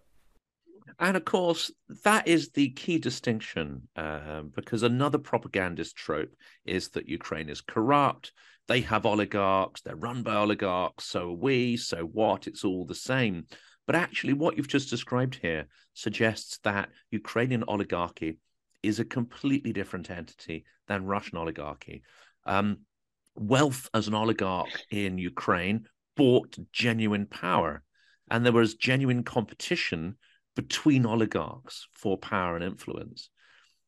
And 0.99 1.17
of 1.17 1.25
course, 1.25 1.71
that 2.05 2.27
is 2.27 2.51
the 2.51 2.71
key 2.71 2.99
distinction 2.99 3.89
uh, 3.95 4.43
because 4.55 4.83
another 4.83 5.19
propagandist 5.19 5.95
trope 5.95 6.35
is 6.65 6.89
that 6.91 7.09
Ukraine 7.09 7.49
is 7.49 7.61
corrupt. 7.61 8.33
They 8.67 8.81
have 8.83 9.07
oligarchs, 9.07 9.83
they're 9.83 9.97
run 9.97 10.23
by 10.23 10.35
oligarchs, 10.35 11.05
so 11.05 11.31
are 11.31 11.33
we, 11.33 11.77
so 11.77 12.05
what? 12.05 12.47
It's 12.47 12.65
all 12.65 12.85
the 12.85 12.95
same. 12.95 13.47
But 13.87 13.97
actually, 13.97 14.35
what 14.35 14.57
you've 14.57 14.69
just 14.69 14.91
described 14.91 15.37
here 15.41 15.67
suggests 15.95 16.59
that 16.65 16.91
Ukrainian 17.11 17.65
oligarchy 17.67 18.39
is 18.83 19.01
a 19.01 19.05
completely 19.05 19.73
different 19.73 20.11
entity 20.11 20.65
than 20.89 21.07
Russian 21.07 21.39
oligarchy. 21.39 22.03
Um, 22.45 22.79
wealth 23.35 23.89
as 23.95 24.09
an 24.09 24.15
oligarch 24.15 24.69
in 24.91 25.19
Ukraine 25.19 25.87
bought 26.17 26.57
genuine 26.73 27.27
power, 27.27 27.83
and 28.31 28.45
there 28.45 28.53
was 28.53 28.75
genuine 28.75 29.23
competition 29.23 30.17
between 30.57 31.07
oligarchs 31.07 31.87
for 31.93 32.19
power 32.19 32.57
and 32.57 32.65
influence. 32.65 33.31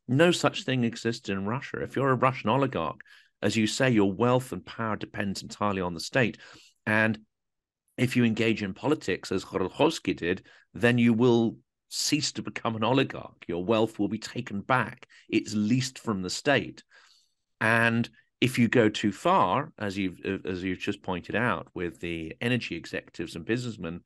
No 0.08 0.30
such 0.30 0.64
thing 0.64 0.84
exists 0.84 1.28
in 1.28 1.46
Russia. 1.46 1.82
If 1.82 1.96
you're 1.96 2.10
a 2.10 2.14
Russian 2.14 2.50
oligarch, 2.50 3.00
as 3.42 3.56
you 3.56 3.66
say, 3.66 3.90
your 3.90 4.12
wealth 4.12 4.52
and 4.52 4.64
power 4.64 4.96
depends 4.96 5.42
entirely 5.42 5.80
on 5.80 5.94
the 5.94 6.00
state. 6.00 6.38
And 6.86 7.18
if 7.98 8.16
you 8.16 8.24
engage 8.24 8.62
in 8.62 8.74
politics, 8.74 9.32
as 9.32 9.44
Khodorkovsky 9.44 10.16
did, 10.16 10.42
then 10.74 10.98
you 10.98 11.12
will 11.12 11.56
cease 11.92 12.32
to 12.32 12.42
become 12.42 12.74
an 12.74 12.84
oligarch. 12.84 13.44
Your 13.46 13.64
wealth 13.64 13.98
will 13.98 14.08
be 14.08 14.18
taken 14.18 14.62
back. 14.62 15.06
It's 15.28 15.54
leased 15.54 15.98
from 15.98 16.22
the 16.22 16.30
state. 16.30 16.82
And 17.60 18.08
if 18.40 18.58
you 18.58 18.66
go 18.66 18.88
too 18.88 19.12
far, 19.12 19.72
as 19.78 19.96
you've 19.96 20.18
uh, 20.24 20.48
as 20.48 20.62
you've 20.64 20.78
just 20.78 21.02
pointed 21.02 21.36
out, 21.36 21.68
with 21.74 22.00
the 22.00 22.34
energy 22.40 22.76
executives 22.76 23.36
and 23.36 23.44
businessmen, 23.44 24.00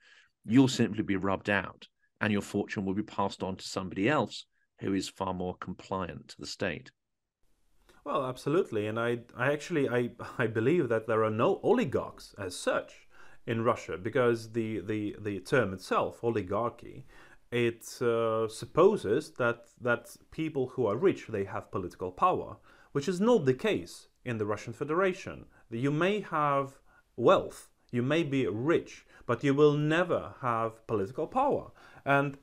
you'll 0.44 0.68
simply 0.68 1.02
be 1.02 1.16
rubbed 1.16 1.48
out 1.48 1.86
and 2.20 2.32
your 2.32 2.42
fortune 2.42 2.84
will 2.84 2.94
be 2.94 3.02
passed 3.02 3.42
on 3.42 3.56
to 3.56 3.64
somebody 3.64 4.08
else 4.08 4.46
who 4.80 4.92
is 4.92 5.08
far 5.08 5.32
more 5.32 5.56
compliant 5.56 6.28
to 6.28 6.36
the 6.38 6.46
state. 6.46 6.90
Well, 8.04 8.24
absolutely, 8.24 8.86
and 8.86 9.00
I, 9.00 9.18
I 9.36 9.52
actually, 9.52 9.88
I, 9.88 10.10
I 10.38 10.46
believe 10.46 10.88
that 10.88 11.06
there 11.06 11.24
are 11.24 11.30
no 11.30 11.60
oligarchs 11.62 12.34
as 12.38 12.56
such 12.56 12.92
in 13.46 13.62
Russia 13.62 13.96
because 13.96 14.52
the 14.52 14.80
the, 14.80 15.16
the 15.20 15.40
term 15.40 15.72
itself, 15.72 16.22
oligarchy, 16.22 17.04
it 17.56 18.02
uh, 18.02 18.46
supposes 18.48 19.30
that 19.38 19.60
that 19.80 20.14
people 20.30 20.66
who 20.68 20.86
are 20.86 20.96
rich 20.96 21.26
they 21.28 21.44
have 21.44 21.70
political 21.70 22.10
power, 22.12 22.56
which 22.92 23.08
is 23.08 23.18
not 23.20 23.46
the 23.46 23.54
case 23.54 24.08
in 24.24 24.36
the 24.36 24.44
Russian 24.44 24.74
Federation. 24.74 25.46
You 25.70 25.90
may 25.90 26.20
have 26.20 26.78
wealth, 27.16 27.68
you 27.90 28.02
may 28.02 28.22
be 28.24 28.46
rich, 28.46 29.06
but 29.24 29.42
you 29.42 29.54
will 29.54 29.72
never 29.72 30.34
have 30.42 30.86
political 30.86 31.26
power. 31.26 31.70
And 32.04 32.36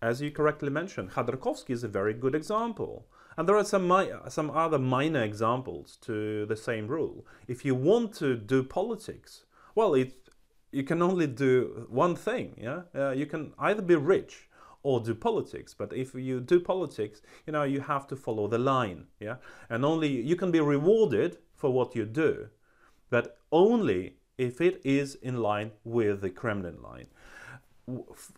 as 0.00 0.22
you 0.22 0.30
correctly 0.30 0.70
mentioned, 0.70 1.10
Khodorkovsky 1.10 1.70
is 1.70 1.84
a 1.84 1.88
very 1.88 2.14
good 2.14 2.34
example. 2.34 3.06
And 3.36 3.46
there 3.46 3.56
are 3.56 3.64
some, 3.64 3.86
some 4.28 4.50
other 4.50 4.78
minor 4.78 5.22
examples 5.22 5.96
to 6.02 6.46
the 6.46 6.56
same 6.56 6.88
rule. 6.88 7.26
If 7.46 7.64
you 7.64 7.74
want 7.74 8.14
to 8.14 8.36
do 8.36 8.62
politics, 8.62 9.44
well, 9.74 9.94
it, 9.94 10.27
you 10.70 10.82
can 10.82 11.02
only 11.02 11.26
do 11.26 11.86
one 11.88 12.16
thing. 12.16 12.54
Yeah, 12.60 12.82
uh, 12.94 13.10
you 13.10 13.26
can 13.26 13.52
either 13.58 13.82
be 13.82 13.96
rich 13.96 14.48
or 14.82 15.00
do 15.00 15.14
politics. 15.14 15.74
But 15.74 15.92
if 15.92 16.14
you 16.14 16.40
do 16.40 16.60
politics, 16.60 17.22
you 17.46 17.52
know 17.52 17.64
you 17.64 17.80
have 17.80 18.06
to 18.08 18.16
follow 18.16 18.48
the 18.48 18.58
line. 18.58 19.06
Yeah, 19.20 19.36
and 19.68 19.84
only 19.84 20.08
you 20.08 20.36
can 20.36 20.50
be 20.50 20.60
rewarded 20.60 21.38
for 21.54 21.70
what 21.70 21.96
you 21.96 22.04
do, 22.04 22.48
but 23.10 23.38
only 23.50 24.16
if 24.36 24.60
it 24.60 24.80
is 24.84 25.16
in 25.16 25.36
line 25.38 25.72
with 25.84 26.20
the 26.20 26.30
Kremlin 26.30 26.80
line 26.82 27.08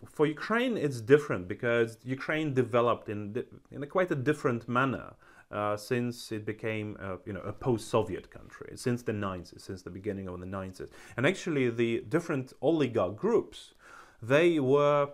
for 0.05 0.25
Ukraine, 0.25 0.77
it's 0.77 1.01
different 1.01 1.47
because 1.47 1.97
Ukraine 2.03 2.53
developed 2.53 3.09
in 3.09 3.43
in 3.71 3.83
a 3.83 3.87
quite 3.87 4.11
a 4.11 4.15
different 4.15 4.67
manner 4.69 5.13
uh, 5.51 5.77
since 5.77 6.31
it 6.31 6.45
became 6.45 6.97
a, 6.99 7.17
you 7.25 7.33
know 7.33 7.41
a 7.41 7.53
post-Soviet 7.53 8.29
country 8.31 8.73
since 8.75 9.03
the 9.03 9.11
90s, 9.11 9.59
since 9.61 9.81
the 9.81 9.89
beginning 9.89 10.27
of 10.27 10.39
the 10.39 10.45
90s. 10.45 10.89
And 11.17 11.25
actually, 11.25 11.69
the 11.69 12.03
different 12.07 12.53
oligarch 12.61 13.17
groups, 13.17 13.73
they 14.21 14.59
were, 14.59 15.09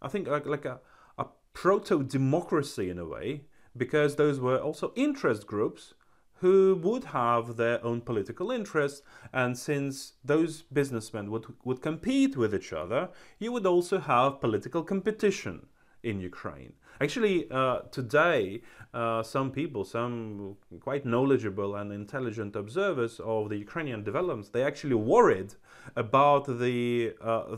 I 0.00 0.08
think, 0.08 0.28
like 0.28 0.46
like 0.46 0.64
a, 0.64 0.80
a 1.18 1.26
proto-democracy 1.54 2.90
in 2.90 2.98
a 2.98 3.06
way 3.06 3.42
because 3.76 4.16
those 4.16 4.38
were 4.38 4.58
also 4.58 4.92
interest 4.96 5.46
groups 5.46 5.94
who 6.42 6.74
would 6.82 7.04
have 7.04 7.56
their 7.56 7.82
own 7.84 8.00
political 8.00 8.50
interests. 8.50 9.02
And 9.32 9.56
since 9.56 10.14
those 10.24 10.62
businessmen 10.62 11.30
would, 11.30 11.46
would 11.64 11.80
compete 11.80 12.36
with 12.36 12.52
each 12.52 12.72
other, 12.72 13.10
you 13.38 13.52
would 13.52 13.64
also 13.64 14.00
have 14.00 14.40
political 14.40 14.82
competition 14.82 15.68
in 16.02 16.20
Ukraine. 16.20 16.72
Actually, 17.00 17.50
uh, 17.50 17.80
today, 17.90 18.62
uh, 18.94 19.22
some 19.22 19.50
people, 19.50 19.84
some 19.84 20.56
quite 20.80 21.04
knowledgeable 21.04 21.76
and 21.76 21.92
intelligent 21.92 22.54
observers 22.54 23.20
of 23.20 23.48
the 23.48 23.56
Ukrainian 23.56 24.02
developments, 24.04 24.50
they 24.50 24.62
actually 24.62 24.94
worried 24.94 25.54
about 25.96 26.44
the 26.46 27.14
uh, 27.20 27.56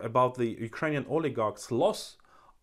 about 0.00 0.34
the 0.34 0.48
Ukrainian 0.70 1.06
oligarchs' 1.08 1.70
loss 1.70 2.16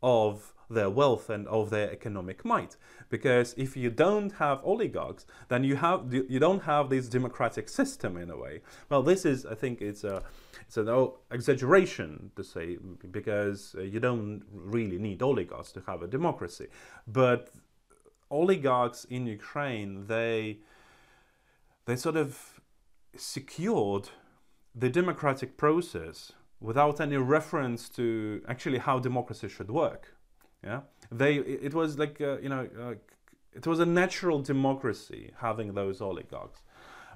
of 0.04 0.54
their 0.70 0.90
wealth 0.90 1.30
and 1.30 1.48
of 1.48 1.70
their 1.70 1.92
economic 1.92 2.46
might. 2.46 2.78
Because 3.12 3.54
if 3.58 3.76
you 3.76 3.90
don't 3.90 4.32
have 4.46 4.62
oligarchs, 4.64 5.26
then 5.50 5.64
you 5.66 5.76
have 5.76 6.14
you 6.14 6.40
don't 6.40 6.64
have 6.64 6.90
this 6.90 7.08
democratic 7.10 7.68
system 7.70 8.18
in 8.18 8.30
a 8.32 8.38
way. 8.38 8.62
Well, 8.90 9.04
this 9.04 9.26
is 9.26 9.46
I 9.46 9.54
think 9.54 9.82
it's 9.82 10.04
a 10.04 10.24
it's 10.66 10.78
an 10.78 11.10
exaggeration 11.30 12.32
to 12.38 12.44
say 12.44 12.78
because 13.12 13.76
uh, 13.78 13.82
you 13.82 14.00
don't 14.00 14.44
really 14.52 14.98
need 14.98 15.22
oligarchs 15.22 15.72
to 15.74 15.84
have 15.88 16.02
a 16.02 16.08
democracy, 16.08 16.68
but 17.06 17.50
oligarchs 18.32 19.04
in 19.06 19.28
Ukraine 19.28 20.08
they 20.08 20.60
they 21.86 21.98
sort 21.98 22.16
of 22.16 22.62
secured 23.18 24.08
the 24.74 24.90
democratic 24.90 25.58
process 25.58 26.32
without 26.62 27.02
any 27.02 27.18
reference 27.18 27.90
to 27.90 28.42
actually 28.48 28.78
how 28.78 29.00
democracy 29.00 29.50
should 29.50 29.70
work. 29.70 30.16
Yeah, 30.64 30.82
they 31.12 31.36
it 31.38 31.74
was 31.74 31.98
like 31.98 32.22
uh, 32.22 32.38
you 32.40 32.50
know 32.50 32.68
uh, 32.80 32.94
it 33.54 33.66
was 33.66 33.80
a 33.80 33.86
natural 33.86 34.42
democracy 34.42 35.32
having 35.38 35.74
those 35.74 36.02
oligarchs. 36.02 36.62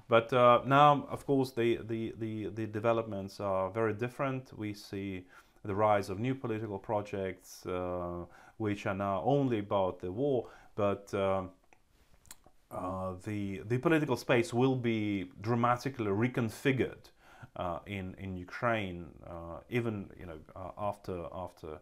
But 0.08 0.32
uh, 0.34 0.62
now, 0.66 1.08
of 1.10 1.26
course, 1.26 1.52
the, 1.52 1.80
the, 1.84 2.14
the, 2.20 2.50
the, 2.50 2.68
developments 2.68 3.40
are 3.40 3.72
very 3.72 3.94
different. 3.94 4.56
We 4.56 4.76
see 4.76 5.26
the 5.64 5.74
rise 5.74 6.12
of 6.12 6.20
new 6.20 6.36
political 6.36 6.78
projects, 6.78 7.66
uh, 7.66 8.26
which 8.58 8.86
are 8.86 8.94
now 8.94 9.24
only 9.26 9.60
about 9.60 10.02
the 10.02 10.12
war, 10.12 10.48
but 10.76 11.12
uh, 11.14 11.44
uh 12.70 13.14
the, 13.24 13.62
the 13.66 13.80
political 13.80 14.16
space 14.16 14.54
will 14.54 14.76
be 14.76 15.32
dramatically 15.42 16.12
reconfigured 16.12 17.10
in, 17.88 18.16
in 18.20 18.36
Ukraine, 18.36 19.08
even 19.70 20.12
you 20.20 20.28
know, 20.28 20.40
after, 20.78 21.26
after 21.34 21.80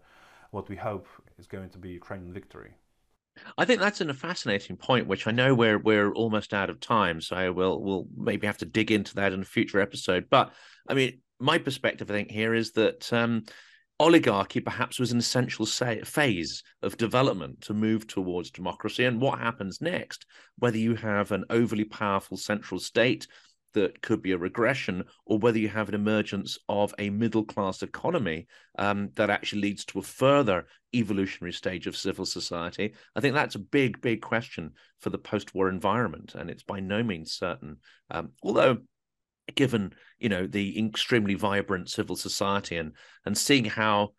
what 0.54 0.70
we 0.70 0.76
hope 0.76 1.08
is 1.39 1.47
going 1.47 1.70
to 1.72 1.80
be 1.80 1.89
Ukrainian 1.89 2.32
victory. 2.32 2.76
I 3.58 3.66
think 3.66 3.80
that's 3.80 3.99
a 4.01 4.14
fascinating 4.14 4.78
point, 4.78 5.08
which 5.08 5.26
I 5.26 5.32
know 5.32 5.56
we're 5.56 5.80
we're 5.80 6.14
almost 6.14 6.54
out 6.54 6.70
of 6.70 6.80
time, 6.80 7.20
so 7.20 7.51
we'll 7.51 7.82
we'll 7.82 8.08
maybe 8.16 8.45
have 8.45 8.60
to 8.60 8.66
dig 8.66 8.91
into 8.91 9.16
that 9.16 9.34
in 9.34 9.41
a 9.41 9.45
future 9.45 9.82
episode. 9.82 10.28
But 10.30 10.54
I 10.88 10.93
mean, 10.93 11.20
my 11.39 11.58
perspective, 11.58 12.12
I 12.12 12.14
think, 12.14 12.30
here 12.30 12.54
is 12.54 12.74
that 12.74 13.12
um, 13.12 13.43
oligarchy 13.99 14.60
perhaps 14.60 14.99
was 14.99 15.12
an 15.12 15.18
essential 15.18 15.66
say, 15.66 16.01
phase 16.01 16.62
of 16.84 16.97
development 16.97 17.62
to 17.62 17.74
move 17.74 18.06
towards 18.06 18.51
democracy, 18.51 19.06
and 19.06 19.20
what 19.20 19.39
happens 19.39 19.82
next, 19.82 20.28
whether 20.60 20.78
you 20.78 20.93
have 20.93 21.32
an 21.32 21.45
overly 21.49 21.86
powerful 21.86 22.38
central 22.38 22.80
state 22.80 23.28
that 23.74 24.01
could 24.01 24.21
be 24.21 24.32
a 24.32 24.38
regression, 24.38 25.03
or 25.26 25.38
whether 25.39 25.59
you 25.59 25.69
have 25.69 25.89
an 25.89 25.95
emergence 25.95 26.57
of 26.69 26.93
a 26.97 27.09
middle 27.09 27.43
class 27.43 27.84
economy 27.84 28.47
um, 28.78 29.09
that 29.15 29.30
actually 29.30 29.61
leads 29.61 29.86
to 29.86 29.99
a 29.99 30.03
further 30.03 30.65
evolutionary 30.93 31.53
stage 31.53 31.88
of 31.88 31.97
civil 31.97 32.26
society. 32.26 32.93
I 33.15 33.19
think 33.19 33.36
that's 33.36 33.55
a 33.55 33.59
big, 33.59 34.01
big 34.01 34.21
question 34.21 34.71
for 34.99 35.09
the 35.09 35.17
post 35.17 35.53
war 35.53 35.69
environment, 35.69 36.36
and 36.36 36.49
it's 36.49 36.63
by 36.63 36.80
no 36.80 37.03
means 37.03 37.34
certain. 37.34 37.78
Um, 38.11 38.32
although, 38.41 38.78
given 39.55 39.93
you 40.19 40.30
know 40.30 40.47
the 40.47 40.80
extremely 40.86 41.34
vibrant 41.34 41.89
civil 41.89 42.15
society 42.15 42.78
and 42.78 42.93
and 43.26 43.38
seeing 43.38 43.65
how 43.65 44.13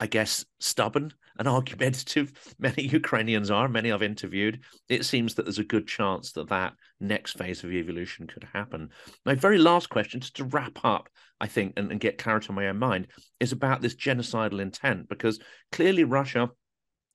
I 0.00 0.06
guess, 0.06 0.44
stubborn 0.60 1.12
and 1.38 1.48
argumentative 1.48 2.32
many 2.58 2.82
Ukrainians 2.84 3.50
are, 3.50 3.68
many 3.68 3.92
I've 3.92 4.02
interviewed, 4.02 4.60
it 4.88 5.04
seems 5.04 5.34
that 5.34 5.44
there's 5.44 5.58
a 5.58 5.64
good 5.64 5.86
chance 5.86 6.32
that 6.32 6.48
that 6.48 6.74
next 7.00 7.38
phase 7.38 7.62
of 7.64 7.72
evolution 7.72 8.26
could 8.26 8.46
happen. 8.52 8.90
My 9.24 9.34
very 9.34 9.58
last 9.58 9.88
question, 9.88 10.20
just 10.20 10.36
to 10.36 10.44
wrap 10.44 10.78
up, 10.84 11.08
I 11.40 11.46
think, 11.46 11.74
and, 11.76 11.90
and 11.90 12.00
get 12.00 12.18
clarity 12.18 12.48
on 12.48 12.54
my 12.54 12.68
own 12.68 12.78
mind, 12.78 13.08
is 13.40 13.52
about 13.52 13.82
this 13.82 13.94
genocidal 13.94 14.60
intent, 14.60 15.08
because 15.08 15.38
clearly 15.72 16.04
Russia 16.04 16.50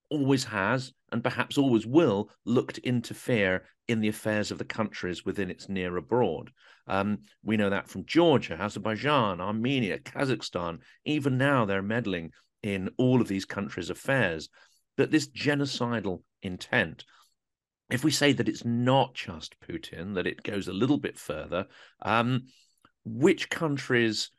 always 0.09 0.43
has 0.43 0.91
and 1.11 1.23
perhaps 1.23 1.57
always 1.57 1.85
will 1.87 2.29
look 2.45 2.73
to 2.73 2.85
interfere 2.85 3.63
in 3.87 3.99
the 4.01 4.09
affairs 4.09 4.51
of 4.51 4.57
the 4.57 4.65
countries 4.65 5.25
within 5.25 5.49
its 5.49 5.67
near 5.67 5.97
abroad. 5.97 6.51
Um, 6.87 7.19
we 7.43 7.57
know 7.57 7.69
that 7.69 7.89
from 7.89 8.05
Georgia, 8.05 8.57
Azerbaijan, 8.59 9.41
Armenia, 9.41 9.99
Kazakhstan. 9.99 10.79
Even 11.05 11.37
now, 11.37 11.65
they're 11.65 11.81
meddling 11.81 12.31
in 12.63 12.89
all 12.97 13.21
of 13.21 13.27
these 13.27 13.45
countries' 13.45 13.89
affairs. 13.89 14.49
But 14.97 15.11
this 15.11 15.27
genocidal 15.27 16.21
intent, 16.41 17.05
if 17.89 18.03
we 18.03 18.11
say 18.11 18.33
that 18.33 18.49
it's 18.49 18.65
not 18.65 19.13
just 19.13 19.55
Putin, 19.59 20.15
that 20.15 20.27
it 20.27 20.43
goes 20.43 20.67
a 20.67 20.73
little 20.73 20.97
bit 20.97 21.17
further, 21.17 21.67
um, 22.01 22.47
which 23.03 23.49
countries 23.49 24.31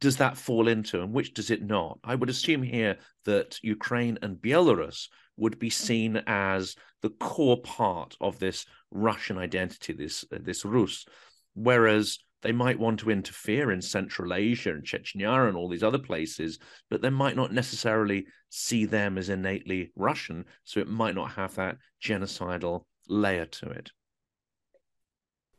does 0.00 0.16
that 0.18 0.36
fall 0.36 0.68
into 0.68 1.02
and 1.02 1.12
which 1.12 1.34
does 1.34 1.50
it 1.50 1.62
not? 1.62 1.98
I 2.04 2.14
would 2.14 2.30
assume 2.30 2.62
here 2.62 2.98
that 3.24 3.58
Ukraine 3.62 4.18
and 4.22 4.36
Belarus 4.36 5.08
would 5.36 5.58
be 5.58 5.70
seen 5.70 6.22
as 6.26 6.74
the 7.02 7.10
core 7.10 7.60
part 7.62 8.16
of 8.20 8.38
this 8.38 8.66
Russian 8.90 9.38
identity, 9.38 9.92
this 9.92 10.24
uh, 10.32 10.38
this 10.40 10.64
Rus, 10.64 11.06
whereas 11.54 12.18
they 12.42 12.52
might 12.52 12.78
want 12.78 13.00
to 13.00 13.10
interfere 13.10 13.72
in 13.72 13.82
Central 13.82 14.32
Asia 14.32 14.70
and 14.70 14.84
Chechnya 14.84 15.48
and 15.48 15.56
all 15.56 15.68
these 15.68 15.82
other 15.82 15.98
places, 15.98 16.58
but 16.88 17.02
they 17.02 17.10
might 17.10 17.36
not 17.36 17.52
necessarily 17.52 18.26
see 18.48 18.84
them 18.84 19.18
as 19.18 19.28
innately 19.28 19.92
Russian, 19.96 20.44
so 20.64 20.80
it 20.80 20.88
might 20.88 21.14
not 21.14 21.32
have 21.32 21.54
that 21.56 21.78
genocidal 22.02 22.84
layer 23.08 23.46
to 23.46 23.70
it. 23.70 23.90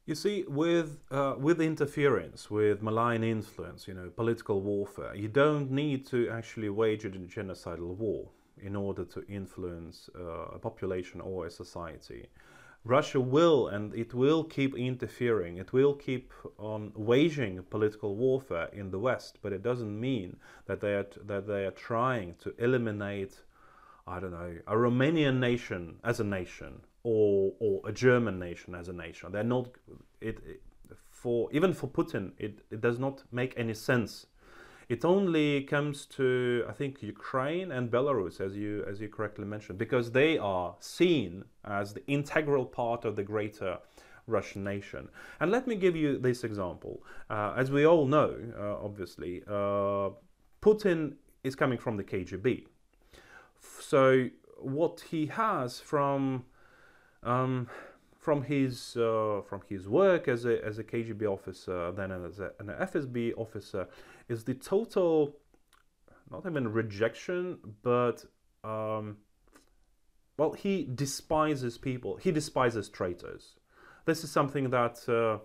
You 0.06 0.16
see, 0.16 0.44
with 0.48 0.98
uh, 1.12 1.36
with 1.38 1.62
interference, 1.62 2.50
with 2.50 2.82
malign 2.82 3.24
influence, 3.24 3.88
you 3.88 3.94
know, 3.94 4.10
political 4.10 4.60
warfare, 4.62 5.14
you 5.14 5.28
don't 5.28 5.70
need 5.70 6.08
to 6.08 6.30
actually 6.30 6.70
wage 6.70 7.06
a 7.06 7.10
genocidal 7.10 7.96
war 7.96 8.30
in 8.58 8.76
order 8.76 9.06
to 9.06 9.24
influence 9.28 10.10
uh, 10.20 10.56
a 10.56 10.60
population 10.60 11.22
or 11.22 11.46
a 11.46 11.52
society. 11.52 12.28
Russia 12.84 13.20
will 13.20 13.68
and 13.68 13.94
it 13.94 14.14
will 14.14 14.44
keep 14.44 14.76
interfering. 14.76 15.58
It 15.58 15.74
will 15.74 15.94
keep 15.94 16.34
on 16.58 16.92
waging 16.96 17.64
political 17.70 18.16
warfare 18.16 18.70
in 18.72 18.92
the 18.92 19.00
West, 19.00 19.40
but 19.42 19.54
it 19.54 19.62
doesn't 19.62 20.00
mean 20.00 20.38
that 20.66 20.80
they 20.80 20.94
are 20.94 21.08
that 21.26 21.48
they 21.48 21.66
are 21.66 21.72
trying 21.72 22.36
to 22.36 22.54
eliminate, 22.58 23.42
I 24.08 24.20
don't 24.20 24.32
know, 24.32 24.58
a 24.68 24.76
Romanian 24.76 25.40
nation 25.40 26.00
as 26.04 26.20
a 26.20 26.24
nation 26.24 26.82
or 27.04 27.54
or 27.60 27.82
a 27.86 27.92
German 27.92 28.40
nation 28.40 28.74
as 28.76 28.88
a 28.88 28.94
nation. 28.94 29.32
They're 29.32 29.44
not 29.44 29.70
it, 30.22 30.40
it 30.46 30.62
for 31.12 31.50
even 31.52 31.74
for 31.74 31.88
Putin. 31.88 32.32
It 32.38 32.62
it 32.72 32.82
does 32.82 32.98
not 32.98 33.24
make 33.32 33.54
any 33.58 33.74
sense. 33.74 34.26
It 34.90 35.06
only 35.06 35.62
comes 35.62 36.08
to 36.18 36.66
I 36.68 36.74
think 36.74 37.04
Ukraine 37.04 37.72
and 37.72 37.92
Belarus, 37.92 38.42
as 38.42 38.58
you 38.58 38.84
as 38.90 39.00
you 39.00 39.08
correctly 39.08 39.46
mentioned, 39.46 39.78
because 39.78 40.12
they 40.12 40.38
are 40.40 40.76
seen 40.80 41.46
as 41.64 41.94
the 41.94 42.06
integral 42.08 42.66
part 42.66 43.06
of 43.06 43.16
the 43.16 43.24
greater 43.24 43.78
Russian 44.26 44.64
nation. 44.64 45.10
And 45.40 45.52
let 45.52 45.68
me 45.68 45.76
give 45.76 45.96
you 45.96 46.18
this 46.18 46.44
example. 46.44 47.04
Uh, 47.30 47.54
as 47.56 47.70
we 47.72 47.86
all 47.86 48.06
know, 48.06 48.36
uh, 48.58 48.84
obviously, 48.84 49.44
uh, 49.48 50.10
Putin 50.62 51.14
is 51.44 51.56
coming 51.56 51.78
from 51.78 51.98
the 51.98 52.04
KGB. 52.04 52.66
So 53.80 54.30
what 54.58 55.02
he 55.12 55.28
has 55.28 55.80
from 55.80 56.46
um, 57.24 57.68
from 58.18 58.44
his 58.44 58.98
uh, 58.98 59.42
from 59.48 59.62
his 59.68 59.88
work 59.88 60.28
as 60.28 60.46
a 60.46 60.64
as 60.66 60.78
a 60.80 60.84
KGB 60.84 61.26
officer, 61.26 61.92
then 61.92 62.12
as 62.12 62.40
a, 62.40 62.52
an 62.60 62.68
FSB 62.68 63.34
officer, 63.38 63.88
is 64.30 64.44
the 64.44 64.54
total, 64.54 65.36
not 66.32 66.46
even 66.46 66.72
rejection, 66.72 67.58
but 67.84 68.24
um, 68.64 69.18
well, 70.38 70.54
he 70.54 70.88
despises 70.96 71.78
people. 71.78 72.16
He 72.18 72.32
despises 72.32 72.88
traitors. 72.88 73.56
This 74.06 74.24
is 74.24 74.32
something 74.32 74.70
that 74.70 74.98
uh, 75.10 75.40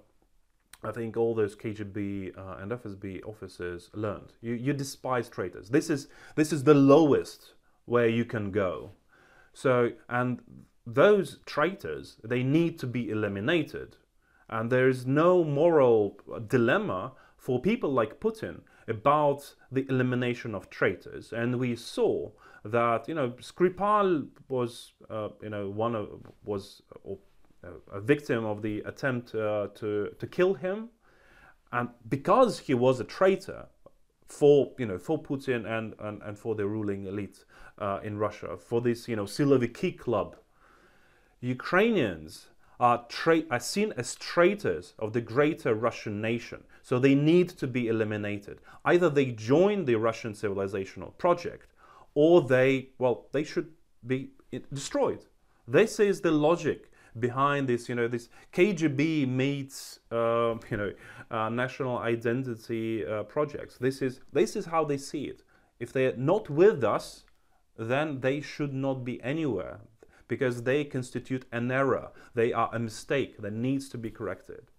I 0.86 0.92
think 0.92 1.16
all 1.16 1.34
those 1.34 1.56
KGB 1.56 2.38
uh, 2.38 2.58
and 2.60 2.70
FSB 2.70 3.26
officers 3.26 3.90
learned. 3.94 4.34
You 4.40 4.54
you 4.54 4.72
despise 4.72 5.28
traitors. 5.28 5.70
This 5.70 5.90
is 5.90 6.08
this 6.36 6.52
is 6.52 6.64
the 6.64 6.74
lowest 6.74 7.54
where 7.86 8.08
you 8.08 8.24
can 8.24 8.50
go. 8.50 8.92
So 9.52 9.92
and 10.08 10.40
those 10.86 11.38
traitors, 11.46 12.18
they 12.22 12.42
need 12.42 12.78
to 12.78 12.86
be 12.86 13.10
eliminated. 13.10 13.96
And 14.48 14.70
there 14.70 14.88
is 14.88 15.06
no 15.06 15.42
moral 15.42 16.20
dilemma 16.46 17.12
for 17.36 17.60
people 17.60 17.90
like 17.90 18.20
Putin 18.20 18.60
about 18.88 19.54
the 19.72 19.86
elimination 19.88 20.54
of 20.54 20.70
traitors. 20.70 21.32
And 21.32 21.58
we 21.58 21.76
saw 21.76 22.30
that, 22.64 23.08
you 23.08 23.14
know, 23.14 23.30
Skripal 23.40 24.28
was, 24.48 24.92
uh, 25.10 25.28
you 25.42 25.50
know, 25.50 25.68
one 25.70 25.94
of, 25.94 26.08
was 26.44 26.82
uh, 27.06 27.68
a 27.92 28.00
victim 28.00 28.44
of 28.44 28.62
the 28.62 28.80
attempt 28.80 29.34
uh, 29.34 29.68
to, 29.74 30.10
to 30.18 30.26
kill 30.26 30.54
him. 30.54 30.88
And 31.72 31.88
because 32.08 32.60
he 32.60 32.74
was 32.74 33.00
a 33.00 33.04
traitor 33.04 33.66
for, 34.26 34.72
you 34.78 34.86
know, 34.86 34.98
for 34.98 35.22
Putin 35.22 35.66
and, 35.66 35.94
and, 35.98 36.22
and 36.22 36.38
for 36.38 36.54
the 36.54 36.66
ruling 36.66 37.06
elite 37.06 37.44
uh, 37.78 38.00
in 38.02 38.18
Russia, 38.18 38.56
for 38.56 38.80
this, 38.80 39.08
you 39.08 39.16
know, 39.16 39.24
Siloviki 39.24 39.98
club 39.98 40.36
Ukrainians 41.44 42.46
are, 42.80 43.06
are 43.50 43.60
seen 43.60 43.92
as 43.96 44.14
traitors 44.16 44.94
of 44.98 45.12
the 45.12 45.20
greater 45.20 45.74
Russian 45.74 46.20
nation, 46.20 46.64
so 46.82 46.98
they 46.98 47.14
need 47.14 47.48
to 47.50 47.66
be 47.66 47.88
eliminated. 47.88 48.60
Either 48.84 49.08
they 49.08 49.26
join 49.26 49.84
the 49.84 49.94
Russian 49.96 50.32
civilizational 50.32 51.16
project, 51.18 51.72
or 52.14 52.42
they, 52.42 52.90
well, 52.98 53.26
they 53.32 53.44
should 53.44 53.70
be 54.06 54.30
destroyed. 54.72 55.24
This 55.66 55.98
is 55.98 56.20
the 56.20 56.30
logic 56.30 56.90
behind 57.18 57.68
this, 57.68 57.88
you 57.88 57.94
know, 57.94 58.08
this 58.08 58.28
KGB 58.52 59.28
meets, 59.28 60.00
uh, 60.10 60.56
you 60.70 60.76
know, 60.76 60.92
uh, 61.30 61.48
national 61.48 61.98
identity 61.98 63.06
uh, 63.06 63.22
projects. 63.24 63.78
This 63.78 64.02
is 64.02 64.20
this 64.32 64.56
is 64.56 64.66
how 64.66 64.84
they 64.84 64.98
see 64.98 65.24
it. 65.24 65.42
If 65.78 65.92
they're 65.92 66.16
not 66.16 66.50
with 66.50 66.84
us, 66.84 67.24
then 67.78 68.20
they 68.20 68.40
should 68.40 68.72
not 68.72 69.04
be 69.04 69.22
anywhere 69.22 69.80
because 70.28 70.62
they 70.62 70.84
constitute 70.84 71.44
an 71.52 71.70
error. 71.70 72.10
They 72.34 72.52
are 72.52 72.70
a 72.72 72.78
mistake 72.78 73.40
that 73.40 73.52
needs 73.52 73.88
to 73.90 73.98
be 73.98 74.10
corrected. 74.10 74.70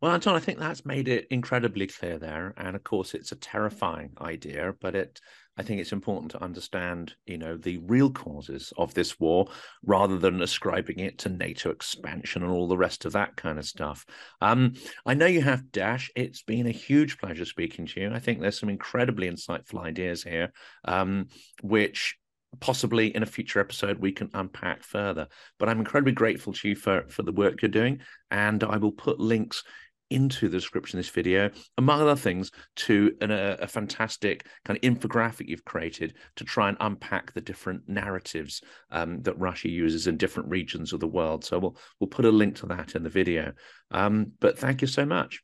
Well, 0.00 0.12
Anton, 0.12 0.34
I 0.34 0.40
think 0.40 0.58
that's 0.58 0.84
made 0.84 1.08
it 1.08 1.26
incredibly 1.30 1.86
clear 1.86 2.18
there. 2.18 2.52
And 2.58 2.76
of 2.76 2.84
course, 2.84 3.14
it's 3.14 3.32
a 3.32 3.36
terrifying 3.36 4.12
idea, 4.20 4.74
but 4.80 4.94
it 4.94 5.20
I 5.58 5.62
think 5.62 5.80
it's 5.80 5.92
important 5.92 6.30
to 6.32 6.42
understand, 6.42 7.14
you 7.24 7.38
know, 7.38 7.56
the 7.56 7.78
real 7.78 8.10
causes 8.10 8.74
of 8.76 8.92
this 8.92 9.18
war 9.18 9.48
rather 9.82 10.18
than 10.18 10.42
ascribing 10.42 10.98
it 10.98 11.16
to 11.20 11.30
NATO 11.30 11.70
expansion 11.70 12.42
and 12.42 12.52
all 12.52 12.68
the 12.68 12.76
rest 12.76 13.06
of 13.06 13.12
that 13.12 13.36
kind 13.36 13.58
of 13.58 13.64
stuff. 13.64 14.04
Um, 14.42 14.74
I 15.06 15.14
know 15.14 15.24
you 15.24 15.40
have 15.40 15.72
Dash. 15.72 16.10
It's 16.14 16.42
been 16.42 16.66
a 16.66 16.72
huge 16.72 17.16
pleasure 17.16 17.46
speaking 17.46 17.86
to 17.86 18.00
you. 18.00 18.10
I 18.12 18.18
think 18.18 18.40
there's 18.40 18.60
some 18.60 18.68
incredibly 18.68 19.30
insightful 19.30 19.82
ideas 19.82 20.22
here, 20.22 20.52
um, 20.84 21.28
which 21.62 22.18
possibly 22.60 23.14
in 23.14 23.22
a 23.22 23.26
future 23.26 23.60
episode 23.60 23.98
we 23.98 24.12
can 24.12 24.30
unpack 24.34 24.82
further. 24.82 25.28
But 25.58 25.68
I'm 25.68 25.78
incredibly 25.78 26.12
grateful 26.12 26.52
to 26.52 26.68
you 26.68 26.76
for 26.76 27.04
for 27.08 27.22
the 27.22 27.32
work 27.32 27.62
you're 27.62 27.70
doing, 27.70 28.00
and 28.30 28.62
I 28.64 28.76
will 28.76 28.92
put 28.92 29.20
links 29.20 29.62
into 30.10 30.48
the 30.48 30.56
description 30.56 30.98
of 30.98 31.04
this 31.04 31.12
video, 31.12 31.50
among 31.78 32.00
other 32.00 32.16
things, 32.16 32.50
to 32.76 33.12
an, 33.20 33.30
a, 33.30 33.56
a, 33.60 33.66
fantastic 33.66 34.46
kind 34.64 34.78
of 34.78 34.82
infographic 34.82 35.48
you've 35.48 35.64
created 35.64 36.14
to 36.36 36.44
try 36.44 36.68
and 36.68 36.76
unpack 36.80 37.32
the 37.32 37.40
different 37.40 37.82
narratives 37.88 38.62
um, 38.92 39.20
that 39.22 39.38
Russia 39.38 39.68
uses 39.68 40.06
in 40.06 40.16
different 40.16 40.48
regions 40.48 40.92
of 40.92 41.00
the 41.00 41.08
world. 41.08 41.44
So 41.44 41.58
we'll 41.58 41.76
we'll 41.98 42.08
put 42.08 42.24
a 42.24 42.30
link 42.30 42.56
to 42.56 42.66
that 42.66 42.94
in 42.94 43.02
the 43.02 43.10
video. 43.10 43.52
Um, 43.90 44.32
but 44.40 44.58
thank 44.58 44.80
you 44.80 44.88
so 44.88 45.04
much. 45.04 45.42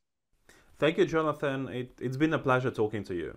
Thank 0.78 0.98
you, 0.98 1.06
Jonathan. 1.06 1.68
It, 1.68 1.92
it's 2.00 2.16
been 2.16 2.34
a 2.34 2.38
pleasure 2.38 2.70
talking 2.70 3.04
to 3.04 3.14
you. 3.14 3.36